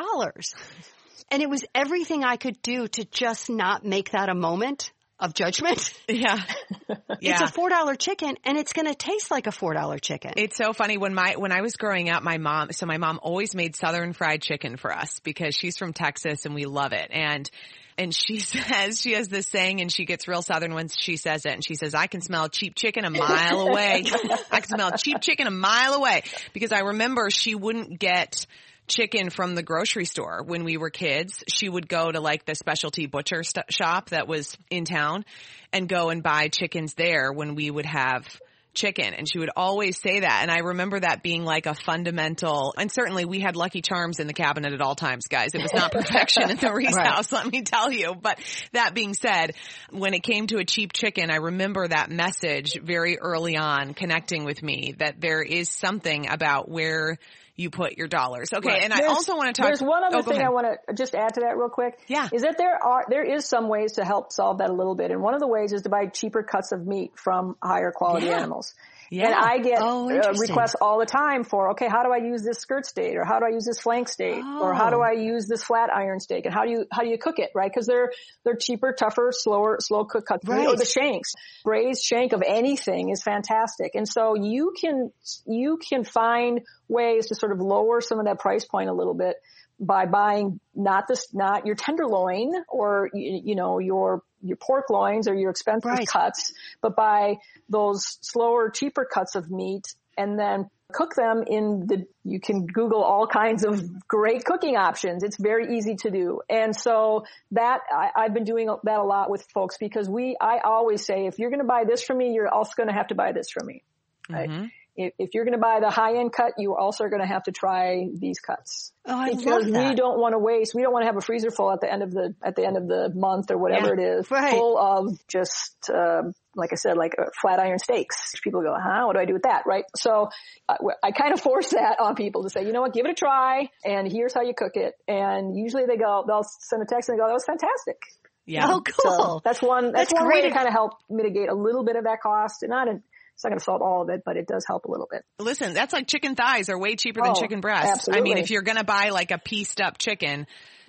And 1.29 1.41
it 1.41 1.49
was 1.49 1.63
everything 1.73 2.23
I 2.23 2.35
could 2.35 2.61
do 2.61 2.87
to 2.89 3.05
just 3.05 3.49
not 3.49 3.85
make 3.85 4.11
that 4.11 4.29
a 4.29 4.35
moment 4.35 4.91
of 5.21 5.33
judgment. 5.33 5.93
yeah, 6.09 6.41
yeah. 7.21 7.41
It's 7.41 7.41
a 7.41 7.59
$4 7.59 7.99
chicken 7.99 8.35
and 8.43 8.57
it's 8.57 8.73
going 8.73 8.87
to 8.87 8.95
taste 8.95 9.31
like 9.31 9.47
a 9.47 9.51
$4 9.51 10.01
chicken. 10.01 10.33
It's 10.35 10.57
so 10.57 10.73
funny 10.73 10.97
when 10.97 11.13
my 11.13 11.35
when 11.37 11.51
I 11.51 11.61
was 11.61 11.75
growing 11.75 12.09
up, 12.09 12.23
my 12.23 12.37
mom. 12.37 12.71
So 12.71 12.85
my 12.85 12.97
mom 12.97 13.19
always 13.21 13.55
made 13.55 13.75
Southern 13.75 14.13
fried 14.13 14.41
chicken 14.41 14.77
for 14.77 14.91
us 14.91 15.19
because 15.19 15.55
she's 15.55 15.77
from 15.77 15.93
Texas 15.93 16.45
and 16.45 16.55
we 16.55 16.65
love 16.65 16.91
it. 16.91 17.09
And 17.11 17.49
and 17.97 18.15
she 18.15 18.39
says 18.39 18.99
she 18.99 19.13
has 19.13 19.27
this 19.27 19.47
saying, 19.47 19.79
and 19.79 19.91
she 19.91 20.05
gets 20.05 20.27
real 20.27 20.41
Southern 20.41 20.73
when 20.73 20.89
she 20.89 21.17
says 21.17 21.45
it. 21.45 21.53
And 21.53 21.65
she 21.65 21.75
says, 21.75 21.93
"I 21.93 22.07
can 22.07 22.21
smell 22.21 22.49
cheap 22.49 22.75
chicken 22.75 23.05
a 23.05 23.11
mile 23.11 23.61
away. 23.61 24.03
I 24.51 24.61
can 24.61 24.69
smell 24.69 24.91
cheap 24.91 25.21
chicken 25.21 25.47
a 25.47 25.51
mile 25.51 25.93
away." 25.93 26.23
Because 26.53 26.71
I 26.71 26.79
remember 26.79 27.29
she 27.29 27.53
wouldn't 27.53 27.99
get 27.99 28.45
chicken 28.87 29.29
from 29.29 29.55
the 29.55 29.63
grocery 29.63 30.05
store 30.05 30.43
when 30.45 30.63
we 30.63 30.77
were 30.77 30.89
kids. 30.89 31.43
She 31.47 31.69
would 31.69 31.87
go 31.87 32.11
to 32.11 32.19
like 32.19 32.45
the 32.45 32.55
specialty 32.55 33.05
butcher 33.05 33.43
st- 33.43 33.71
shop 33.71 34.09
that 34.09 34.27
was 34.27 34.57
in 34.69 34.85
town 34.85 35.25
and 35.71 35.87
go 35.87 36.09
and 36.09 36.21
buy 36.21 36.49
chickens 36.49 36.93
there 36.95 37.31
when 37.31 37.55
we 37.55 37.71
would 37.71 37.85
have 37.85 38.25
chicken. 38.73 39.13
And 39.13 39.29
she 39.29 39.37
would 39.39 39.49
always 39.55 39.99
say 39.99 40.21
that. 40.21 40.39
And 40.43 40.49
I 40.51 40.59
remember 40.59 40.99
that 40.99 41.23
being 41.23 41.43
like 41.43 41.65
a 41.65 41.75
fundamental, 41.75 42.73
and 42.77 42.89
certainly 42.91 43.25
we 43.25 43.39
had 43.41 43.55
Lucky 43.57 43.81
Charms 43.81 44.19
in 44.19 44.27
the 44.27 44.33
cabinet 44.33 44.73
at 44.73 44.81
all 44.81 44.95
times, 44.95 45.27
guys. 45.27 45.49
It 45.53 45.61
was 45.61 45.73
not 45.73 45.91
perfection 45.93 46.49
in 46.49 46.57
the 46.57 46.71
Ries 46.71 46.93
Right. 46.95 47.07
house, 47.07 47.31
let 47.31 47.51
me 47.51 47.63
tell 47.63 47.91
you. 47.91 48.13
But 48.15 48.39
that 48.71 48.93
being 48.93 49.13
said, 49.13 49.55
when 49.89 50.13
it 50.13 50.23
came 50.23 50.47
to 50.47 50.57
a 50.57 50.63
cheap 50.65 50.93
chicken, 50.93 51.29
I 51.29 51.37
remember 51.37 51.87
that 51.87 52.09
message 52.09 52.79
very 52.81 53.17
early 53.19 53.57
on 53.57 53.93
connecting 53.93 54.45
with 54.45 54.63
me 54.63 54.95
that 54.99 55.19
there 55.19 55.41
is 55.41 55.69
something 55.69 56.29
about 56.29 56.69
where 56.69 57.17
you 57.61 57.69
put 57.69 57.97
your 57.97 58.07
dollars. 58.07 58.49
Okay. 58.53 58.81
And 58.83 58.93
I 58.93 59.05
also 59.05 59.35
want 59.35 59.55
to 59.55 59.61
talk. 59.61 59.69
There's 59.69 59.81
one 59.81 60.03
other 60.03 60.17
oh, 60.17 60.21
thing 60.21 60.37
ahead. 60.37 60.47
I 60.47 60.49
want 60.49 60.67
to 60.87 60.93
just 60.93 61.15
add 61.15 61.35
to 61.35 61.41
that 61.41 61.57
real 61.57 61.69
quick. 61.69 61.99
Yeah. 62.07 62.27
Is 62.33 62.41
that 62.41 62.57
there 62.57 62.75
are 62.83 63.05
there 63.09 63.23
is 63.23 63.45
some 63.45 63.69
ways 63.69 63.93
to 63.93 64.05
help 64.05 64.31
solve 64.31 64.57
that 64.57 64.69
a 64.69 64.73
little 64.73 64.95
bit, 64.95 65.11
and 65.11 65.21
one 65.21 65.33
of 65.33 65.39
the 65.39 65.47
ways 65.47 65.71
is 65.71 65.83
to 65.83 65.89
buy 65.89 66.07
cheaper 66.07 66.43
cuts 66.43 66.71
of 66.71 66.85
meat 66.85 67.11
from 67.15 67.55
higher 67.63 67.91
quality 67.91 68.27
Yeah. 68.27 68.37
animals. 68.37 68.73
Yeah. 69.11 69.25
And 69.25 69.35
I 69.35 69.57
get 69.57 69.79
Oh, 69.81 70.09
uh, 70.09 70.33
requests 70.39 70.75
all 70.79 70.97
the 70.97 71.05
time 71.05 71.43
for, 71.43 71.71
okay, 71.71 71.89
how 71.89 72.03
do 72.03 72.13
I 72.13 72.25
use 72.25 72.43
this 72.43 72.59
skirt 72.59 72.85
steak, 72.85 73.17
or 73.17 73.25
how 73.25 73.39
do 73.39 73.45
I 73.45 73.49
use 73.49 73.65
this 73.65 73.81
flank 73.81 74.07
steak, 74.07 74.41
or 74.41 74.73
how 74.73 74.89
do 74.89 74.99
Oh. 74.99 75.01
I 75.01 75.11
use 75.11 75.47
this 75.47 75.65
flat 75.65 75.89
iron 75.93 76.21
steak, 76.21 76.45
and 76.45 76.53
how 76.53 76.63
do 76.63 76.71
you 76.71 76.85
how 76.89 77.03
do 77.03 77.09
you 77.09 77.17
cook 77.17 77.37
it, 77.37 77.51
right? 77.53 77.69
Because 77.69 77.87
they're 77.87 78.13
they're 78.45 78.55
cheaper, 78.55 78.93
tougher, 78.93 79.31
slower, 79.33 79.77
slow 79.81 80.05
cook 80.05 80.25
cuts. 80.25 80.47
Right. 80.47 80.65
Or 80.65 80.77
the 80.77 80.85
shanks, 80.85 81.33
braised 81.65 82.01
shank 82.05 82.31
of 82.31 82.41
anything 82.47 83.09
is 83.09 83.21
fantastic, 83.21 83.95
and 83.95 84.07
so 84.07 84.35
you 84.35 84.73
can 84.79 85.11
you 85.45 85.77
can 85.77 86.05
find 86.05 86.61
ways 86.87 87.27
to 87.27 87.35
sort 87.35 87.51
of 87.51 87.59
lower 87.59 87.99
some 87.99 88.17
of 88.17 88.25
that 88.25 88.39
price 88.39 88.63
point 88.63 88.89
a 88.89 88.93
little 88.93 89.13
bit 89.13 89.35
by 89.81 90.05
buying 90.05 90.59
not 90.75 91.07
this 91.07 91.33
not 91.33 91.65
your 91.65 91.75
tenderloin 91.75 92.53
or 92.69 93.09
you, 93.13 93.41
you 93.43 93.55
know 93.55 93.79
your 93.79 94.21
your 94.41 94.57
pork 94.57 94.89
loins 94.89 95.27
or 95.27 95.33
your 95.33 95.49
expensive 95.51 95.91
Right. 95.91 96.07
cuts, 96.07 96.53
but 96.81 96.95
by 96.95 97.35
those 97.69 98.17
slower, 98.21 98.69
cheaper 98.69 99.05
cuts 99.05 99.35
of 99.35 99.51
meat 99.51 99.93
and 100.17 100.37
then 100.37 100.69
cook 100.91 101.15
them 101.15 101.43
in 101.47 101.87
the, 101.87 102.05
you 102.23 102.39
can 102.39 102.65
Google 102.65 103.01
all 103.03 103.25
kinds 103.25 103.63
of 103.63 103.81
great 104.07 104.43
cooking 104.43 104.75
options. 104.75 105.23
It's 105.23 105.37
very 105.37 105.77
easy 105.77 105.95
to 105.97 106.11
do. 106.11 106.41
And 106.49 106.75
so 106.75 107.25
that, 107.51 107.79
I, 107.89 108.09
I've 108.15 108.33
been 108.33 108.43
doing 108.43 108.67
that 108.83 108.99
a 108.99 109.03
lot 109.03 109.29
with 109.29 109.45
folks 109.53 109.77
because 109.77 110.09
we, 110.09 110.35
I 110.39 110.59
always 110.63 111.05
say, 111.05 111.27
if 111.27 111.39
you're 111.39 111.49
going 111.49 111.61
to 111.61 111.67
buy 111.67 111.83
this 111.87 112.03
from 112.03 112.17
me, 112.17 112.33
you're 112.33 112.49
also 112.49 112.73
going 112.75 112.89
to 112.89 112.93
have 112.93 113.07
to 113.07 113.15
buy 113.15 113.31
this 113.31 113.49
from 113.51 113.67
me. 113.67 113.83
Right? 114.29 114.49
Mm-hmm. 114.49 114.65
If, 114.95 115.13
if 115.17 115.29
you're 115.33 115.45
going 115.45 115.53
to 115.55 115.61
buy 115.61 115.79
the 115.79 115.89
high 115.89 116.17
end 116.19 116.33
cut, 116.33 116.53
you 116.57 116.75
also 116.75 117.05
are 117.05 117.09
going 117.09 117.21
to 117.21 117.27
have 117.27 117.43
to 117.43 117.51
try 117.51 118.07
these 118.13 118.39
cuts 118.39 118.91
Oh, 119.05 119.17
I 119.17 119.29
because 119.33 119.65
love 119.65 119.89
we 119.89 119.95
don't 119.95 120.19
want 120.19 120.33
to 120.33 120.37
waste. 120.39 120.75
We 120.75 120.83
don't 120.83 120.91
want 120.93 121.03
to 121.03 121.07
have 121.07 121.17
a 121.17 121.21
freezer 121.21 121.49
full 121.49 121.71
at 121.71 121.81
the 121.81 121.91
end 121.91 122.03
of 122.03 122.11
the 122.11 122.35
at 122.43 122.55
the 122.55 122.65
end 122.67 122.77
of 122.77 122.87
the 122.87 123.09
month 123.15 123.49
or 123.49 123.57
whatever 123.57 123.87
Yeah. 123.87 123.93
it 123.93 124.19
is, 124.19 124.29
Right. 124.29 124.51
full 124.53 124.77
of 124.77 125.17
just 125.27 125.89
um 125.93 126.33
like 126.55 126.71
I 126.73 126.75
said, 126.75 126.97
like 126.97 127.15
uh, 127.17 127.23
flat 127.41 127.59
iron 127.59 127.79
steaks. 127.79 128.33
People 128.43 128.61
go, 128.61 128.75
huh? 128.77 129.05
What 129.05 129.13
do 129.13 129.19
I 129.21 129.25
do 129.25 129.33
with 129.33 129.43
that? 129.43 129.63
Right? 129.65 129.85
So 129.95 130.27
uh, 130.67 130.75
I 131.01 131.11
kind 131.11 131.33
of 131.33 131.39
force 131.39 131.69
that 131.71 131.99
on 131.99 132.15
people 132.15 132.43
to 132.43 132.49
say, 132.49 132.65
you 132.65 132.73
know 132.73 132.81
what, 132.81 132.93
give 132.93 133.05
it 133.05 133.11
a 133.11 133.15
try, 133.15 133.69
and 133.85 134.11
here's 134.11 134.33
how 134.33 134.41
you 134.41 134.53
cook 134.53 134.73
it. 134.75 134.93
And 135.07 135.57
usually 135.57 135.85
they 135.87 135.97
go, 135.97 136.25
they'll 136.27 136.43
send 136.43 136.81
a 136.83 136.85
text 136.85 137.07
and 137.09 137.17
they 137.17 137.21
go, 137.21 137.27
that 137.27 137.33
was 137.33 137.45
fantastic. 137.45 137.97
Yeah. 138.45 138.65
Oh, 138.67 138.81
cool. 138.81 139.11
So 139.11 139.41
that's 139.43 139.61
one. 139.61 139.93
That's, 139.93 140.11
That's 140.11 140.13
one 140.21 140.27
way 140.27 140.41
great. 140.41 140.49
to 140.49 140.55
kind 140.55 140.67
of 140.67 140.73
help 140.73 140.93
mitigate 141.09 141.47
a 141.49 141.53
little 141.55 141.83
bit 141.85 141.95
of 141.95 142.03
that 142.03 142.21
cost. 142.21 142.63
And 142.63 142.71
not, 142.71 142.87
in, 142.87 143.01
it's 143.41 143.45
not 143.45 143.49
going 143.49 143.59
to 143.59 143.63
solve 143.65 143.81
all 143.81 144.03
of 144.03 144.09
it, 144.09 144.21
but 144.23 144.37
it 144.37 144.45
does 144.45 144.65
help 144.67 144.85
a 144.85 144.91
little 144.91 145.07
bit. 145.09 145.23
Listen, 145.39 145.73
that's 145.73 145.93
like 145.93 146.05
chicken 146.05 146.35
thighs 146.35 146.69
are 146.69 146.77
way 146.77 146.95
cheaper 146.95 147.21
than 147.23 147.31
Oh, 147.31 147.41
chicken 147.41 147.59
breasts. 147.59 147.91
Absolutely. 147.91 148.19
I 148.19 148.23
mean, 148.23 148.37
if 148.37 148.51
you're 148.51 148.61
going 148.61 148.77
to 148.77 148.83
buy 148.83 149.09
like 149.09 149.31
a 149.31 149.39
pieced 149.39 149.81
up 149.81 149.97
chicken, 149.97 150.45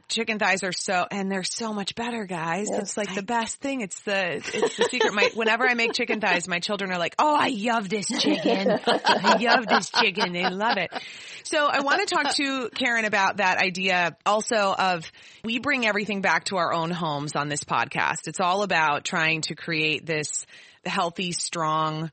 chicken 0.09 0.39
thighs 0.39 0.63
are 0.63 0.73
so, 0.73 1.07
and 1.11 1.33
they're 1.33 1.45
so 1.45 1.73
much 1.73 1.95
better, 1.95 2.27
guys. 2.27 2.67
Yes. 2.71 2.83
It's 2.83 2.97
like 2.99 3.15
the 3.15 3.23
best 3.23 3.57
thing. 3.63 3.81
It's 3.81 3.99
the, 4.03 4.35
it's 4.35 4.77
the 4.77 4.85
secret. 4.91 5.15
My, 5.15 5.31
whenever 5.35 5.67
I 5.67 5.73
make 5.73 5.95
chicken 5.95 6.21
thighs, 6.21 6.47
my 6.47 6.59
children 6.59 6.93
are 6.93 6.99
like, 6.99 7.15
oh, 7.19 7.35
I 7.35 7.49
love 7.57 7.89
this 7.89 8.09
chicken. 8.09 8.79
I 8.87 9.39
love 9.41 9.67
this 9.67 9.89
chicken. 9.89 10.35
They 10.35 10.47
love 10.47 10.77
it. 10.77 10.91
So 11.45 11.67
I 11.67 11.81
want 11.81 12.07
to 12.07 12.15
talk 12.15 12.35
to 12.35 12.69
Karen 12.75 13.07
about 13.07 13.39
that 13.39 13.63
idea 13.63 14.15
also 14.27 14.75
of 14.79 15.11
we 15.43 15.59
bring 15.59 15.87
everything 15.87 16.21
back 16.21 16.45
to 16.45 16.57
our 16.57 16.75
own 16.75 16.91
homes 16.91 17.35
on 17.35 17.49
this 17.49 17.65
podcast. 17.65 18.29
It's 18.29 18.41
all 18.41 18.63
about 18.63 19.07
trying 19.07 19.41
to 19.43 19.55
create 19.55 20.05
this 20.05 20.45
healthy, 20.85 21.33
strong, 21.33 22.11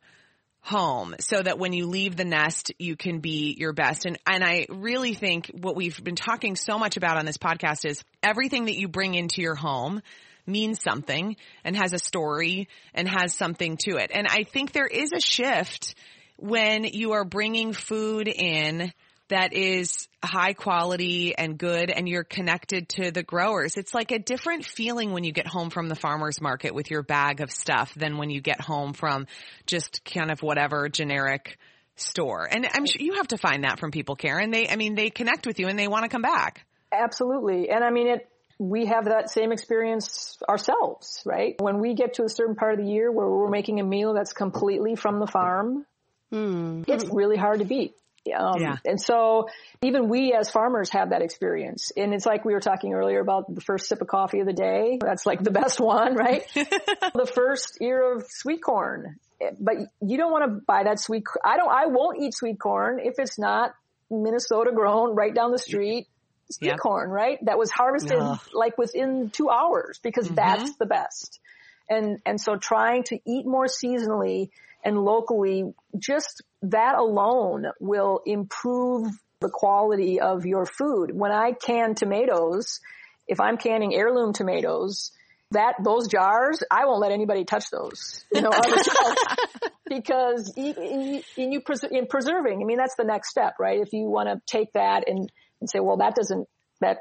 home 0.62 1.16
so 1.20 1.42
that 1.42 1.58
when 1.58 1.74
you 1.74 1.88
leave 1.88 2.16
the 2.16 2.26
nest, 2.26 2.72
you 2.78 2.96
can 2.96 3.20
be 3.20 3.56
your 3.58 3.74
best. 3.74 4.06
And, 4.06 4.18
and 4.28 4.44
I 4.44 4.66
really 4.70 5.14
think 5.14 5.48
what 5.54 5.76
we've 5.76 6.02
been 6.04 6.16
talking 6.16 6.56
so 6.56 6.78
much 6.78 6.98
about 6.98 7.18
on 7.18 7.26
this 7.26 7.38
podcast 7.38 7.86
is 7.86 8.04
everything 8.22 8.66
that 8.66 8.78
you 8.78 8.88
bring 8.88 9.16
into 9.16 9.42
your 9.42 9.56
home 9.56 10.02
means 10.46 10.82
something 10.82 11.36
and 11.64 11.76
has 11.76 11.94
a 11.94 12.00
story 12.00 12.68
and 12.94 13.08
has 13.08 13.34
something 13.34 13.78
to 13.78 13.98
it. 13.98 14.12
And 14.14 14.28
I 14.28 14.44
think 14.44 14.72
there 14.72 14.88
is 14.88 15.12
a 15.14 15.22
shift 15.22 15.96
when 16.38 16.84
you 16.84 17.14
are 17.14 17.26
bringing 17.26 17.74
food 17.74 18.28
in 18.28 18.92
that 19.30 19.54
is 19.54 20.08
high 20.24 20.54
quality 20.54 21.36
and 21.36 21.58
good 21.58 21.90
and 21.90 22.10
you're 22.10 22.24
connected 22.24 22.90
to 22.90 23.12
the 23.12 23.24
growers. 23.24 23.78
It's 23.78 23.94
like 23.94 24.12
a 24.12 24.20
different 24.20 24.66
feeling 24.66 25.12
when 25.12 25.24
you 25.24 25.32
get 25.32 25.48
home 25.48 25.70
from 25.70 25.88
the 25.88 25.96
farmer's 25.96 26.42
market 26.42 26.74
with 26.76 26.92
your 26.92 27.04
bag 27.04 27.42
of 27.42 27.52
stuff 27.52 27.94
than 27.96 28.18
when 28.18 28.30
you 28.30 28.42
get 28.42 28.60
home 28.60 28.94
from 28.94 29.28
just 29.66 30.04
kind 30.04 30.32
of 30.32 30.42
whatever 30.42 30.90
generic 30.90 31.58
store. 31.96 32.48
And 32.50 32.68
I'm 32.72 32.86
sure 32.86 33.02
you 33.02 33.14
have 33.14 33.30
to 33.30 33.38
find 33.38 33.64
that 33.64 33.80
from 33.80 33.92
people, 33.92 34.16
Karen. 34.16 34.52
They, 34.52 34.68
I 34.68 34.76
mean, 34.76 34.96
they 34.96 35.10
connect 35.10 35.46
with 35.46 35.60
you 35.60 35.68
and 35.68 35.78
they 35.78 35.88
want 35.88 36.04
to 36.04 36.10
come 36.10 36.22
back. 36.22 36.66
Absolutely. 36.92 37.70
And 37.70 37.84
I 37.84 37.92
mean, 37.92 38.08
it, 38.08 38.30
we 38.58 38.88
have 38.88 39.06
that 39.06 39.30
same 39.30 39.52
experience 39.52 40.38
ourselves, 40.48 41.22
right? 41.26 41.56
When 41.60 41.80
we 41.80 41.94
get 41.94 42.16
to 42.16 42.24
a 42.24 42.30
certain 42.30 42.56
part 42.56 42.78
of 42.78 42.86
the 42.86 42.92
year 42.92 43.12
where 43.12 43.28
we're 43.28 43.50
making 43.50 43.80
a 43.80 43.84
meal 43.84 44.14
that's 44.14 44.34
completely 44.34 44.96
from 44.96 45.20
the 45.20 45.28
farm, 45.28 45.86
hmm. 46.32 46.84
it's 46.88 47.06
really 47.06 47.38
hard 47.38 47.60
to 47.60 47.66
beat. 47.66 47.94
Um, 48.34 48.62
Yeah. 48.62 48.78
And 48.86 49.00
so 49.00 49.48
even 49.82 50.10
we 50.10 50.34
as 50.34 50.50
farmers 50.50 50.90
have 50.92 51.12
that 51.12 51.22
experience. 51.22 51.92
And 51.96 52.14
it's 52.14 52.26
like 52.26 52.46
we 52.46 52.54
were 52.54 52.60
talking 52.60 52.94
earlier 52.94 53.20
about 53.20 53.54
the 53.54 53.62
first 53.62 53.88
sip 53.88 54.02
of 54.02 54.08
coffee 54.08 54.40
of 54.40 54.46
the 54.48 54.54
day. 54.54 54.98
That's 55.02 55.26
like 55.26 55.44
the 55.44 55.52
best 55.52 55.80
one, 55.80 56.16
right? 56.16 56.44
the 56.54 57.30
first 57.34 57.78
ear 57.82 58.14
of 58.16 58.26
sweet 58.28 58.62
corn. 58.62 59.18
But 59.60 59.76
you 60.02 60.18
don't 60.18 60.32
want 60.32 60.46
to 60.46 60.62
buy 60.66 60.84
that 60.84 61.00
sweet. 61.00 61.24
I 61.46 61.58
don't, 61.58 61.72
I 61.72 61.86
won't 61.88 62.22
eat 62.22 62.34
sweet 62.36 62.60
corn 62.60 63.00
if 63.00 63.16
it's 63.18 63.40
not 63.40 63.72
Minnesota 64.12 64.72
grown 64.74 65.16
right 65.16 65.34
down 65.34 65.52
the 65.52 65.58
street 65.60 66.08
sweet 66.52 66.68
Yep. 66.70 66.78
corn, 66.80 67.10
right? 67.10 67.38
That 67.46 67.58
was 67.58 67.70
harvested 67.72 68.18
Ugh. 68.20 68.40
like 68.54 68.78
within 68.78 69.30
two 69.32 69.50
hours 69.50 70.00
because 70.02 70.30
that's 70.30 70.76
the 70.78 70.86
best. 70.88 71.40
And, 71.88 72.20
and 72.26 72.42
so 72.42 72.56
trying 72.56 73.04
to 73.06 73.20
eat 73.26 73.46
more 73.46 73.66
seasonally 73.68 74.50
and 74.84 75.00
locally, 75.00 75.74
just 75.98 76.42
that 76.62 76.96
alone 76.96 77.68
will 77.80 78.22
improve 78.26 79.12
the 79.42 79.50
quality 79.50 80.20
of 80.20 80.46
your 80.46 80.66
food. 80.66 81.12
When 81.14 81.32
I 81.32 81.54
can 81.54 81.96
tomatoes, 81.96 82.80
if 83.28 83.40
I'm 83.40 83.58
canning 83.58 83.94
heirloom 83.94 84.34
tomatoes, 84.34 85.12
that 85.52 85.76
those 85.84 86.08
jars, 86.08 86.62
I 86.70 86.86
won't 86.86 87.02
let 87.02 87.12
anybody 87.12 87.44
touch 87.44 87.70
those. 87.72 88.24
You 88.34 88.42
know, 88.42 88.52
because 89.90 90.54
in 90.56 91.24
you 91.38 91.62
pres- 91.62 91.84
in 91.84 92.08
preserving, 92.08 92.62
I 92.62 92.66
mean 92.66 92.78
that's 92.78 92.96
the 92.96 93.04
next 93.04 93.30
step, 93.30 93.56
right? 93.60 93.80
If 93.80 93.94
you 93.94 94.04
want 94.10 94.30
to 94.30 94.42
take 94.46 94.74
that 94.74 95.08
and, 95.08 95.32
and 95.60 95.70
say, 95.70 95.80
well, 95.80 95.98
that 95.98 96.16
doesn't 96.16 96.48
that 96.82 97.00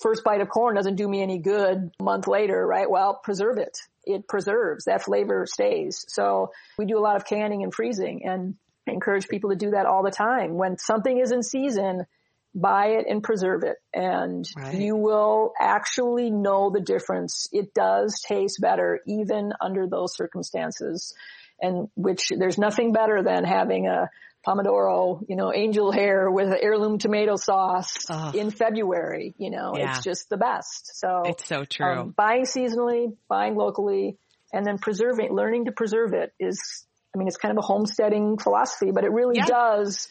first 0.00 0.24
bite 0.24 0.40
of 0.40 0.48
corn 0.48 0.74
doesn't 0.74 0.96
do 0.96 1.08
me 1.08 1.22
any 1.22 1.38
good 1.38 1.90
a 1.98 2.02
month 2.02 2.26
later, 2.26 2.66
right? 2.66 2.90
Well, 2.90 3.20
preserve 3.22 3.58
it. 3.58 3.78
It 4.06 4.28
preserves. 4.28 4.84
That 4.84 5.02
flavor 5.02 5.46
stays. 5.46 6.04
So 6.08 6.52
we 6.78 6.86
do 6.86 6.98
a 6.98 7.00
lot 7.00 7.16
of 7.16 7.24
canning 7.24 7.62
and 7.62 7.72
freezing 7.72 8.24
and 8.24 8.54
I 8.86 8.92
encourage 8.92 9.28
people 9.28 9.50
to 9.50 9.56
do 9.56 9.70
that 9.70 9.86
all 9.86 10.02
the 10.02 10.10
time. 10.10 10.54
When 10.54 10.76
something 10.76 11.18
is 11.18 11.32
in 11.32 11.42
season, 11.42 12.06
buy 12.54 12.88
it 12.98 13.06
and 13.08 13.22
preserve 13.22 13.64
it 13.64 13.76
and 13.92 14.46
Right. 14.56 14.74
you 14.74 14.94
will 14.96 15.52
actually 15.58 16.30
know 16.30 16.70
the 16.70 16.80
difference. 16.80 17.48
It 17.52 17.74
does 17.74 18.20
taste 18.20 18.60
better 18.60 19.00
even 19.06 19.52
under 19.60 19.86
those 19.86 20.14
circumstances 20.14 21.14
and 21.60 21.88
which 21.96 22.30
there's 22.36 22.58
nothing 22.58 22.92
better 22.92 23.22
than 23.22 23.44
having 23.44 23.86
a 23.88 24.10
pomodoro, 24.46 25.24
you 25.28 25.36
know, 25.36 25.52
angel 25.52 25.90
hair 25.92 26.30
with 26.30 26.52
heirloom 26.60 26.98
tomato 26.98 27.36
sauce 27.36 27.94
in 28.34 28.50
February, 28.50 29.34
you 29.38 29.50
know, 29.50 29.76
Yeah. 29.76 29.94
it's 29.96 30.04
just 30.04 30.28
the 30.28 30.36
best. 30.36 30.96
So 30.98 31.22
It's 31.26 31.46
so 31.46 31.64
true. 31.64 31.86
um, 32.00 32.10
buying 32.16 32.42
seasonally, 32.44 33.16
buying 33.28 33.54
locally, 33.56 34.18
and 34.52 34.64
then 34.64 34.78
preserving, 34.78 35.32
learning 35.32 35.64
to 35.66 35.72
preserve 35.72 36.12
it 36.14 36.32
is, 36.38 36.86
I 37.14 37.18
mean, 37.18 37.28
it's 37.28 37.36
kind 37.36 37.52
of 37.52 37.58
a 37.58 37.66
homesteading 37.66 38.38
philosophy, 38.38 38.90
but 38.92 39.04
it 39.04 39.10
really 39.12 39.36
Yeah. 39.38 39.46
does. 39.46 40.08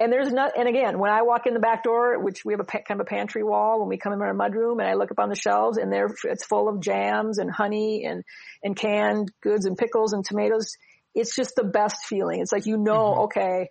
And 0.00 0.12
there's 0.12 0.32
not, 0.32 0.58
and 0.58 0.66
again, 0.68 0.98
when 0.98 1.12
I 1.12 1.22
walk 1.22 1.46
in 1.46 1.54
the 1.54 1.60
back 1.60 1.84
door, 1.84 2.18
which 2.18 2.44
we 2.44 2.52
have 2.52 2.60
a 2.60 2.64
kind 2.64 3.00
of 3.00 3.00
a 3.00 3.04
pantry 3.04 3.44
wall 3.44 3.78
when 3.78 3.88
we 3.88 3.96
come 3.96 4.12
in 4.12 4.20
our 4.22 4.34
mudroom 4.34 4.80
and 4.80 4.88
I 4.88 4.94
look 4.94 5.12
up 5.12 5.20
on 5.20 5.28
the 5.28 5.36
shelves 5.36 5.78
and 5.78 5.92
there, 5.92 6.08
it's 6.24 6.44
full 6.44 6.68
of 6.68 6.80
jams 6.80 7.38
and 7.38 7.48
honey 7.48 8.04
and, 8.04 8.24
and 8.64 8.74
canned 8.74 9.30
goods 9.40 9.66
and 9.66 9.78
pickles 9.78 10.12
and 10.12 10.24
tomatoes. 10.24 10.72
It's 11.14 11.34
just 11.36 11.54
the 11.56 11.64
best 11.64 12.06
feeling. 12.06 12.40
It's 12.40 12.52
like, 12.52 12.66
you 12.66 12.76
know, 12.76 12.92
mm-hmm. 13.12 13.20
okay, 13.24 13.70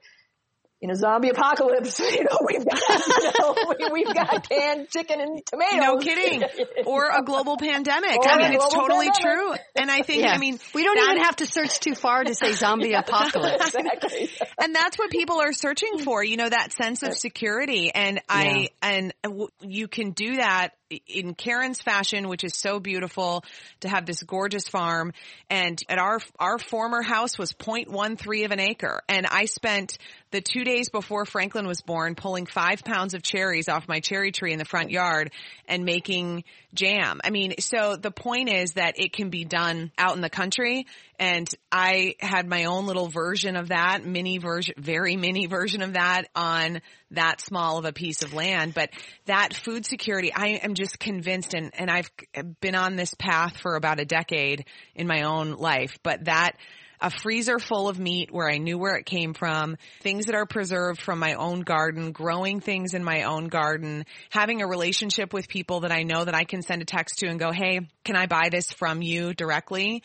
in 0.82 0.92
a 0.92 0.96
zombie 0.96 1.30
apocalypse, 1.30 1.98
you 2.00 2.26
know, 2.26 2.40
we've 2.46 2.66
got, 2.66 3.08
you 3.08 3.32
know, 3.40 3.56
we, 3.70 4.04
we've 4.04 4.14
got 4.14 4.50
canned 4.50 4.90
chicken 4.90 5.22
and 5.22 5.42
tomatoes. 5.46 5.80
No 5.80 5.98
kidding. 5.98 6.44
Or 6.86 7.10
a 7.10 7.24
global 7.24 7.56
pandemic. 7.56 8.18
Or 8.18 8.30
I 8.30 8.36
a 8.36 8.38
mean, 8.40 8.54
it's 8.56 8.74
totally 8.74 9.10
pandemic. 9.10 9.22
true. 9.22 9.54
And 9.80 9.90
I 9.90 10.02
think, 10.02 10.24
Yeah. 10.24 10.34
I 10.34 10.38
mean, 10.38 10.60
we 10.76 10.84
don't 10.84 10.98
that- 10.98 11.12
even 11.14 11.24
have 11.24 11.38
to 11.38 11.46
search 11.46 11.80
too 11.80 11.96
far 11.96 12.26
to 12.26 12.36
say 12.36 12.52
zombie 12.52 12.92
apocalypse. 12.94 13.74
exactly. 13.74 14.30
and 14.60 14.76
that's 14.76 14.98
what 15.00 15.10
people 15.10 15.40
are 15.40 15.54
searching 15.54 16.00
for, 16.00 16.22
you 16.22 16.36
know, 16.36 16.50
that 16.50 16.74
sense 16.74 17.02
of 17.02 17.14
security. 17.18 17.90
And 17.94 18.20
I, 18.28 18.68
and 18.82 19.14
you 19.62 19.88
can 19.88 20.12
do 20.12 20.36
that 20.36 20.72
in 21.08 21.34
Karen's 21.36 21.82
fashion, 21.82 22.28
which 22.28 22.44
is 22.44 22.56
so 22.56 22.80
beautiful 22.80 23.44
to 23.82 23.90
have 23.90 24.06
this 24.06 24.22
gorgeous 24.24 24.68
farm. 24.68 25.14
And 25.50 25.82
at 25.90 26.00
our, 26.00 26.20
our 26.40 26.60
former 26.60 27.02
house 27.02 27.38
was 27.38 27.54
0.13 27.54 28.46
of 28.46 28.52
an 28.52 28.60
acre. 28.60 29.02
And 29.08 29.26
I 29.26 29.46
spent 29.46 29.98
the 30.32 30.42
two 30.42 30.64
days 30.64 30.90
before 30.90 31.26
Franklin 31.26 31.68
was 31.68 31.82
born 31.82 32.16
pulling 32.16 32.46
five 32.46 32.84
pounds 32.84 33.14
of 33.14 33.22
cherries 33.22 33.70
off 33.70 33.88
my 33.88 34.00
cherry 34.00 34.32
tree 34.32 34.52
in 34.52 34.60
the 34.60 34.66
front 34.66 34.92
yard 34.92 35.32
and 35.68 35.86
making 35.86 36.44
jam. 36.74 37.22
I 37.24 37.30
mean, 37.30 37.56
so 37.60 37.96
the 37.96 38.12
point 38.12 38.50
is 38.50 38.74
that 38.74 38.96
it 38.98 39.14
can 39.14 39.30
be 39.30 39.46
done 39.46 39.92
out 39.98 40.16
in 40.16 40.22
the 40.22 40.30
country. 40.30 40.88
And 41.20 41.48
I 41.72 42.16
had 42.20 42.48
my 42.48 42.66
own 42.66 42.88
little 42.88 43.08
version 43.08 43.56
of 43.56 43.70
that, 43.70 44.04
mini 44.04 44.40
version, 44.40 44.74
very 44.78 45.16
mini 45.16 45.46
version 45.46 45.82
of 45.82 45.94
that 45.94 46.24
on 46.36 46.82
that 47.12 47.40
small 47.40 47.78
of 47.78 47.86
a 47.86 47.94
piece 47.94 48.24
of 48.24 48.34
land. 48.34 48.74
But 48.74 48.90
that 49.26 49.54
food 49.54 49.86
security, 49.86 50.34
I 50.34 50.60
am 50.64 50.73
just 50.76 51.00
convinced 51.00 51.54
and, 51.54 51.72
and 51.78 51.90
I've 51.90 52.10
been 52.60 52.76
on 52.76 52.96
this 52.96 53.14
path 53.14 53.58
for 53.58 53.76
about 53.76 54.00
a 54.00 54.06
decade 54.06 54.66
in 54.96 55.08
my 55.08 55.24
own 55.24 55.54
life, 55.54 55.98
but 56.04 56.26
that 56.26 56.58
a 57.04 57.10
freezer 57.10 57.60
full 57.60 57.90
of 57.90 58.00
meat 58.00 58.32
where 58.32 58.50
I 58.50 58.58
knew 58.58 58.78
where 58.78 58.96
it 58.96 59.06
came 59.06 59.34
from, 59.34 59.76
things 60.02 60.28
that 60.28 60.36
are 60.36 60.46
preserved 60.46 61.02
from 61.02 61.20
my 61.20 61.34
own 61.34 61.60
garden, 61.60 62.14
growing 62.14 62.62
things 62.62 62.94
in 62.94 63.04
my 63.04 63.24
own 63.24 63.50
garden, 63.50 64.06
having 64.30 64.62
a 64.62 64.68
relationship 64.68 65.34
with 65.34 65.50
people 65.50 65.82
that 65.82 65.92
I 65.92 66.04
know 66.04 66.24
that 66.24 66.34
I 66.34 66.46
can 66.46 66.62
send 66.62 66.82
a 66.82 66.86
text 66.86 67.20
to 67.20 67.28
and 67.28 67.38
go, 67.38 67.52
Hey, 67.52 67.82
can 68.06 68.16
I 68.16 68.26
buy 68.28 68.48
this 68.50 68.72
from 68.72 69.02
you 69.02 69.34
directly? 69.34 70.02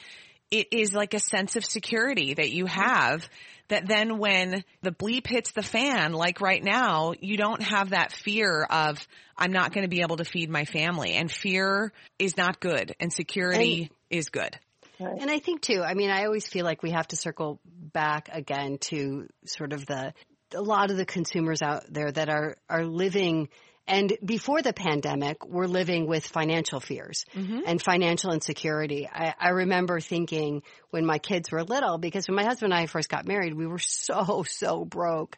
It 0.51 0.69
is 0.73 0.95
like 0.95 1.15
a 1.15 1.21
sense 1.21 1.57
of 1.57 1.65
security 1.65 2.35
that 2.35 2.51
you 2.51 2.67
have 2.67 3.29
that 3.69 3.87
then 3.87 4.19
when 4.19 4.65
the 4.83 4.91
bleep 4.91 5.27
hits 5.27 5.53
the 5.53 5.63
fan, 5.63 6.13
like 6.13 6.41
right 6.41 6.63
now, 6.63 7.13
you 7.21 7.37
don't 7.37 7.63
have 7.63 7.91
that 7.91 8.13
fear 8.13 8.63
of, 8.63 9.07
I'm 9.37 9.53
not 9.53 9.73
going 9.73 9.83
to 9.83 9.89
be 9.89 10.01
able 10.01 10.17
to 10.17 10.25
feed 10.25 10.49
my 10.49 10.65
family. 10.65 11.13
And 11.13 11.31
fear 11.31 11.93
is 12.19 12.37
not 12.37 12.61
good 12.61 12.95
and 12.99 13.13
security 13.13 13.91
is 14.11 14.31
good. 14.31 14.59
And 14.99 15.31
I 15.31 15.39
think 15.39 15.61
too, 15.61 15.83
I 15.83 15.95
mean, 15.95 16.11
I 16.11 16.25
always 16.25 16.49
feel 16.49 16.65
like 16.65 16.83
we 16.83 16.91
have 16.91 17.07
to 17.09 17.17
circle 17.17 17.61
back 17.65 18.29
again 18.33 18.79
to 18.79 19.29
sort 19.45 19.73
of 19.73 19.87
the, 19.87 20.13
a 20.55 20.63
lot 20.63 20.91
of 20.91 20.97
the 20.97 21.07
consumers 21.07 21.63
out 21.63 21.85
there 21.89 22.11
that 22.11 22.29
are, 22.29 22.57
are 22.69 22.85
living 22.85 23.49
and 23.89 24.17
before 24.25 24.63
the 24.63 24.73
pandemic, 24.73 25.45
we're 25.47 25.67
living 25.67 26.07
with 26.07 26.27
financial 26.27 26.79
fears 26.79 27.25
mm-hmm. 27.35 27.61
and 27.67 27.83
financial 27.83 28.33
insecurity. 28.33 29.09
I, 29.11 29.35
I 29.41 29.49
remember 29.51 29.99
thinking 30.01 30.63
when 30.91 31.05
my 31.05 31.19
kids 31.19 31.51
were 31.51 31.65
little, 31.65 31.99
because 31.99 32.29
when 32.29 32.37
my 32.37 32.45
husband 32.45 32.73
and 32.73 32.81
I 32.81 32.87
first 32.87 33.09
got 33.09 33.27
married, 33.27 33.55
we 33.55 33.67
were 33.67 33.79
so, 33.83 34.45
so 34.47 34.85
broke. 34.85 35.37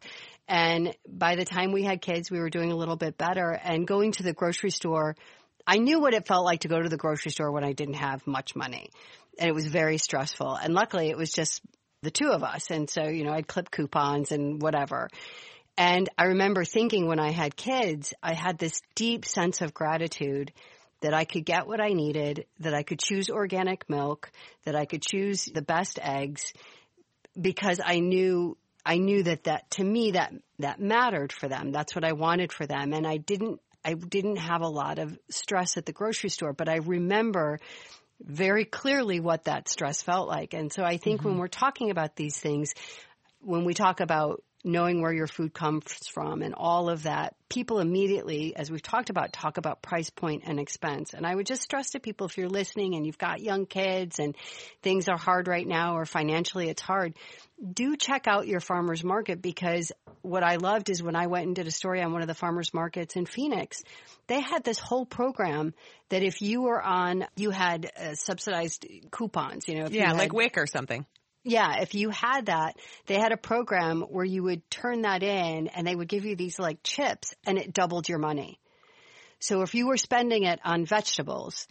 And 0.49 0.95
by 1.09 1.37
the 1.37 1.45
time 1.45 1.73
we 1.73 1.85
had 1.85 2.03
kids, 2.03 2.31
we 2.31 2.41
were 2.41 2.51
doing 2.51 2.73
a 2.73 2.77
little 2.77 2.97
bit 2.97 3.17
better 3.17 3.51
and 3.51 3.87
going 3.87 4.13
to 4.13 4.25
the 4.25 4.33
grocery 4.33 4.71
store. 4.71 5.17
I 5.67 5.77
knew 5.77 6.01
what 6.01 6.15
it 6.15 6.27
felt 6.27 6.45
like 6.45 6.61
to 6.61 6.69
go 6.69 6.83
to 6.83 6.89
the 6.89 6.97
grocery 6.97 7.31
store 7.31 7.53
when 7.53 7.63
I 7.63 7.73
didn't 7.73 7.95
have 7.95 8.27
much 8.27 8.57
money 8.57 8.91
and 9.41 9.49
it 9.49 9.55
was 9.55 9.67
very 9.67 9.99
stressful. 9.99 10.55
And 10.55 10.75
luckily 10.75 11.09
it 11.09 11.17
was 11.17 11.33
just 11.33 11.63
the 12.03 12.11
two 12.11 12.29
of 12.29 12.43
us. 12.43 12.71
And 12.71 12.89
so, 12.89 13.09
you 13.09 13.25
know, 13.25 13.33
I'd 13.33 13.49
clip 13.49 13.71
coupons 13.71 14.33
and 14.33 14.61
whatever. 14.61 15.09
And 15.81 16.11
I 16.19 16.25
remember 16.25 16.67
thinking 16.67 17.07
when 17.07 17.19
I 17.19 17.31
had 17.31 17.57
kids, 17.57 18.13
I 18.23 18.35
had 18.35 18.59
this 18.59 18.83
deep 18.95 19.25
sense 19.25 19.63
of 19.63 19.73
gratitude 19.73 20.53
that 21.01 21.15
I 21.15 21.25
could 21.25 21.47
get 21.47 21.67
what 21.67 21.81
I 21.81 21.95
needed, 21.95 22.45
that 22.59 22.75
I 22.75 22.83
could 22.83 22.99
choose 22.99 23.31
organic 23.31 23.89
milk, 23.89 24.31
that 24.67 24.77
I 24.77 24.85
could 24.85 25.01
choose 25.01 25.47
the 25.47 25.63
best 25.63 25.99
eggs 26.03 26.53
because 27.41 27.81
I 27.83 28.01
knew 28.01 28.59
I 28.85 28.99
knew 28.99 29.23
that 29.23 29.45
that 29.45 29.71
to 29.73 29.85
me 29.85 30.11
that 30.11 30.35
that 30.59 30.81
mattered 30.81 31.33
for 31.33 31.49
them. 31.49 31.73
That's 31.73 31.95
what 31.95 32.05
I 32.05 32.13
wanted 32.13 32.53
for 32.53 32.67
them 32.67 32.93
and 32.93 33.07
I 33.07 33.17
didn't 33.17 33.59
I 33.83 33.95
didn't 33.95 34.37
have 34.37 34.61
a 34.61 34.69
lot 34.69 34.99
of 34.99 35.19
stress 35.31 35.79
at 35.79 35.87
the 35.87 35.93
grocery 35.93 36.29
store, 36.29 36.53
but 36.53 36.69
I 36.69 36.77
remember 36.77 37.59
very 38.21 38.67
clearly 38.67 39.19
what 39.19 39.45
that 39.45 39.67
stress 39.67 40.03
felt 40.03 40.29
like. 40.29 40.53
And 40.53 40.71
so 40.71 40.85
I 40.85 40.99
think 40.99 41.25
when 41.25 41.33
mm-hmm. 41.33 41.41
we're 41.41 41.49
talking 41.49 41.91
about 41.91 42.17
these 42.17 42.37
things, 42.37 42.75
when 43.41 43.65
we 43.65 43.73
talk 43.73 44.01
about 44.01 44.43
knowing 44.65 45.01
where 45.01 45.13
your 45.13 45.27
food 45.27 45.55
comes 45.55 45.85
from 46.13 46.43
and 46.43 46.55
all 46.55 46.91
of 46.91 47.05
that, 47.05 47.35
people 47.49 47.79
immediately, 47.81 48.55
as 48.55 48.71
we've 48.71 48.83
talked 48.83 49.11
about, 49.11 49.33
talk 49.33 49.57
about 49.57 49.81
price 49.83 50.11
point 50.11 50.43
and 50.47 50.61
expense. 50.61 51.15
And 51.15 51.27
I 51.27 51.35
would 51.35 51.47
just 51.47 51.63
stress 51.63 51.91
to 51.91 52.01
people 52.01 52.27
if 52.27 52.37
you're 52.37 52.49
listening 52.49 52.95
and 52.95 53.07
you've 53.07 53.19
got 53.19 53.41
young 53.41 53.67
kids 53.67 54.19
and 54.19 54.37
things 54.83 55.09
are 55.09 55.17
hard 55.19 55.49
right 55.49 55.67
now 55.67 55.97
or 55.97 56.05
financially 56.05 56.69
it's 56.69 56.83
hard, 56.83 57.15
do 57.73 57.97
check 57.97 58.27
out 58.27 58.47
your 58.47 58.61
farmer's 58.61 59.03
market 59.03 59.41
because 59.41 59.93
what 60.23 60.43
I 60.43 60.57
loved 60.57 60.91
is 60.91 61.03
when 61.03 61.17
I 61.17 61.27
went 61.27 61.47
and 61.47 61.57
did 61.57 61.67
a 61.67 61.71
story 61.71 62.03
on 62.03 62.13
one 62.13 62.21
of 62.23 62.29
the 62.29 62.35
farmers 62.35 62.73
markets 62.75 63.17
in 63.17 63.27
Phoenix, 63.27 63.83
they 64.27 64.41
had 64.41 64.63
this 64.65 64.79
whole 64.79 65.07
program 65.07 65.75
that 66.11 66.23
if 66.23 66.43
you 66.43 66.63
were 66.63 66.83
on, 66.83 67.25
you 67.37 67.51
had 67.51 67.91
uh, 67.99 68.15
subsidized 68.15 68.87
coupons, 69.11 69.67
you 69.69 69.79
know, 69.79 69.87
if 69.87 69.93
you 69.93 70.01
Yeah, 70.01 70.09
had- 70.09 70.19
like 70.19 70.33
WIC 70.33 70.59
or 70.59 70.67
something. 70.67 71.07
Yeah, 71.43 71.81
if 71.81 71.95
you 71.95 72.11
had 72.11 72.47
that, 72.47 72.77
they 73.07 73.15
had 73.15 73.33
a 73.33 73.37
program 73.37 74.03
where 74.03 74.25
you 74.25 74.43
would 74.43 74.69
turn 74.71 75.03
that 75.03 75.23
in 75.23 75.69
and 75.69 75.87
they 75.87 75.95
would 75.95 76.09
give 76.09 76.25
you 76.25 76.37
these 76.37 76.59
like 76.59 76.79
chips 76.83 77.35
and 77.47 77.59
it 77.59 77.73
doubled 77.73 78.09
your 78.09 78.19
money. 78.19 78.59
So 79.39 79.63
if 79.63 79.75
you 79.75 79.87
were 79.87 79.97
spending 79.97 80.45
it 80.45 80.61
on 80.65 80.85
vegetables, 80.85 81.67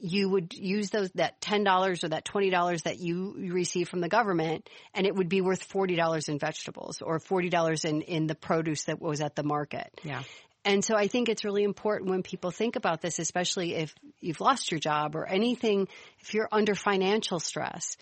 you 0.00 0.28
would 0.28 0.54
use 0.54 0.90
those, 0.90 1.10
that 1.16 1.40
$10 1.40 2.04
or 2.04 2.08
that 2.08 2.24
$20 2.24 2.82
that 2.84 3.00
you 3.00 3.34
receive 3.50 3.88
from 3.88 4.00
the 4.00 4.08
government 4.08 4.68
and 4.94 5.06
it 5.06 5.14
would 5.14 5.28
be 5.28 5.40
worth 5.40 5.68
$40 5.68 6.28
in 6.28 6.38
vegetables 6.38 7.02
or 7.02 7.18
$40 7.18 7.84
in, 7.84 8.02
in 8.02 8.26
the 8.28 8.36
produce 8.36 8.84
that 8.84 9.00
was 9.00 9.20
at 9.20 9.34
the 9.34 9.42
market. 9.42 9.90
Yeah. 10.04 10.22
And 10.64 10.84
so 10.84 10.96
I 10.96 11.08
think 11.08 11.28
it's 11.28 11.44
really 11.44 11.64
important 11.64 12.10
when 12.10 12.22
people 12.22 12.50
think 12.50 12.76
about 12.76 13.00
this, 13.00 13.18
especially 13.18 13.74
if 13.74 13.94
you've 14.20 14.40
lost 14.40 14.70
your 14.70 14.78
job 14.78 15.16
or 15.16 15.26
anything, 15.26 15.88
if 16.20 16.34
you're 16.34 16.48
under 16.52 16.74
financial 16.74 17.40
stress, 17.40 17.96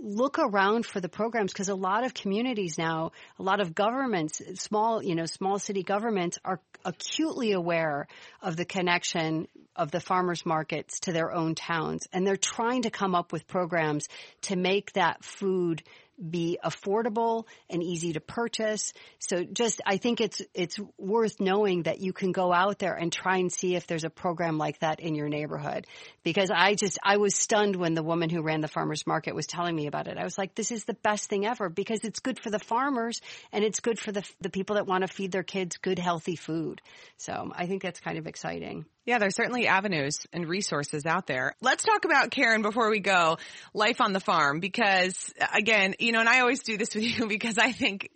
look 0.00 0.38
around 0.38 0.86
for 0.86 1.00
the 1.00 1.08
programs 1.08 1.52
because 1.52 1.68
a 1.68 1.74
lot 1.74 2.04
of 2.04 2.14
communities 2.14 2.78
now, 2.78 3.12
a 3.38 3.42
lot 3.42 3.60
of 3.60 3.74
governments, 3.74 4.40
small, 4.54 5.02
you 5.02 5.14
know, 5.14 5.26
small 5.26 5.58
city 5.58 5.82
governments 5.82 6.38
are 6.44 6.60
acutely 6.84 7.52
aware 7.52 8.06
of 8.42 8.56
the 8.56 8.64
connection 8.64 9.46
of 9.76 9.90
the 9.90 10.00
farmers 10.00 10.44
markets 10.44 11.00
to 11.00 11.12
their 11.12 11.32
own 11.32 11.54
towns. 11.54 12.06
And 12.12 12.26
they're 12.26 12.36
trying 12.36 12.82
to 12.82 12.90
come 12.90 13.14
up 13.14 13.32
with 13.32 13.46
programs 13.46 14.08
to 14.42 14.56
make 14.56 14.92
that 14.94 15.24
food 15.24 15.82
be 16.28 16.58
affordable 16.62 17.46
and 17.68 17.82
easy 17.82 18.12
to 18.12 18.20
purchase. 18.20 18.92
So 19.18 19.44
just, 19.44 19.80
I 19.86 19.96
think 19.96 20.20
it's, 20.20 20.42
it's 20.54 20.78
worth 20.98 21.40
knowing 21.40 21.84
that 21.84 22.00
you 22.00 22.12
can 22.12 22.32
go 22.32 22.52
out 22.52 22.78
there 22.78 22.94
and 22.94 23.12
try 23.12 23.38
and 23.38 23.52
see 23.52 23.74
if 23.74 23.86
there's 23.86 24.04
a 24.04 24.10
program 24.10 24.58
like 24.58 24.78
that 24.80 25.00
in 25.00 25.14
your 25.14 25.28
neighborhood. 25.28 25.86
Because 26.22 26.50
I 26.50 26.74
just, 26.74 26.98
I 27.02 27.16
was 27.16 27.34
stunned 27.34 27.76
when 27.76 27.94
the 27.94 28.02
woman 28.02 28.30
who 28.30 28.42
ran 28.42 28.60
the 28.60 28.68
farmer's 28.68 29.06
market 29.06 29.34
was 29.34 29.46
telling 29.46 29.74
me 29.74 29.86
about 29.86 30.08
it. 30.08 30.18
I 30.18 30.24
was 30.24 30.36
like, 30.36 30.54
this 30.54 30.70
is 30.70 30.84
the 30.84 30.94
best 30.94 31.28
thing 31.28 31.46
ever 31.46 31.68
because 31.68 32.04
it's 32.04 32.20
good 32.20 32.38
for 32.38 32.50
the 32.50 32.58
farmers 32.58 33.20
and 33.52 33.64
it's 33.64 33.80
good 33.80 33.98
for 33.98 34.12
the, 34.12 34.22
the 34.40 34.50
people 34.50 34.76
that 34.76 34.86
want 34.86 35.02
to 35.02 35.08
feed 35.08 35.32
their 35.32 35.42
kids 35.42 35.78
good, 35.78 35.98
healthy 35.98 36.36
food. 36.36 36.80
So 37.16 37.52
I 37.54 37.66
think 37.66 37.82
that's 37.82 38.00
kind 38.00 38.18
of 38.18 38.26
exciting. 38.26 38.84
Yeah, 39.06 39.18
there's 39.18 39.34
certainly 39.34 39.66
avenues 39.66 40.18
and 40.32 40.46
resources 40.46 41.06
out 41.06 41.26
there. 41.26 41.54
Let's 41.62 41.84
talk 41.84 42.04
about 42.04 42.30
Karen 42.30 42.62
before 42.62 42.90
we 42.90 43.00
go, 43.00 43.38
life 43.72 44.00
on 44.00 44.12
the 44.12 44.20
farm, 44.20 44.60
because 44.60 45.32
again, 45.54 45.94
you 45.98 46.12
know, 46.12 46.20
and 46.20 46.28
I 46.28 46.40
always 46.40 46.62
do 46.62 46.76
this 46.76 46.94
with 46.94 47.04
you 47.04 47.26
because 47.26 47.58
I 47.58 47.72
think 47.72 48.10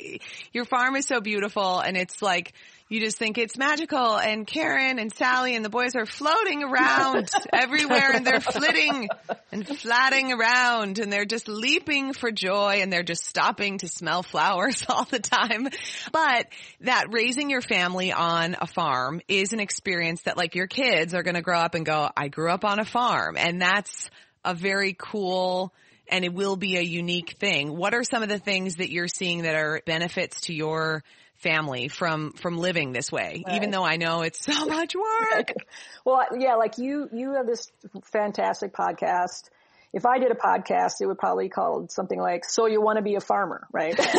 your 0.53 0.65
farm 0.65 0.97
is 0.97 1.07
so 1.07 1.21
beautiful 1.21 1.81
and 1.81 1.97
it's 1.97 2.21
like, 2.21 2.53
you 2.91 3.01
just 3.01 3.17
think 3.17 3.39
it's 3.39 3.57
magical 3.57 4.19
and 4.19 4.47
Karen 4.47 4.99
and 4.99 5.13
Sally 5.13 5.57
and 5.57 5.65
the 5.65 5.71
boys 5.71 5.97
are 5.97 6.05
floating 6.05 6.63
around 6.63 7.31
everywhere 7.53 8.13
and 8.13 8.27
they're 8.27 8.41
flitting 8.41 9.09
and 9.51 9.67
flatting 9.67 10.33
around 10.33 10.99
and 10.99 11.11
they're 11.11 11.25
just 11.25 11.49
leaping 11.49 12.13
for 12.13 12.31
joy 12.31 12.81
and 12.83 12.93
they're 12.93 13.03
just 13.03 13.25
stopping 13.27 13.79
to 13.79 13.89
smell 13.89 14.23
flowers 14.23 14.85
all 14.89 15.05
the 15.05 15.19
time. 15.19 15.67
But 16.13 16.47
that 16.83 17.07
raising 17.11 17.49
your 17.49 17.63
family 17.63 18.13
on 18.13 18.55
a 18.61 18.67
farm 18.67 19.23
is 19.29 19.55
an 19.55 19.61
experience 19.61 20.23
that 20.23 20.37
like 20.37 20.55
your 20.55 20.67
kids 20.75 21.15
are 21.15 21.23
going 21.23 21.35
to 21.37 21.43
grow 21.43 21.59
up 21.59 21.75
and 21.75 21.87
go, 21.87 22.11
I 22.17 22.29
grew 22.29 22.51
up 22.51 22.65
on 22.65 22.79
a 22.79 22.85
farm 22.85 23.37
and 23.37 23.61
that's 23.61 24.11
a 24.45 24.55
very 24.55 24.95
cool 24.99 25.73
and 26.09 26.25
it 26.25 26.35
will 26.35 26.57
be 26.57 26.77
a 26.77 26.83
unique 26.83 27.37
thing. 27.39 27.75
What 27.75 27.95
are 27.95 28.05
some 28.05 28.23
of 28.23 28.29
the 28.29 28.39
things 28.39 28.77
that 28.77 28.91
you're 28.91 29.09
seeing 29.09 29.43
that 29.43 29.55
are 29.55 29.81
benefits 29.87 30.43
to 30.43 30.55
your 30.55 31.03
family 31.37 31.89
from 31.89 32.33
from 32.33 32.57
living 32.57 32.93
this 32.93 33.13
way 33.13 33.43
even 33.53 33.71
though 33.71 33.85
i 33.85 33.97
know 33.97 34.23
it's 34.23 34.43
so 34.43 34.65
much 34.67 34.95
work 34.95 35.53
Well, 36.05 36.27
yeah, 36.39 36.57
like 36.57 36.77
you, 36.77 37.09
you 37.13 37.33
have 37.35 37.47
this 37.47 37.71
fantastic 38.05 38.75
podcast. 38.75 39.49
If 39.95 40.05
I 40.05 40.19
did 40.19 40.33
a 40.33 40.35
podcast, 40.35 40.95
it 41.01 41.07
would 41.07 41.19
probably 41.19 41.49
called 41.49 41.93
something 41.93 42.21
like 42.21 42.45
"So 42.45 42.67
You 42.67 42.83
Want 42.83 42.97
to 42.99 43.03
Be 43.03 43.15
a 43.15 43.21
Farmer," 43.21 43.67
right? 43.73 43.97
That's 43.97 44.11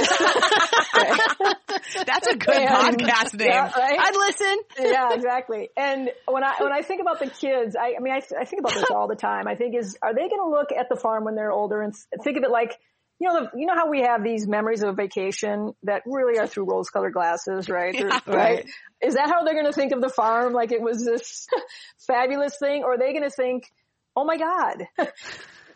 a 2.28 2.36
good 2.38 2.56
and, 2.56 2.98
podcast 2.98 3.38
name. 3.38 3.50
Yeah, 3.50 3.70
right? 3.78 4.00
I'd 4.00 4.16
listen. 4.16 4.58
yeah, 4.80 5.14
exactly. 5.14 5.70
And 5.76 6.10
when 6.28 6.46
I 6.46 6.56
when 6.62 6.72
I 6.72 6.82
think 6.82 7.02
about 7.02 7.20
the 7.20 7.30
kids, 7.30 7.76
I, 7.76 7.96
I 7.98 8.00
mean, 8.02 8.14
I, 8.14 8.22
I 8.40 8.46
think 8.46 8.62
about 8.62 8.74
this 8.74 8.90
all 8.90 9.10
the 9.10 9.16
time. 9.16 9.48
I 9.48 9.56
think 9.56 9.76
is 9.76 9.98
are 10.02 10.14
they 10.14 10.30
going 10.30 10.42
to 10.42 10.50
look 10.50 10.72
at 10.72 10.88
the 10.90 10.96
farm 10.96 11.26
when 11.26 11.36
they're 11.36 11.52
older 11.52 11.82
and 11.82 11.94
think 12.24 12.38
of 12.38 12.44
it 12.44 12.52
like 12.52 12.80
you 13.20 13.28
know, 13.30 13.42
the, 13.42 13.58
you 13.58 13.66
know 13.66 13.76
how 13.76 13.90
we 13.90 14.02
have 14.02 14.24
these 14.24 14.48
memories 14.48 14.84
of 14.84 14.90
a 14.90 14.94
vacation 14.94 15.74
that 15.84 16.02
really 16.06 16.38
are 16.38 16.48
through 16.48 16.66
rose-colored 16.70 17.14
glasses, 17.14 17.70
right? 17.70 17.94
Yeah, 17.94 18.04
right? 18.04 18.28
right? 18.28 18.70
Is 19.02 19.16
that 19.16 19.30
how 19.30 19.44
they're 19.44 19.54
going 19.54 19.66
to 19.66 19.74
think 19.74 19.94
of 19.94 20.02
the 20.02 20.10
farm? 20.10 20.54
Like 20.54 20.72
it 20.72 20.82
was 20.82 21.06
this 21.06 21.48
fabulous 22.08 22.58
thing, 22.60 22.84
or 22.84 22.94
are 22.94 22.98
they 22.98 23.12
going 23.12 23.24
to 23.24 23.30
think, 23.30 23.72
"Oh 24.16 24.26
my 24.26 24.38
God, 24.38 25.10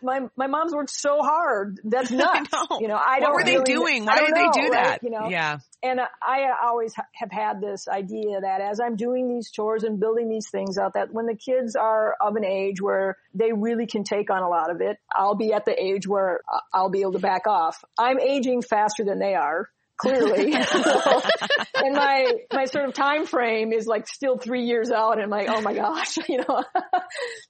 my 0.02 0.22
my 0.36 0.48
mom's 0.48 0.74
worked 0.74 0.92
so 0.92 1.20
hard. 1.22 1.80
That's 1.84 2.12
nuts. 2.12 2.52
know. 2.52 2.80
You 2.80 2.88
know, 2.88 2.96
I 2.96 3.20
don't. 3.20 3.32
What 3.32 3.40
were 3.40 3.44
they 3.44 3.58
really, 3.58 3.74
doing? 3.74 4.06
Why 4.06 4.20
did 4.20 4.36
know, 4.36 4.52
they 4.54 4.62
do 4.62 4.68
right? 4.68 4.84
that? 4.84 5.04
You 5.04 5.10
know, 5.12 5.30
yeah. 5.30 5.58
And 5.82 6.00
uh, 6.00 6.08
I 6.22 6.44
uh, 6.44 6.68
always 6.68 6.94
have 6.96 7.32
had 7.32 7.62
this 7.62 7.88
idea 7.88 8.42
that 8.42 8.62
as 8.62 8.80
I'm 8.80 8.96
doing 8.96 9.30
these 9.30 9.50
chores 9.50 9.84
and 9.84 10.00
building 10.00 10.30
these 10.30 10.50
things 10.50 10.78
out, 10.78 10.94
that 10.94 11.14
when 11.14 11.26
the 11.26 11.36
kids 11.36 11.76
are 11.76 12.16
of 12.20 12.36
an 12.36 12.46
age 12.46 12.82
where 12.82 13.18
they 13.34 13.52
really 13.54 13.88
can 13.88 14.04
take 14.04 14.30
on 14.30 14.44
a 14.44 14.50
lot 14.50 14.72
of 14.72 14.82
it, 14.82 14.98
I'll 15.14 15.36
be 15.36 15.54
at 15.54 15.66
the 15.66 15.82
age 15.82 16.08
where 16.08 16.42
uh, 16.52 16.60
I'll 16.74 16.90
be 16.90 17.02
able 17.02 17.14
to 17.14 17.20
back 17.20 17.48
off. 17.48 17.84
I'm 17.98 18.20
aging 18.20 18.62
faster 18.62 19.06
than 19.06 19.20
they 19.20 19.36
are 19.36 19.70
clearly. 20.00 20.52
so, 20.64 21.22
and 21.76 21.96
my, 21.96 22.34
my 22.52 22.66
sort 22.66 22.86
of 22.86 22.94
time 22.94 23.26
frame 23.26 23.72
is 23.72 23.86
like 23.86 24.08
still 24.08 24.38
three 24.38 24.64
years 24.64 24.90
out 24.90 25.14
and 25.14 25.22
I'm 25.22 25.30
like, 25.30 25.50
oh 25.50 25.62
my 25.62 25.74
gosh, 25.74 26.18
you 26.30 26.38
know, 26.38 26.64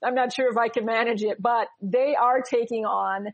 I'm 0.04 0.16
not 0.16 0.34
sure 0.34 0.50
if 0.50 0.58
I 0.58 0.68
can 0.68 0.86
manage 0.86 1.24
it, 1.24 1.42
but 1.42 1.68
they 1.82 2.16
are 2.20 2.42
taking 2.42 2.86
on 2.86 3.28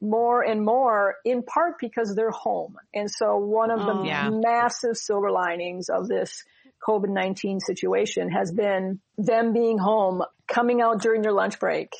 more 0.00 0.42
and 0.42 0.64
more 0.64 1.16
in 1.24 1.42
part 1.44 1.74
because 1.80 2.14
they're 2.16 2.30
home. 2.30 2.76
And 2.92 3.08
so 3.08 3.36
one 3.36 3.70
of 3.70 3.80
the 3.80 3.92
oh, 3.92 4.04
yeah. 4.04 4.30
massive 4.30 4.96
silver 4.96 5.30
linings 5.30 5.88
of 5.88 6.08
this 6.08 6.42
COVID-19 6.88 7.60
situation 7.60 8.28
has 8.30 8.50
been 8.50 9.00
them 9.16 9.52
being 9.52 9.78
home, 9.78 10.22
coming 10.48 10.80
out 10.80 11.00
during 11.00 11.22
their 11.22 11.32
lunch 11.32 11.60
break 11.60 11.92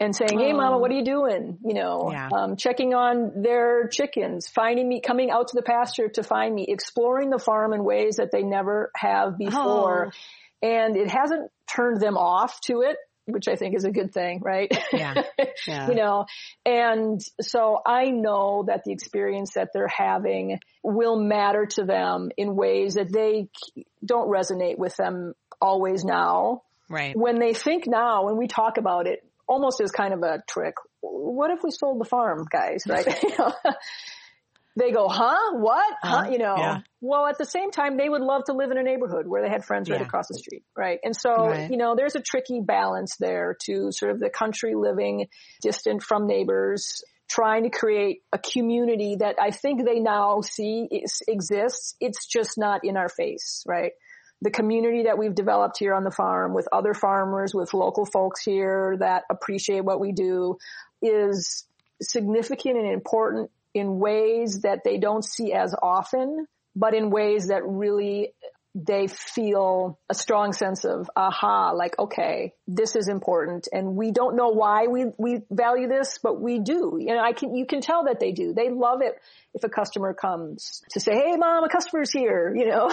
and 0.00 0.14
saying, 0.14 0.38
Hey 0.38 0.52
mama, 0.52 0.78
what 0.78 0.90
are 0.90 0.94
you 0.94 1.04
doing? 1.04 1.58
You 1.64 1.74
know, 1.74 2.10
yeah. 2.10 2.28
um, 2.32 2.56
checking 2.56 2.94
on 2.94 3.42
their 3.42 3.88
chickens, 3.88 4.48
finding 4.48 4.88
me, 4.88 5.00
coming 5.00 5.30
out 5.30 5.48
to 5.48 5.56
the 5.56 5.62
pasture 5.62 6.08
to 6.08 6.22
find 6.22 6.54
me, 6.54 6.66
exploring 6.68 7.30
the 7.30 7.38
farm 7.38 7.72
in 7.72 7.84
ways 7.84 8.16
that 8.16 8.30
they 8.32 8.42
never 8.42 8.90
have 8.96 9.38
before. 9.38 10.12
Oh. 10.12 10.66
And 10.66 10.96
it 10.96 11.10
hasn't 11.10 11.50
turned 11.66 12.00
them 12.00 12.16
off 12.16 12.60
to 12.62 12.82
it 12.82 12.96
which 13.26 13.48
I 13.48 13.56
think 13.56 13.74
is 13.74 13.84
a 13.84 13.90
good 13.90 14.12
thing, 14.12 14.40
right? 14.42 14.70
Yeah. 14.92 15.14
yeah. 15.66 15.88
you 15.88 15.94
know, 15.94 16.26
and 16.64 17.20
so 17.40 17.80
I 17.84 18.10
know 18.10 18.64
that 18.66 18.82
the 18.84 18.92
experience 18.92 19.54
that 19.54 19.70
they're 19.72 19.88
having 19.88 20.60
will 20.82 21.18
matter 21.18 21.66
to 21.66 21.84
them 21.84 22.30
in 22.36 22.54
ways 22.54 22.94
that 22.94 23.12
they 23.12 23.48
don't 24.04 24.28
resonate 24.28 24.78
with 24.78 24.96
them 24.96 25.34
always 25.60 26.04
now. 26.04 26.62
Right. 26.90 27.16
When 27.16 27.38
they 27.38 27.54
think 27.54 27.86
now, 27.86 28.26
when 28.26 28.36
we 28.36 28.46
talk 28.46 28.76
about 28.76 29.06
it, 29.06 29.24
almost 29.46 29.80
as 29.80 29.90
kind 29.90 30.14
of 30.14 30.22
a 30.22 30.42
trick, 30.48 30.74
what 31.00 31.50
if 31.50 31.62
we 31.62 31.70
sold 31.70 32.00
the 32.00 32.04
farm, 32.04 32.46
guys, 32.50 32.84
right? 32.88 33.06
they 34.76 34.90
go, 34.90 35.08
huh? 35.08 35.52
What? 35.52 35.94
Huh? 36.02 36.16
Uh, 36.26 36.30
You 36.30 36.38
know, 36.38 36.56
yeah. 36.58 36.78
well, 37.00 37.26
at 37.26 37.38
the 37.38 37.44
same 37.44 37.70
time, 37.70 37.96
they 37.96 38.08
would 38.08 38.22
love 38.22 38.42
to 38.46 38.52
live 38.54 38.70
in 38.72 38.78
a 38.78 38.82
neighborhood 38.82 39.26
where 39.26 39.42
they 39.42 39.48
had 39.48 39.64
friends 39.64 39.88
right 39.88 40.00
across 40.02 40.26
the 40.28 40.34
street, 40.38 40.64
right? 40.76 40.98
And 41.04 41.14
so, 41.16 41.30
Right. 41.48 41.70
you 41.70 41.76
know, 41.76 41.94
there's 41.94 42.16
a 42.16 42.20
tricky 42.20 42.60
balance 42.60 43.16
there 43.20 43.56
to 43.66 43.92
sort 43.92 44.10
of 44.10 44.18
the 44.18 44.30
country 44.30 44.74
living 44.74 45.28
distant 45.62 46.02
from 46.02 46.26
neighbors, 46.26 47.04
trying 47.28 47.62
to 47.64 47.70
create 47.70 48.22
a 48.32 48.38
community 48.38 49.16
that 49.20 49.36
I 49.40 49.50
think 49.50 49.84
they 49.84 50.00
now 50.00 50.40
see 50.40 50.88
is, 50.90 51.22
exists. 51.28 51.94
It's 52.00 52.26
just 52.26 52.58
not 52.58 52.80
in 52.84 52.96
our 52.96 53.08
face, 53.08 53.62
right? 53.66 53.92
The 54.42 54.50
community 54.50 55.04
that 55.04 55.18
we've 55.18 55.34
developed 55.34 55.78
here 55.78 55.94
on 55.94 56.04
the 56.04 56.10
farm 56.10 56.54
with 56.54 56.68
other 56.72 56.94
farmers, 56.94 57.54
with 57.54 57.72
local 57.72 58.04
folks 58.04 58.42
here 58.42 58.96
that 58.98 59.24
appreciate 59.30 59.84
what 59.84 60.00
we 60.00 60.12
do 60.12 60.58
is 61.00 61.64
significant 62.02 62.76
and 62.76 62.92
important 62.92 63.50
in 63.74 63.98
ways 63.98 64.62
that 64.62 64.80
they 64.84 64.98
don't 64.98 65.24
see 65.24 65.52
as 65.52 65.74
often, 65.80 66.46
but 66.76 66.94
in 66.94 67.10
ways 67.10 67.48
that 67.48 67.64
really 67.64 68.34
they 68.74 69.06
feel 69.06 70.00
a 70.10 70.14
strong 70.14 70.52
sense 70.52 70.84
of 70.84 71.08
aha, 71.14 71.70
like, 71.70 71.96
okay, 71.98 72.54
this 72.66 72.96
is 72.96 73.08
important. 73.08 73.68
And 73.72 73.94
we 73.94 74.10
don't 74.10 74.34
know 74.34 74.48
why 74.48 74.88
we, 74.88 75.06
we 75.16 75.42
value 75.48 75.86
this, 75.86 76.18
but 76.20 76.40
we 76.40 76.58
do. 76.58 76.98
You 76.98 77.14
know, 77.14 77.20
I 77.20 77.32
can, 77.32 77.54
you 77.54 77.66
can 77.66 77.80
tell 77.80 78.04
that 78.06 78.18
they 78.18 78.32
do. 78.32 78.52
They 78.52 78.70
love 78.70 79.00
it 79.00 79.14
if 79.54 79.62
a 79.62 79.68
customer 79.68 80.12
comes 80.12 80.82
to 80.90 80.98
say, 81.00 81.12
Hey 81.12 81.36
mom, 81.36 81.62
a 81.62 81.68
customer's 81.68 82.12
here, 82.12 82.52
you 82.56 82.66
know? 82.66 82.90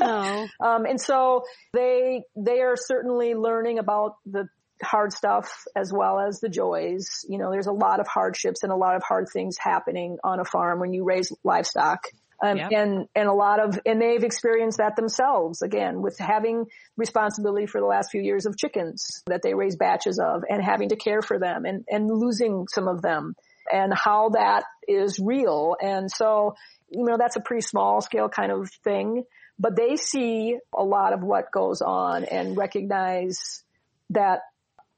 Oh. 0.00 0.46
Um, 0.60 0.86
and 0.86 1.00
so 1.00 1.44
they, 1.72 2.22
they 2.36 2.60
are 2.60 2.76
certainly 2.76 3.34
learning 3.34 3.78
about 3.78 4.16
the 4.24 4.48
hard 4.82 5.12
stuff 5.12 5.64
as 5.76 5.92
well 5.92 6.20
as 6.20 6.40
the 6.40 6.48
joys. 6.48 7.24
You 7.28 7.38
know, 7.38 7.50
there's 7.50 7.66
a 7.66 7.72
lot 7.72 8.00
of 8.00 8.06
hardships 8.06 8.62
and 8.62 8.72
a 8.72 8.76
lot 8.76 8.96
of 8.96 9.02
hard 9.02 9.26
things 9.32 9.56
happening 9.58 10.18
on 10.24 10.40
a 10.40 10.44
farm 10.44 10.80
when 10.80 10.92
you 10.92 11.04
raise 11.04 11.32
livestock. 11.42 12.06
Um, 12.42 12.58
Yep. 12.58 12.70
and, 12.72 13.08
and 13.14 13.28
a 13.28 13.32
lot 13.32 13.60
of, 13.60 13.78
and 13.86 14.00
they've 14.00 14.22
experienced 14.22 14.78
that 14.78 14.96
themselves 14.96 15.62
again 15.62 16.02
with 16.02 16.18
having 16.18 16.66
responsibility 16.96 17.66
for 17.66 17.80
the 17.80 17.86
last 17.86 18.10
few 18.10 18.20
years 18.20 18.46
of 18.46 18.56
chickens 18.56 19.22
that 19.26 19.40
they 19.42 19.54
raise 19.54 19.76
batches 19.76 20.18
of 20.18 20.42
and 20.48 20.62
having 20.62 20.90
to 20.90 20.96
care 20.96 21.22
for 21.22 21.38
them 21.38 21.64
and, 21.64 21.84
and 21.88 22.08
losing 22.08 22.66
some 22.68 22.88
of 22.88 23.02
them 23.02 23.34
and 23.72 23.92
how 23.94 24.30
that 24.30 24.64
is 24.86 25.18
real. 25.18 25.76
And 25.80 26.10
so, 26.10 26.54
you 26.90 27.04
know, 27.04 27.16
that's 27.18 27.36
a 27.36 27.40
pretty 27.40 27.62
small 27.62 28.00
scale 28.00 28.28
kind 28.28 28.52
of 28.52 28.70
thing, 28.82 29.24
but 29.58 29.76
they 29.76 29.96
see 29.96 30.56
a 30.76 30.82
lot 30.82 31.12
of 31.12 31.22
what 31.22 31.50
goes 31.52 31.80
on 31.80 32.24
and 32.24 32.56
recognize 32.56 33.62
that 34.10 34.40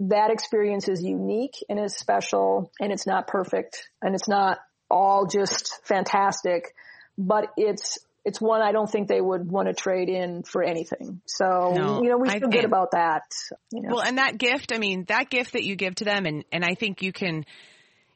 that 0.01 0.31
experience 0.31 0.89
is 0.89 1.03
unique 1.03 1.55
and 1.69 1.79
is 1.79 1.95
special 1.95 2.71
and 2.81 2.93
it's 2.93 3.07
not 3.07 3.27
perfect 3.27 3.89
and 4.03 4.15
it's 4.15 4.29
not 4.29 4.59
all 4.91 5.27
just 5.27 5.81
fantastic, 5.85 6.75
but 7.19 7.53
it's 7.57 7.99
it's 8.25 8.41
one 8.41 8.61
I 8.61 8.73
don't 8.73 8.91
think 8.91 9.07
they 9.07 9.21
would 9.21 9.49
want 9.49 9.69
to 9.69 9.73
trade 9.75 10.09
in 10.09 10.43
for 10.43 10.61
anything. 10.61 11.21
So, 11.27 11.45
No, 11.77 12.03
you 12.03 12.09
know, 12.09 12.17
we 12.19 12.29
I- 12.29 12.41
feel 12.41 12.49
good 12.49 12.65
about 12.65 12.91
that. 12.91 13.23
You 13.71 13.83
know. 13.83 13.91
Well, 13.95 14.03
and 14.03 14.19
that 14.19 14.37
gift, 14.37 14.73
I 14.75 14.79
mean, 14.79 15.05
that 15.07 15.31
gift 15.31 15.53
that 15.53 15.63
you 15.63 15.77
give 15.77 15.95
to 15.97 16.05
them, 16.05 16.27
and, 16.27 16.45
and 16.51 16.65
I 16.65 16.75
think 16.75 17.03
you 17.03 17.13
can, 17.13 17.45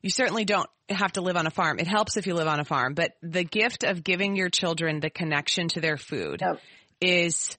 you 0.03 0.11
certainly 0.11 0.45
don't 0.45 0.69
have 0.89 1.13
to 1.13 1.21
live 1.21 1.37
on 1.37 1.47
a 1.47 1.51
farm. 1.51 1.79
It 1.79 1.87
helps 1.87 2.17
if 2.17 2.27
you 2.27 2.35
live 2.35 2.49
on 2.49 2.59
a 2.59 2.65
farm, 2.65 2.95
but 2.95 3.13
the 3.23 3.45
gift 3.45 3.85
of 3.85 4.03
giving 4.03 4.35
your 4.35 4.49
children 4.49 4.99
the 4.99 5.11
connection 5.11 5.69
to 5.69 5.81
their 5.81 5.97
food 5.97 6.41
Yep. 6.41 6.59
is 7.01 7.57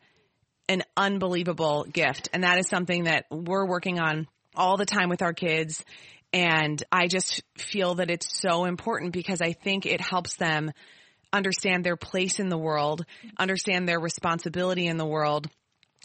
an 0.67 0.83
unbelievable 0.97 1.85
gift. 1.85 2.27
And 2.33 2.43
that 2.43 2.57
is 2.59 2.67
something 2.67 3.05
that 3.05 3.27
we're 3.31 3.65
working 3.65 3.97
on 4.01 4.27
all 4.57 4.75
the 4.75 4.85
time 4.85 5.07
with 5.07 5.21
our 5.21 5.31
kids. 5.33 5.85
And 6.33 6.83
I 6.91 7.07
just 7.07 7.43
feel 7.57 7.95
that 7.95 8.09
it's 8.11 8.41
so 8.41 8.65
important 8.65 9.13
because 9.13 9.39
I 9.41 9.53
think 9.53 9.85
it 9.85 10.01
helps 10.01 10.35
them 10.35 10.71
understand 11.33 11.83
their 11.83 11.95
place 11.95 12.39
in 12.39 12.49
the 12.49 12.57
world, 12.57 13.05
understand 13.37 13.87
their 13.87 13.99
responsibility 13.99 14.87
in 14.87 14.97
the 14.97 15.05
world. 15.05 15.47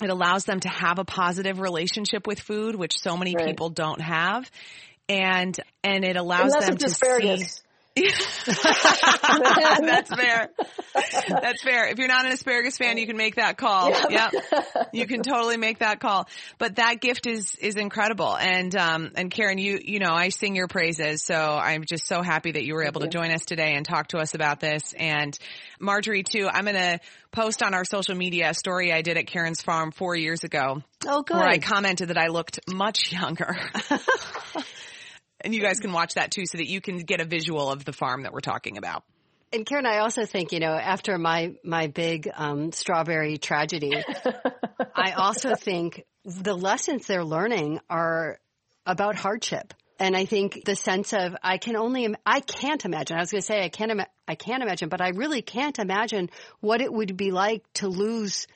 It 0.03 0.11
allows 0.11 0.45
them 0.45 0.61
to 0.61 0.69
have 0.69 0.99
a 0.99 1.05
positive 1.05 1.59
relationship 1.59 2.27
with 2.27 2.39
food, 2.41 2.75
which 2.75 2.99
so 2.99 3.17
many 3.17 3.35
Right. 3.35 3.47
people 3.47 3.71
don't 3.71 4.01
have. 4.01 4.51
And, 5.09 5.59
and 5.83 6.05
it 6.05 6.17
allows 6.17 6.53
them 6.53 6.77
to 6.77 6.91
see. 6.91 7.45
That's 8.47 10.15
fair. 10.15 10.51
That's 11.29 11.63
fair. 11.63 11.89
If 11.89 11.99
you're 11.99 12.09
not 12.09 12.27
an 12.27 12.33
asparagus 12.33 12.77
fan, 12.77 12.99
you 12.99 13.07
can 13.07 13.17
make 13.17 13.37
that 13.37 13.57
call. 13.57 13.91
Yep. 14.11 14.33
You 14.93 15.07
can 15.07 15.23
totally 15.23 15.57
make 15.57 15.81
that 15.81 16.01
call. 16.01 16.27
But 16.59 16.77
that 16.77 17.01
gift 17.01 17.27
is, 17.27 17.55
is 17.57 17.77
incredible. 17.77 18.35
And, 18.37 18.75
um, 18.77 19.11
and 19.15 19.31
Karen, 19.31 19.59
you, 19.59 19.79
you 19.83 19.99
know, 19.99 20.13
I 20.13 20.29
sing 20.31 20.55
your 20.57 20.69
praises. 20.69 21.23
So 21.23 21.35
I'm 21.35 21.85
just 21.85 22.07
so 22.07 22.23
happy 22.23 22.53
that 22.53 22.65
you 22.65 22.75
were 22.75 22.85
able 22.85 23.01
to 23.03 23.09
join 23.09 23.31
us 23.31 23.45
today 23.45 23.75
and 23.75 23.85
talk 23.85 24.09
to 24.09 24.19
us 24.19 24.35
about 24.35 24.61
this. 24.61 24.95
And 24.97 25.39
Margery 25.81 26.23
too, 26.23 26.49
I'm 26.51 26.65
going 26.65 26.77
to 26.77 27.01
post 27.31 27.63
on 27.63 27.75
our 27.75 27.85
social 27.85 28.15
media 28.15 28.51
a 28.51 28.55
story 28.55 28.93
I 28.93 29.03
did 29.03 29.19
at 29.19 29.27
Karen's 29.27 29.61
farm 29.61 29.91
four 29.93 30.15
years 30.17 30.45
ago 30.45 30.83
Oh, 31.07 31.23
good. 31.23 31.37
where 31.37 31.47
I 31.47 31.59
commented 31.59 32.09
that 32.09 32.19
I 32.19 32.29
looked 32.29 32.61
much 32.71 33.13
younger. 33.13 33.57
and 35.47 35.55
you 35.55 35.63
guys 35.63 35.79
can 35.79 35.93
watch 35.93 36.15
that 36.15 36.33
too 36.33 36.45
so 36.45 36.59
that 36.59 36.67
you 36.67 36.81
can 36.81 36.99
get 36.99 37.21
a 37.21 37.25
visual 37.25 37.71
of 37.71 37.85
the 37.85 37.93
farm 37.93 38.25
that 38.25 38.33
we're 38.33 38.41
talking 38.41 38.79
about. 38.79 39.05
And 39.53 39.65
Karen, 39.65 39.87
I 39.87 39.99
also 39.99 40.27
think, 40.27 40.51
you 40.51 40.59
know, 40.59 40.73
after 40.73 41.17
my, 41.19 41.55
my 41.63 41.87
big, 41.87 42.29
um, 42.35 42.73
strawberry 42.73 43.39
tragedy, 43.39 43.95
I 44.95 45.13
also 45.13 45.55
think 45.55 46.05
the 46.25 46.57
lessons 46.57 47.07
they're 47.07 47.25
learning 47.25 47.79
are 47.89 48.41
about 48.85 49.15
hardship. 49.15 49.73
And 50.01 50.17
I 50.17 50.25
think 50.25 50.65
the 50.65 50.75
sense 50.75 51.13
of, 51.13 51.37
I 51.45 51.59
can 51.59 51.77
only, 51.77 52.07
im- 52.07 52.17
I 52.27 52.41
can't 52.41 52.85
imagine, 52.85 53.17
I 53.17 53.21
was 53.21 53.31
going 53.31 53.41
to 53.41 53.47
say 53.47 53.65
I 53.65 53.69
can't, 53.69 53.93
ima- 53.93 54.09
I 54.27 54.35
can't 54.35 54.65
imagine, 54.65 54.89
but 54.89 55.01
I 55.01 55.11
really 55.11 55.43
can't 55.43 55.79
imagine 55.79 56.29
what 56.59 56.81
it 56.81 56.93
would 56.93 57.17
be 57.17 57.31
like 57.31 57.63
to 57.75 57.87
lose 57.87 58.49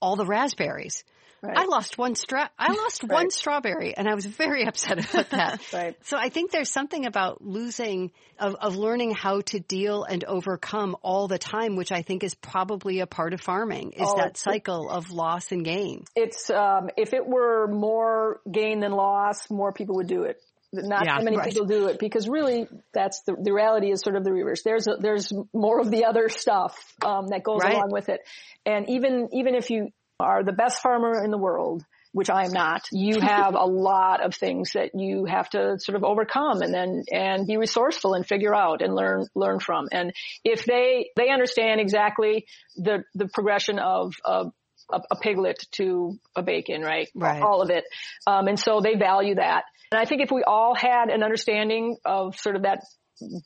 all 0.00 0.14
the 0.14 0.24
raspberries. 0.24 1.02
Right. 1.46 1.56
I 1.58 1.64
lost 1.66 1.96
one 1.98 2.14
stra- 2.14 2.50
I 2.58 2.72
lost 2.72 3.04
one 3.08 3.30
strawberry 3.30 3.96
and 3.96 4.08
I 4.08 4.14
was 4.14 4.26
very 4.26 4.64
upset 4.68 4.98
about 5.08 5.30
that. 5.30 5.60
Right. 5.72 5.96
So 6.04 6.16
I 6.16 6.28
think 6.28 6.50
there's 6.50 6.70
something 6.70 7.06
about 7.06 7.42
losing 7.44 8.10
of, 8.38 8.54
of 8.56 8.76
learning 8.76 9.14
how 9.14 9.40
to 9.42 9.60
deal 9.60 10.04
and 10.04 10.24
overcome 10.24 10.96
all 11.02 11.28
the 11.28 11.38
time, 11.38 11.76
which 11.76 11.92
I 11.92 12.02
think 12.02 12.24
is 12.24 12.34
probably 12.34 13.00
a 13.00 13.06
part 13.06 13.32
of 13.32 13.40
farming, 13.40 13.92
is 13.92 14.02
Oh, 14.08 14.16
that 14.18 14.36
cycle 14.36 14.90
of 14.90 15.10
loss 15.10 15.52
and 15.52 15.64
gain. 15.64 16.04
It's 16.14 16.50
um, 16.50 16.90
if 16.96 17.14
it 17.14 17.26
were 17.26 17.66
more 17.68 18.40
gain 18.50 18.80
than 18.80 18.92
loss, 18.92 19.50
more 19.50 19.72
people 19.72 19.96
would 19.96 20.08
do 20.08 20.22
it. 20.24 20.40
Not 20.72 21.04
Yeah. 21.06 21.16
that 21.16 21.24
many 21.24 21.36
Right. 21.38 21.48
people 21.52 21.66
do 21.66 21.86
it 21.86 21.98
because 21.98 22.28
really, 22.28 22.66
that's 22.92 23.22
the 23.22 23.36
the 23.40 23.52
reality 23.52 23.90
is 23.90 24.00
sort 24.00 24.16
of 24.16 24.24
the 24.24 24.32
reverse. 24.32 24.62
There's 24.62 24.86
a, 24.88 24.96
there's 25.00 25.32
more 25.54 25.80
of 25.80 25.90
the 25.90 26.04
other 26.04 26.28
stuff 26.28 26.76
um, 27.04 27.28
that 27.28 27.42
goes 27.44 27.62
Right. 27.62 27.74
along 27.74 27.90
with 27.92 28.08
it, 28.08 28.20
and 28.66 28.88
even 28.90 29.28
even 29.32 29.54
if 29.54 29.70
you 29.70 29.90
are 30.18 30.42
the 30.42 30.52
best 30.52 30.80
farmer 30.80 31.22
in 31.22 31.30
the 31.30 31.38
world, 31.38 31.84
which 32.12 32.30
I 32.30 32.44
am 32.44 32.52
not, 32.52 32.86
you 32.92 33.20
have 33.20 33.54
a 33.54 33.66
lot 33.66 34.24
of 34.24 34.34
things 34.34 34.72
that 34.72 34.92
you 34.94 35.26
have 35.26 35.50
to 35.50 35.78
sort 35.78 35.96
of 35.96 36.04
overcome 36.04 36.62
and 36.62 36.72
then, 36.72 37.04
and 37.12 37.46
be 37.46 37.58
resourceful 37.58 38.14
and 38.14 38.26
figure 38.26 38.54
out 38.54 38.80
and 38.80 38.94
learn, 38.94 39.26
learn 39.34 39.60
from. 39.60 39.88
And 39.92 40.12
if 40.42 40.64
they, 40.64 41.10
they 41.16 41.28
understand 41.28 41.80
exactly 41.80 42.46
the, 42.76 43.04
the 43.14 43.28
progression 43.28 43.78
of, 43.78 44.14
of 44.24 44.52
a, 44.90 45.00
a 45.10 45.16
piglet 45.16 45.66
to 45.72 46.18
a 46.34 46.42
bacon, 46.42 46.80
right? 46.80 47.08
Right. 47.14 47.42
All 47.42 47.60
of 47.60 47.70
it. 47.70 47.84
Um, 48.26 48.48
and 48.48 48.58
so 48.58 48.80
they 48.80 48.94
value 48.94 49.34
that. 49.34 49.64
And 49.92 50.00
I 50.00 50.06
think 50.06 50.22
if 50.22 50.30
we 50.30 50.42
all 50.42 50.74
had 50.74 51.10
an 51.10 51.22
understanding 51.22 51.96
of 52.04 52.38
sort 52.38 52.56
of 52.56 52.62
that 52.62 52.80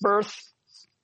birth 0.00 0.36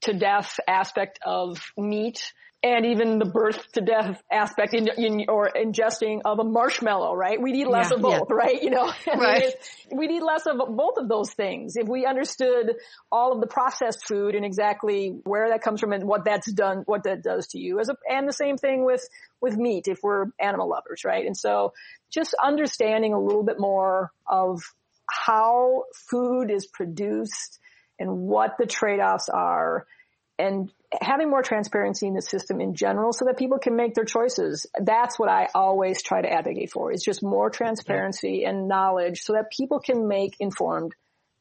to 0.02 0.12
death 0.12 0.60
aspect 0.68 1.18
of 1.26 1.60
meat 1.76 2.32
and 2.74 2.86
even 2.86 3.18
the 3.18 3.24
birth 3.24 3.72
to 3.72 3.80
death 3.80 4.20
aspect 4.30 4.74
in, 4.74 4.88
in 4.96 5.26
or 5.28 5.50
ingesting 5.54 6.20
of 6.24 6.38
a 6.38 6.44
marshmallow, 6.44 7.14
right? 7.14 7.40
We 7.40 7.52
need 7.52 7.68
less 7.68 7.90
Yeah, 7.90 7.96
of 7.96 8.02
both, 8.02 8.30
right? 8.30 8.60
You 8.60 8.70
know, 8.70 8.92
Right. 9.06 9.54
we 9.92 10.06
need 10.08 10.22
less 10.22 10.46
of 10.46 10.56
both 10.76 10.96
of 10.96 11.08
those 11.08 11.32
things. 11.32 11.76
If 11.76 11.88
we 11.88 12.06
understood 12.06 12.74
all 13.12 13.32
of 13.32 13.40
the 13.40 13.46
processed 13.46 14.06
food 14.08 14.34
and 14.34 14.44
exactly 14.44 15.20
where 15.24 15.50
that 15.50 15.62
comes 15.62 15.80
from 15.80 15.92
and 15.92 16.04
what 16.04 16.24
that's 16.24 16.50
done, 16.50 16.82
what 16.86 17.04
that 17.04 17.22
does 17.22 17.46
to 17.48 17.58
you 17.58 17.78
as 17.78 17.88
a, 17.88 17.96
and 18.10 18.28
the 18.28 18.32
same 18.32 18.56
thing 18.56 18.84
with, 18.84 19.06
with 19.40 19.56
meat 19.56 19.86
if 19.86 20.00
we're 20.02 20.26
animal 20.40 20.68
lovers, 20.68 21.04
right? 21.04 21.24
And 21.24 21.36
so 21.36 21.72
just 22.10 22.34
understanding 22.42 23.12
a 23.12 23.20
little 23.20 23.44
bit 23.44 23.60
more 23.60 24.12
of 24.26 24.62
how 25.08 25.84
food 26.10 26.50
is 26.50 26.66
produced 26.66 27.58
and 27.98 28.18
what 28.18 28.56
the 28.58 28.66
trade-offs 28.66 29.28
are 29.28 29.86
and 30.38 30.70
having 31.00 31.30
more 31.30 31.42
transparency 31.42 32.06
in 32.06 32.14
the 32.14 32.22
system 32.22 32.60
in 32.60 32.74
general 32.74 33.12
so 33.12 33.24
that 33.26 33.36
people 33.36 33.58
can 33.58 33.76
make 33.76 33.94
their 33.94 34.04
choices. 34.04 34.66
That's 34.80 35.18
what 35.18 35.28
I 35.28 35.48
always 35.54 36.02
try 36.02 36.22
to 36.22 36.30
advocate 36.30 36.70
for 36.70 36.92
is 36.92 37.02
just 37.02 37.22
more 37.22 37.50
transparency 37.50 38.44
and 38.44 38.68
knowledge 38.68 39.22
so 39.22 39.34
that 39.34 39.50
people 39.50 39.80
can 39.80 40.08
make 40.08 40.36
informed 40.40 40.94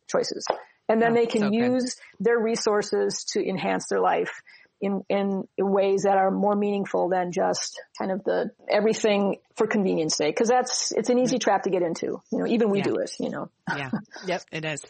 choices. 0.07 0.45
And 0.87 1.01
then 1.01 1.15
Yeah, 1.15 1.21
they 1.21 1.27
can 1.27 1.41
so 1.41 1.49
use 1.51 1.95
their 2.19 2.37
resources 2.37 3.23
to 3.33 3.47
enhance 3.47 3.87
their 3.87 3.99
life 3.99 4.41
in, 4.81 5.03
in 5.09 5.47
ways 5.57 6.03
that 6.03 6.17
are 6.17 6.29
more 6.29 6.55
meaningful 6.55 7.09
than 7.09 7.31
just 7.31 7.81
kind 7.97 8.11
of 8.11 8.23
the 8.23 8.51
everything 8.69 9.37
for 9.55 9.67
convenience 9.67 10.15
sake. 10.15 10.35
Cause 10.35 10.47
that's, 10.49 10.91
it's 10.91 11.09
an 11.09 11.17
easy 11.17 11.39
trap 11.39 11.63
to 11.63 11.69
get 11.69 11.81
into. 11.81 12.21
You 12.31 12.39
know, 12.39 12.47
even 12.47 12.69
we 12.69 12.79
Yeah. 12.79 12.83
do 12.83 12.95
it, 12.97 13.11
you 13.19 13.29
know. 13.29 13.49
Yeah. 13.75 13.89
Yep. 14.27 14.41
It 14.51 14.65
is. 14.65 14.85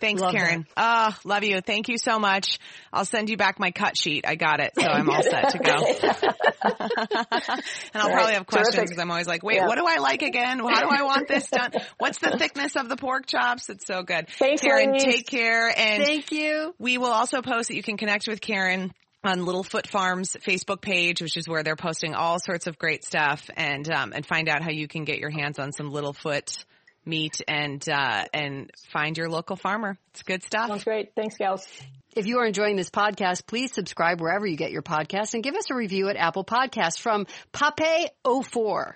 Thanks, 0.00 0.20
Love 0.22 0.32
Karen. 0.32 0.66
Ah, 0.76 1.18
love 1.24 1.44
you. 1.44 1.60
Thank 1.60 1.88
you 1.88 1.98
so 1.98 2.18
much. 2.18 2.58
I'll 2.92 3.04
send 3.04 3.28
you 3.30 3.36
back 3.36 3.58
my 3.58 3.70
cut 3.70 3.96
sheet. 3.96 4.24
I 4.26 4.34
got 4.36 4.60
it, 4.60 4.72
so 4.78 4.82
I'm 4.86 5.08
all 5.10 5.22
set 5.22 5.50
to 5.50 5.58
go. 5.58 5.74
and 7.94 8.02
I'll 8.02 8.10
probably 8.10 8.34
have 8.34 8.46
questions 8.46 8.76
because 8.76 8.98
I'm 8.98 9.10
always 9.10 9.26
like, 9.26 9.42
wait, 9.42 9.56
Yeah. 9.56 9.66
what 9.66 9.76
do 9.76 9.84
I 9.86 9.96
like 9.96 10.22
again? 10.22 10.58
How 10.58 10.80
do 10.80 10.88
I 10.88 11.02
want 11.02 11.28
this 11.28 11.48
done? 11.50 11.72
What's 11.98 12.18
the 12.18 12.36
thickness 12.38 12.76
of 12.76 12.88
the 12.88 12.96
pork 12.96 13.26
chops? 13.26 13.68
It's 13.68 13.86
so 13.86 14.02
good. 14.02 14.28
Thanks, 14.28 14.62
Karen, 14.62 14.92
ladies. 14.92 15.04
take 15.04 15.26
care. 15.26 15.72
And 15.76 16.02
Thank 16.04 16.32
you. 16.32 16.74
we 16.78 16.98
will 16.98 17.12
also 17.12 17.42
post 17.42 17.68
that 17.68 17.76
you 17.76 17.82
can 17.82 17.96
connect 17.96 18.28
with 18.28 18.40
Karen 18.40 18.92
on 19.24 19.44
Little 19.44 19.64
Foot 19.64 19.86
Farms 19.88 20.36
Facebook 20.46 20.80
page, 20.80 21.20
which 21.20 21.36
is 21.36 21.48
where 21.48 21.62
they're 21.62 21.76
posting 21.76 22.14
all 22.14 22.38
sorts 22.38 22.66
of 22.66 22.78
great 22.78 23.04
stuff 23.04 23.50
and, 23.56 23.90
um, 23.90 24.12
and 24.14 24.24
find 24.24 24.48
out 24.48 24.62
how 24.62 24.70
you 24.70 24.86
can 24.86 25.04
get 25.04 25.18
your 25.18 25.30
hands 25.30 25.58
on 25.58 25.72
some 25.72 25.90
Little 25.90 26.12
Foot 26.12 26.64
meat 27.08 27.40
and, 27.48 27.86
uh, 27.88 28.24
and 28.32 28.70
find 28.92 29.16
your 29.16 29.28
local 29.28 29.56
farmer. 29.56 29.98
It's 30.10 30.22
good 30.22 30.42
stuff. 30.42 30.68
Sounds 30.68 30.84
great. 30.84 31.12
Thanks, 31.16 31.36
gals. 31.36 31.66
If 32.14 32.26
you 32.26 32.38
are 32.38 32.46
enjoying 32.46 32.76
this 32.76 32.90
podcast, 32.90 33.46
please 33.46 33.72
subscribe 33.72 34.20
wherever 34.20 34.46
you 34.46 34.56
get 34.56 34.70
your 34.70 34.82
podcasts 34.82 35.34
and 35.34 35.42
give 35.42 35.54
us 35.54 35.70
a 35.70 35.74
review 35.74 36.08
at 36.08 36.16
Apple 36.16 36.44
Podcasts 36.44 36.98
from 36.98 37.26
Pape04. 37.52 38.92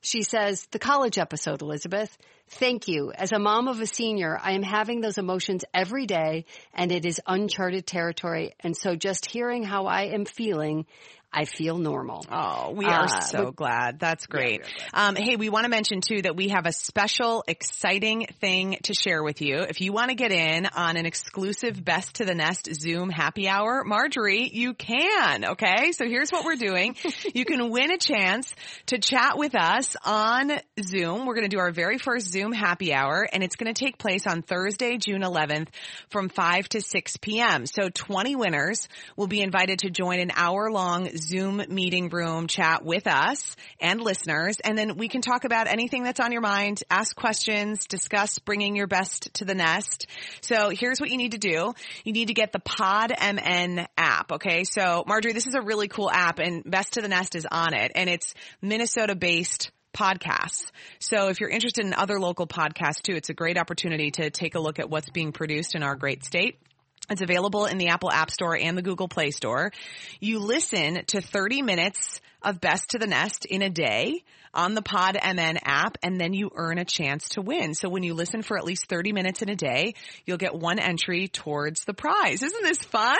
She 0.00 0.22
says, 0.22 0.66
the 0.70 0.78
college 0.78 1.16
episode, 1.16 1.62
Elizabeth. 1.62 2.16
Thank 2.48 2.88
you. 2.88 3.12
As 3.14 3.32
a 3.32 3.38
mom 3.38 3.68
of 3.68 3.80
a 3.80 3.86
senior, 3.86 4.38
I 4.40 4.52
am 4.52 4.62
having 4.62 5.00
those 5.00 5.16
emotions 5.16 5.64
every 5.72 6.06
day 6.06 6.44
and 6.74 6.90
it 6.90 7.06
is 7.06 7.20
uncharted 7.26 7.86
territory. 7.86 8.54
And 8.60 8.76
so 8.76 8.96
just 8.96 9.26
hearing 9.26 9.62
how 9.62 9.86
I 9.86 10.06
am 10.06 10.24
feeling, 10.24 10.86
I 11.34 11.46
feel 11.46 11.78
normal. 11.78 12.26
Oh, 12.30 12.72
we 12.72 12.84
are 12.84 13.04
Uh, 13.04 13.20
so 13.20 13.52
glad. 13.52 13.98
That's 13.98 14.26
great. 14.26 14.62
Um, 14.92 15.16
hey, 15.16 15.36
we 15.36 15.48
want 15.48 15.64
to 15.64 15.70
mention 15.70 16.00
too 16.02 16.22
that 16.22 16.36
we 16.36 16.48
have 16.48 16.66
a 16.66 16.72
special, 16.72 17.42
exciting 17.48 18.26
thing 18.40 18.76
to 18.82 18.92
share 18.94 19.22
with 19.22 19.40
you. 19.40 19.60
If 19.60 19.80
you 19.80 19.92
want 19.92 20.10
to 20.10 20.14
get 20.14 20.30
in 20.30 20.66
on 20.66 20.96
an 20.96 21.06
exclusive 21.06 21.82
Best 21.82 22.16
to 22.16 22.26
the 22.26 22.34
Nest 22.34 22.68
Zoom 22.74 23.08
happy 23.08 23.48
hour, 23.48 23.82
Margery, 23.82 24.50
you 24.52 24.74
can. 24.74 25.44
Okay, 25.52 25.92
so 25.92 26.06
here's 26.06 26.30
what 26.30 26.44
we're 26.44 26.56
doing. 26.56 26.96
you 27.34 27.46
can 27.46 27.70
win 27.70 27.90
a 27.90 27.98
chance 27.98 28.54
to 28.86 28.98
chat 28.98 29.38
with 29.38 29.54
us 29.54 29.96
on 30.04 30.52
Zoom. 30.82 31.24
We're 31.24 31.34
going 31.34 31.48
to 31.48 31.56
do 31.56 31.60
our 31.60 31.72
very 31.72 31.96
first 31.96 32.26
Zoom 32.30 32.52
happy 32.52 32.92
hour, 32.92 33.26
and 33.32 33.42
it's 33.42 33.56
going 33.56 33.72
to 33.72 33.84
take 33.84 33.96
place 33.96 34.26
on 34.26 34.42
Thursday, 34.42 34.98
June 34.98 35.22
11th, 35.22 35.68
from 36.10 36.28
5 36.28 36.68
to 36.70 36.80
6 36.82 37.16
p.m. 37.18 37.64
So 37.64 37.88
20 37.88 38.36
winners 38.36 38.86
will 39.16 39.28
be 39.28 39.40
invited 39.40 39.78
to 39.80 39.90
join 39.90 40.18
an 40.20 40.30
hour-long 40.34 41.08
Zoom 41.28 41.62
meeting 41.68 42.08
room 42.08 42.46
chat 42.46 42.84
with 42.84 43.06
us 43.06 43.56
and 43.80 44.00
listeners. 44.00 44.58
And 44.60 44.76
then 44.76 44.96
we 44.96 45.08
can 45.08 45.22
talk 45.22 45.44
about 45.44 45.66
anything 45.66 46.02
that's 46.02 46.20
on 46.20 46.32
your 46.32 46.40
mind, 46.40 46.82
ask 46.90 47.14
questions, 47.16 47.86
discuss 47.86 48.38
bringing 48.38 48.76
your 48.76 48.86
best 48.86 49.32
to 49.34 49.44
the 49.44 49.54
nest. 49.54 50.06
So 50.40 50.70
here's 50.70 51.00
what 51.00 51.10
you 51.10 51.16
need 51.16 51.32
to 51.32 51.38
do. 51.38 51.72
You 52.04 52.12
need 52.12 52.28
to 52.28 52.34
get 52.34 52.52
the 52.52 52.60
PodMN 52.60 53.86
app. 53.96 54.32
Okay. 54.32 54.64
So 54.64 55.04
Margery, 55.06 55.32
this 55.32 55.46
is 55.46 55.54
a 55.54 55.62
really 55.62 55.88
cool 55.88 56.10
app 56.10 56.38
and 56.38 56.62
Best 56.64 56.94
to 56.94 57.02
the 57.02 57.08
Nest 57.08 57.34
is 57.34 57.46
on 57.50 57.74
it 57.74 57.92
and 57.94 58.08
it's 58.08 58.34
Minnesota 58.60 59.14
based 59.14 59.70
podcasts. 59.92 60.70
So 60.98 61.28
if 61.28 61.40
you're 61.40 61.50
interested 61.50 61.84
in 61.84 61.94
other 61.94 62.18
local 62.18 62.46
podcasts 62.46 63.02
too, 63.02 63.14
it's 63.14 63.28
a 63.28 63.34
great 63.34 63.58
opportunity 63.58 64.10
to 64.12 64.30
take 64.30 64.54
a 64.54 64.60
look 64.60 64.78
at 64.78 64.88
what's 64.88 65.10
being 65.10 65.32
produced 65.32 65.74
in 65.74 65.82
our 65.82 65.96
great 65.96 66.24
state. 66.24 66.58
It's 67.10 67.20
available 67.20 67.66
in 67.66 67.78
the 67.78 67.88
Apple 67.88 68.10
App 68.10 68.30
Store 68.30 68.56
and 68.56 68.78
the 68.78 68.82
Google 68.82 69.08
Play 69.08 69.32
Store. 69.32 69.72
You 70.20 70.38
listen 70.38 71.04
to 71.06 71.20
30 71.20 71.62
minutes 71.62 72.20
of 72.42 72.60
Best 72.60 72.90
to 72.90 72.98
the 72.98 73.06
Nest 73.06 73.44
in 73.44 73.62
a 73.62 73.70
day 73.70 74.24
on 74.54 74.74
the 74.74 74.82
PodMN 74.82 75.58
app 75.62 75.98
and 76.02 76.20
then 76.20 76.32
you 76.34 76.50
earn 76.54 76.78
a 76.78 76.84
chance 76.84 77.30
to 77.30 77.42
win. 77.42 77.74
So 77.74 77.88
when 77.88 78.02
you 78.02 78.14
listen 78.14 78.42
for 78.42 78.58
at 78.58 78.64
least 78.64 78.86
30 78.86 79.12
minutes 79.12 79.42
in 79.42 79.48
a 79.48 79.56
day, 79.56 79.94
you'll 80.26 80.38
get 80.38 80.54
one 80.54 80.78
entry 80.78 81.28
towards 81.28 81.84
the 81.84 81.94
prize. 81.94 82.42
Isn't 82.42 82.62
this 82.62 82.78
fun? 82.78 83.16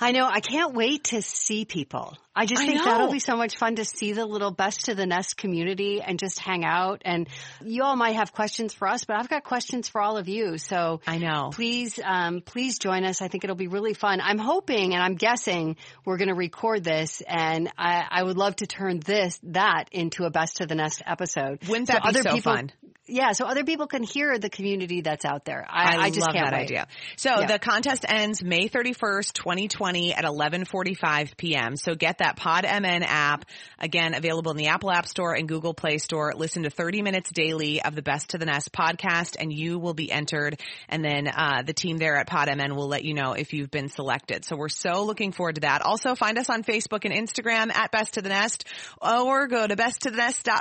I 0.00 0.10
know. 0.10 0.26
I 0.26 0.40
can't 0.40 0.74
wait 0.74 1.04
to 1.04 1.22
see 1.22 1.64
people. 1.64 2.16
I 2.36 2.46
just 2.46 2.62
think 2.62 2.78
know. 2.78 2.84
that'll 2.84 3.12
be 3.12 3.20
so 3.20 3.36
much 3.36 3.56
fun 3.56 3.76
to 3.76 3.84
see 3.84 4.12
the 4.12 4.26
little 4.26 4.50
best 4.50 4.88
of 4.88 4.96
the 4.96 5.06
nest 5.06 5.36
community 5.36 6.02
and 6.02 6.18
just 6.18 6.40
hang 6.40 6.64
out. 6.64 7.02
And 7.04 7.28
you 7.64 7.84
all 7.84 7.94
might 7.94 8.16
have 8.16 8.32
questions 8.32 8.74
for 8.74 8.88
us, 8.88 9.04
but 9.04 9.16
I've 9.16 9.28
got 9.28 9.44
questions 9.44 9.88
for 9.88 10.00
all 10.00 10.16
of 10.16 10.28
you. 10.28 10.58
So 10.58 11.00
I 11.06 11.18
know. 11.18 11.50
please, 11.52 12.00
um, 12.02 12.40
please 12.40 12.80
join 12.80 13.04
us. 13.04 13.22
I 13.22 13.28
think 13.28 13.44
it'll 13.44 13.54
be 13.54 13.68
really 13.68 13.94
fun. 13.94 14.20
I'm 14.20 14.38
hoping 14.38 14.94
and 14.94 15.02
I'm 15.02 15.14
guessing 15.14 15.76
we're 16.04 16.16
going 16.16 16.28
to 16.28 16.34
record 16.34 16.82
this 16.82 17.22
and 17.24 17.70
I, 17.78 18.04
I 18.10 18.22
would 18.24 18.36
love 18.36 18.56
to 18.56 18.66
turn 18.66 18.98
this, 18.98 19.38
that 19.44 19.84
into 19.92 20.24
a 20.24 20.30
best 20.30 20.60
to 20.64 20.68
the 20.68 20.74
nest 20.74 21.02
episode. 21.06 21.66
Wouldn't 21.68 21.88
that 21.88 22.02
be 22.02 22.20
so 22.20 22.38
fun? 22.38 22.72
Yeah. 23.06 23.32
So 23.32 23.44
other 23.44 23.64
people 23.64 23.86
can 23.86 24.02
hear 24.02 24.38
the 24.38 24.48
community 24.48 25.02
that's 25.02 25.26
out 25.26 25.44
there. 25.44 25.66
I, 25.68 26.06
I, 26.06 26.08
just 26.08 26.20
love 26.20 26.34
can't 26.34 26.46
that 26.46 26.54
wait. 26.54 26.62
idea. 26.64 26.86
So 27.16 27.40
Yeah. 27.40 27.46
the 27.46 27.58
contest 27.58 28.06
ends 28.08 28.42
May 28.42 28.66
31st, 28.70 29.34
2020 29.34 30.14
at 30.14 30.24
11:45 30.24 31.36
p.m. 31.36 31.76
So 31.76 31.94
get 31.94 32.18
that 32.18 32.38
PodMN 32.38 33.04
app 33.06 33.44
again 33.78 34.14
available 34.14 34.52
in 34.52 34.56
the 34.56 34.68
Apple 34.68 34.90
App 34.90 35.06
Store 35.06 35.34
and 35.34 35.46
Google 35.46 35.74
Play 35.74 35.98
Store. 35.98 36.32
Listen 36.34 36.62
to 36.62 36.70
30 36.70 37.02
minutes 37.02 37.30
daily 37.30 37.82
of 37.82 37.94
the 37.94 38.00
Best 38.00 38.30
to 38.30 38.38
the 38.38 38.46
Nest 38.46 38.72
podcast 38.72 39.36
and 39.38 39.52
you 39.52 39.78
will 39.78 39.94
be 39.94 40.10
entered 40.10 40.58
and 40.88 41.04
then 41.04 41.28
uh, 41.28 41.62
the 41.62 41.74
team 41.74 41.98
there 41.98 42.16
at 42.16 42.26
PodMN 42.26 42.74
will 42.74 42.88
let 42.88 43.04
you 43.04 43.12
know 43.12 43.32
if 43.34 43.52
you've 43.52 43.70
been 43.70 43.90
selected. 43.90 44.46
So 44.46 44.56
we're 44.56 44.70
so 44.70 45.04
looking 45.04 45.32
forward 45.32 45.56
to 45.56 45.60
that. 45.62 45.82
Also 45.82 46.14
find 46.14 46.38
us 46.38 46.48
on 46.48 46.62
Facebook 46.62 47.04
and 47.04 47.12
Instagram 47.12 47.70
at 47.74 47.90
Best 47.90 48.14
to 48.14 48.22
the 48.22 48.30
Nest 48.30 48.64
or 49.02 49.46
go 49.46 49.66
to 49.66 49.76
best 49.76 50.02
to 50.02 50.10
besttothenest.com 50.10 50.53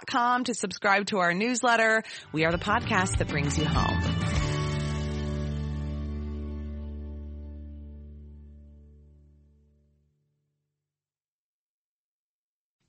to 0.45 0.53
subscribe 0.53 1.05
to 1.07 1.19
our 1.19 1.33
newsletter. 1.33 2.03
We 2.31 2.45
are 2.45 2.51
the 2.51 2.57
podcast 2.57 3.17
that 3.17 3.27
brings 3.27 3.57
you 3.57 3.65
home. 3.65 4.01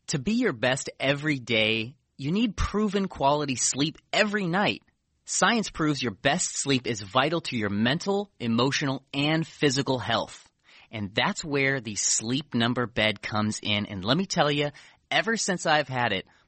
To 0.09 0.19
be 0.19 0.35
your 0.35 0.53
best 0.53 0.91
every 1.01 1.39
day, 1.39 1.97
you 2.17 2.31
need 2.31 2.57
proven 2.57 3.09
quality 3.09 3.57
sleep 3.57 3.99
every 4.13 4.47
night. 4.47 4.83
Science 5.25 5.71
proves 5.71 6.03
your 6.03 6.13
best 6.13 6.57
sleep 6.57 6.87
is 6.87 7.01
vital 7.01 7.41
to 7.41 7.57
your 7.57 7.71
mental, 7.71 8.31
emotional, 8.39 9.03
and 9.13 9.47
physical 9.47 9.99
health. 9.99 10.49
And 10.93 11.15
that's 11.15 11.45
where 11.45 11.81
the 11.81 11.97
sleep 11.97 12.55
number 12.55 12.87
bed 12.87 13.23
comes 13.23 13.59
in. 13.63 13.87
And 13.87 14.05
let 14.05 14.17
me 14.17 14.27
tell 14.27 14.51
you, 14.51 14.71
ever 15.11 15.37
since 15.37 15.67
I've 15.67 15.89
had 15.89 16.13
it, 16.13 16.27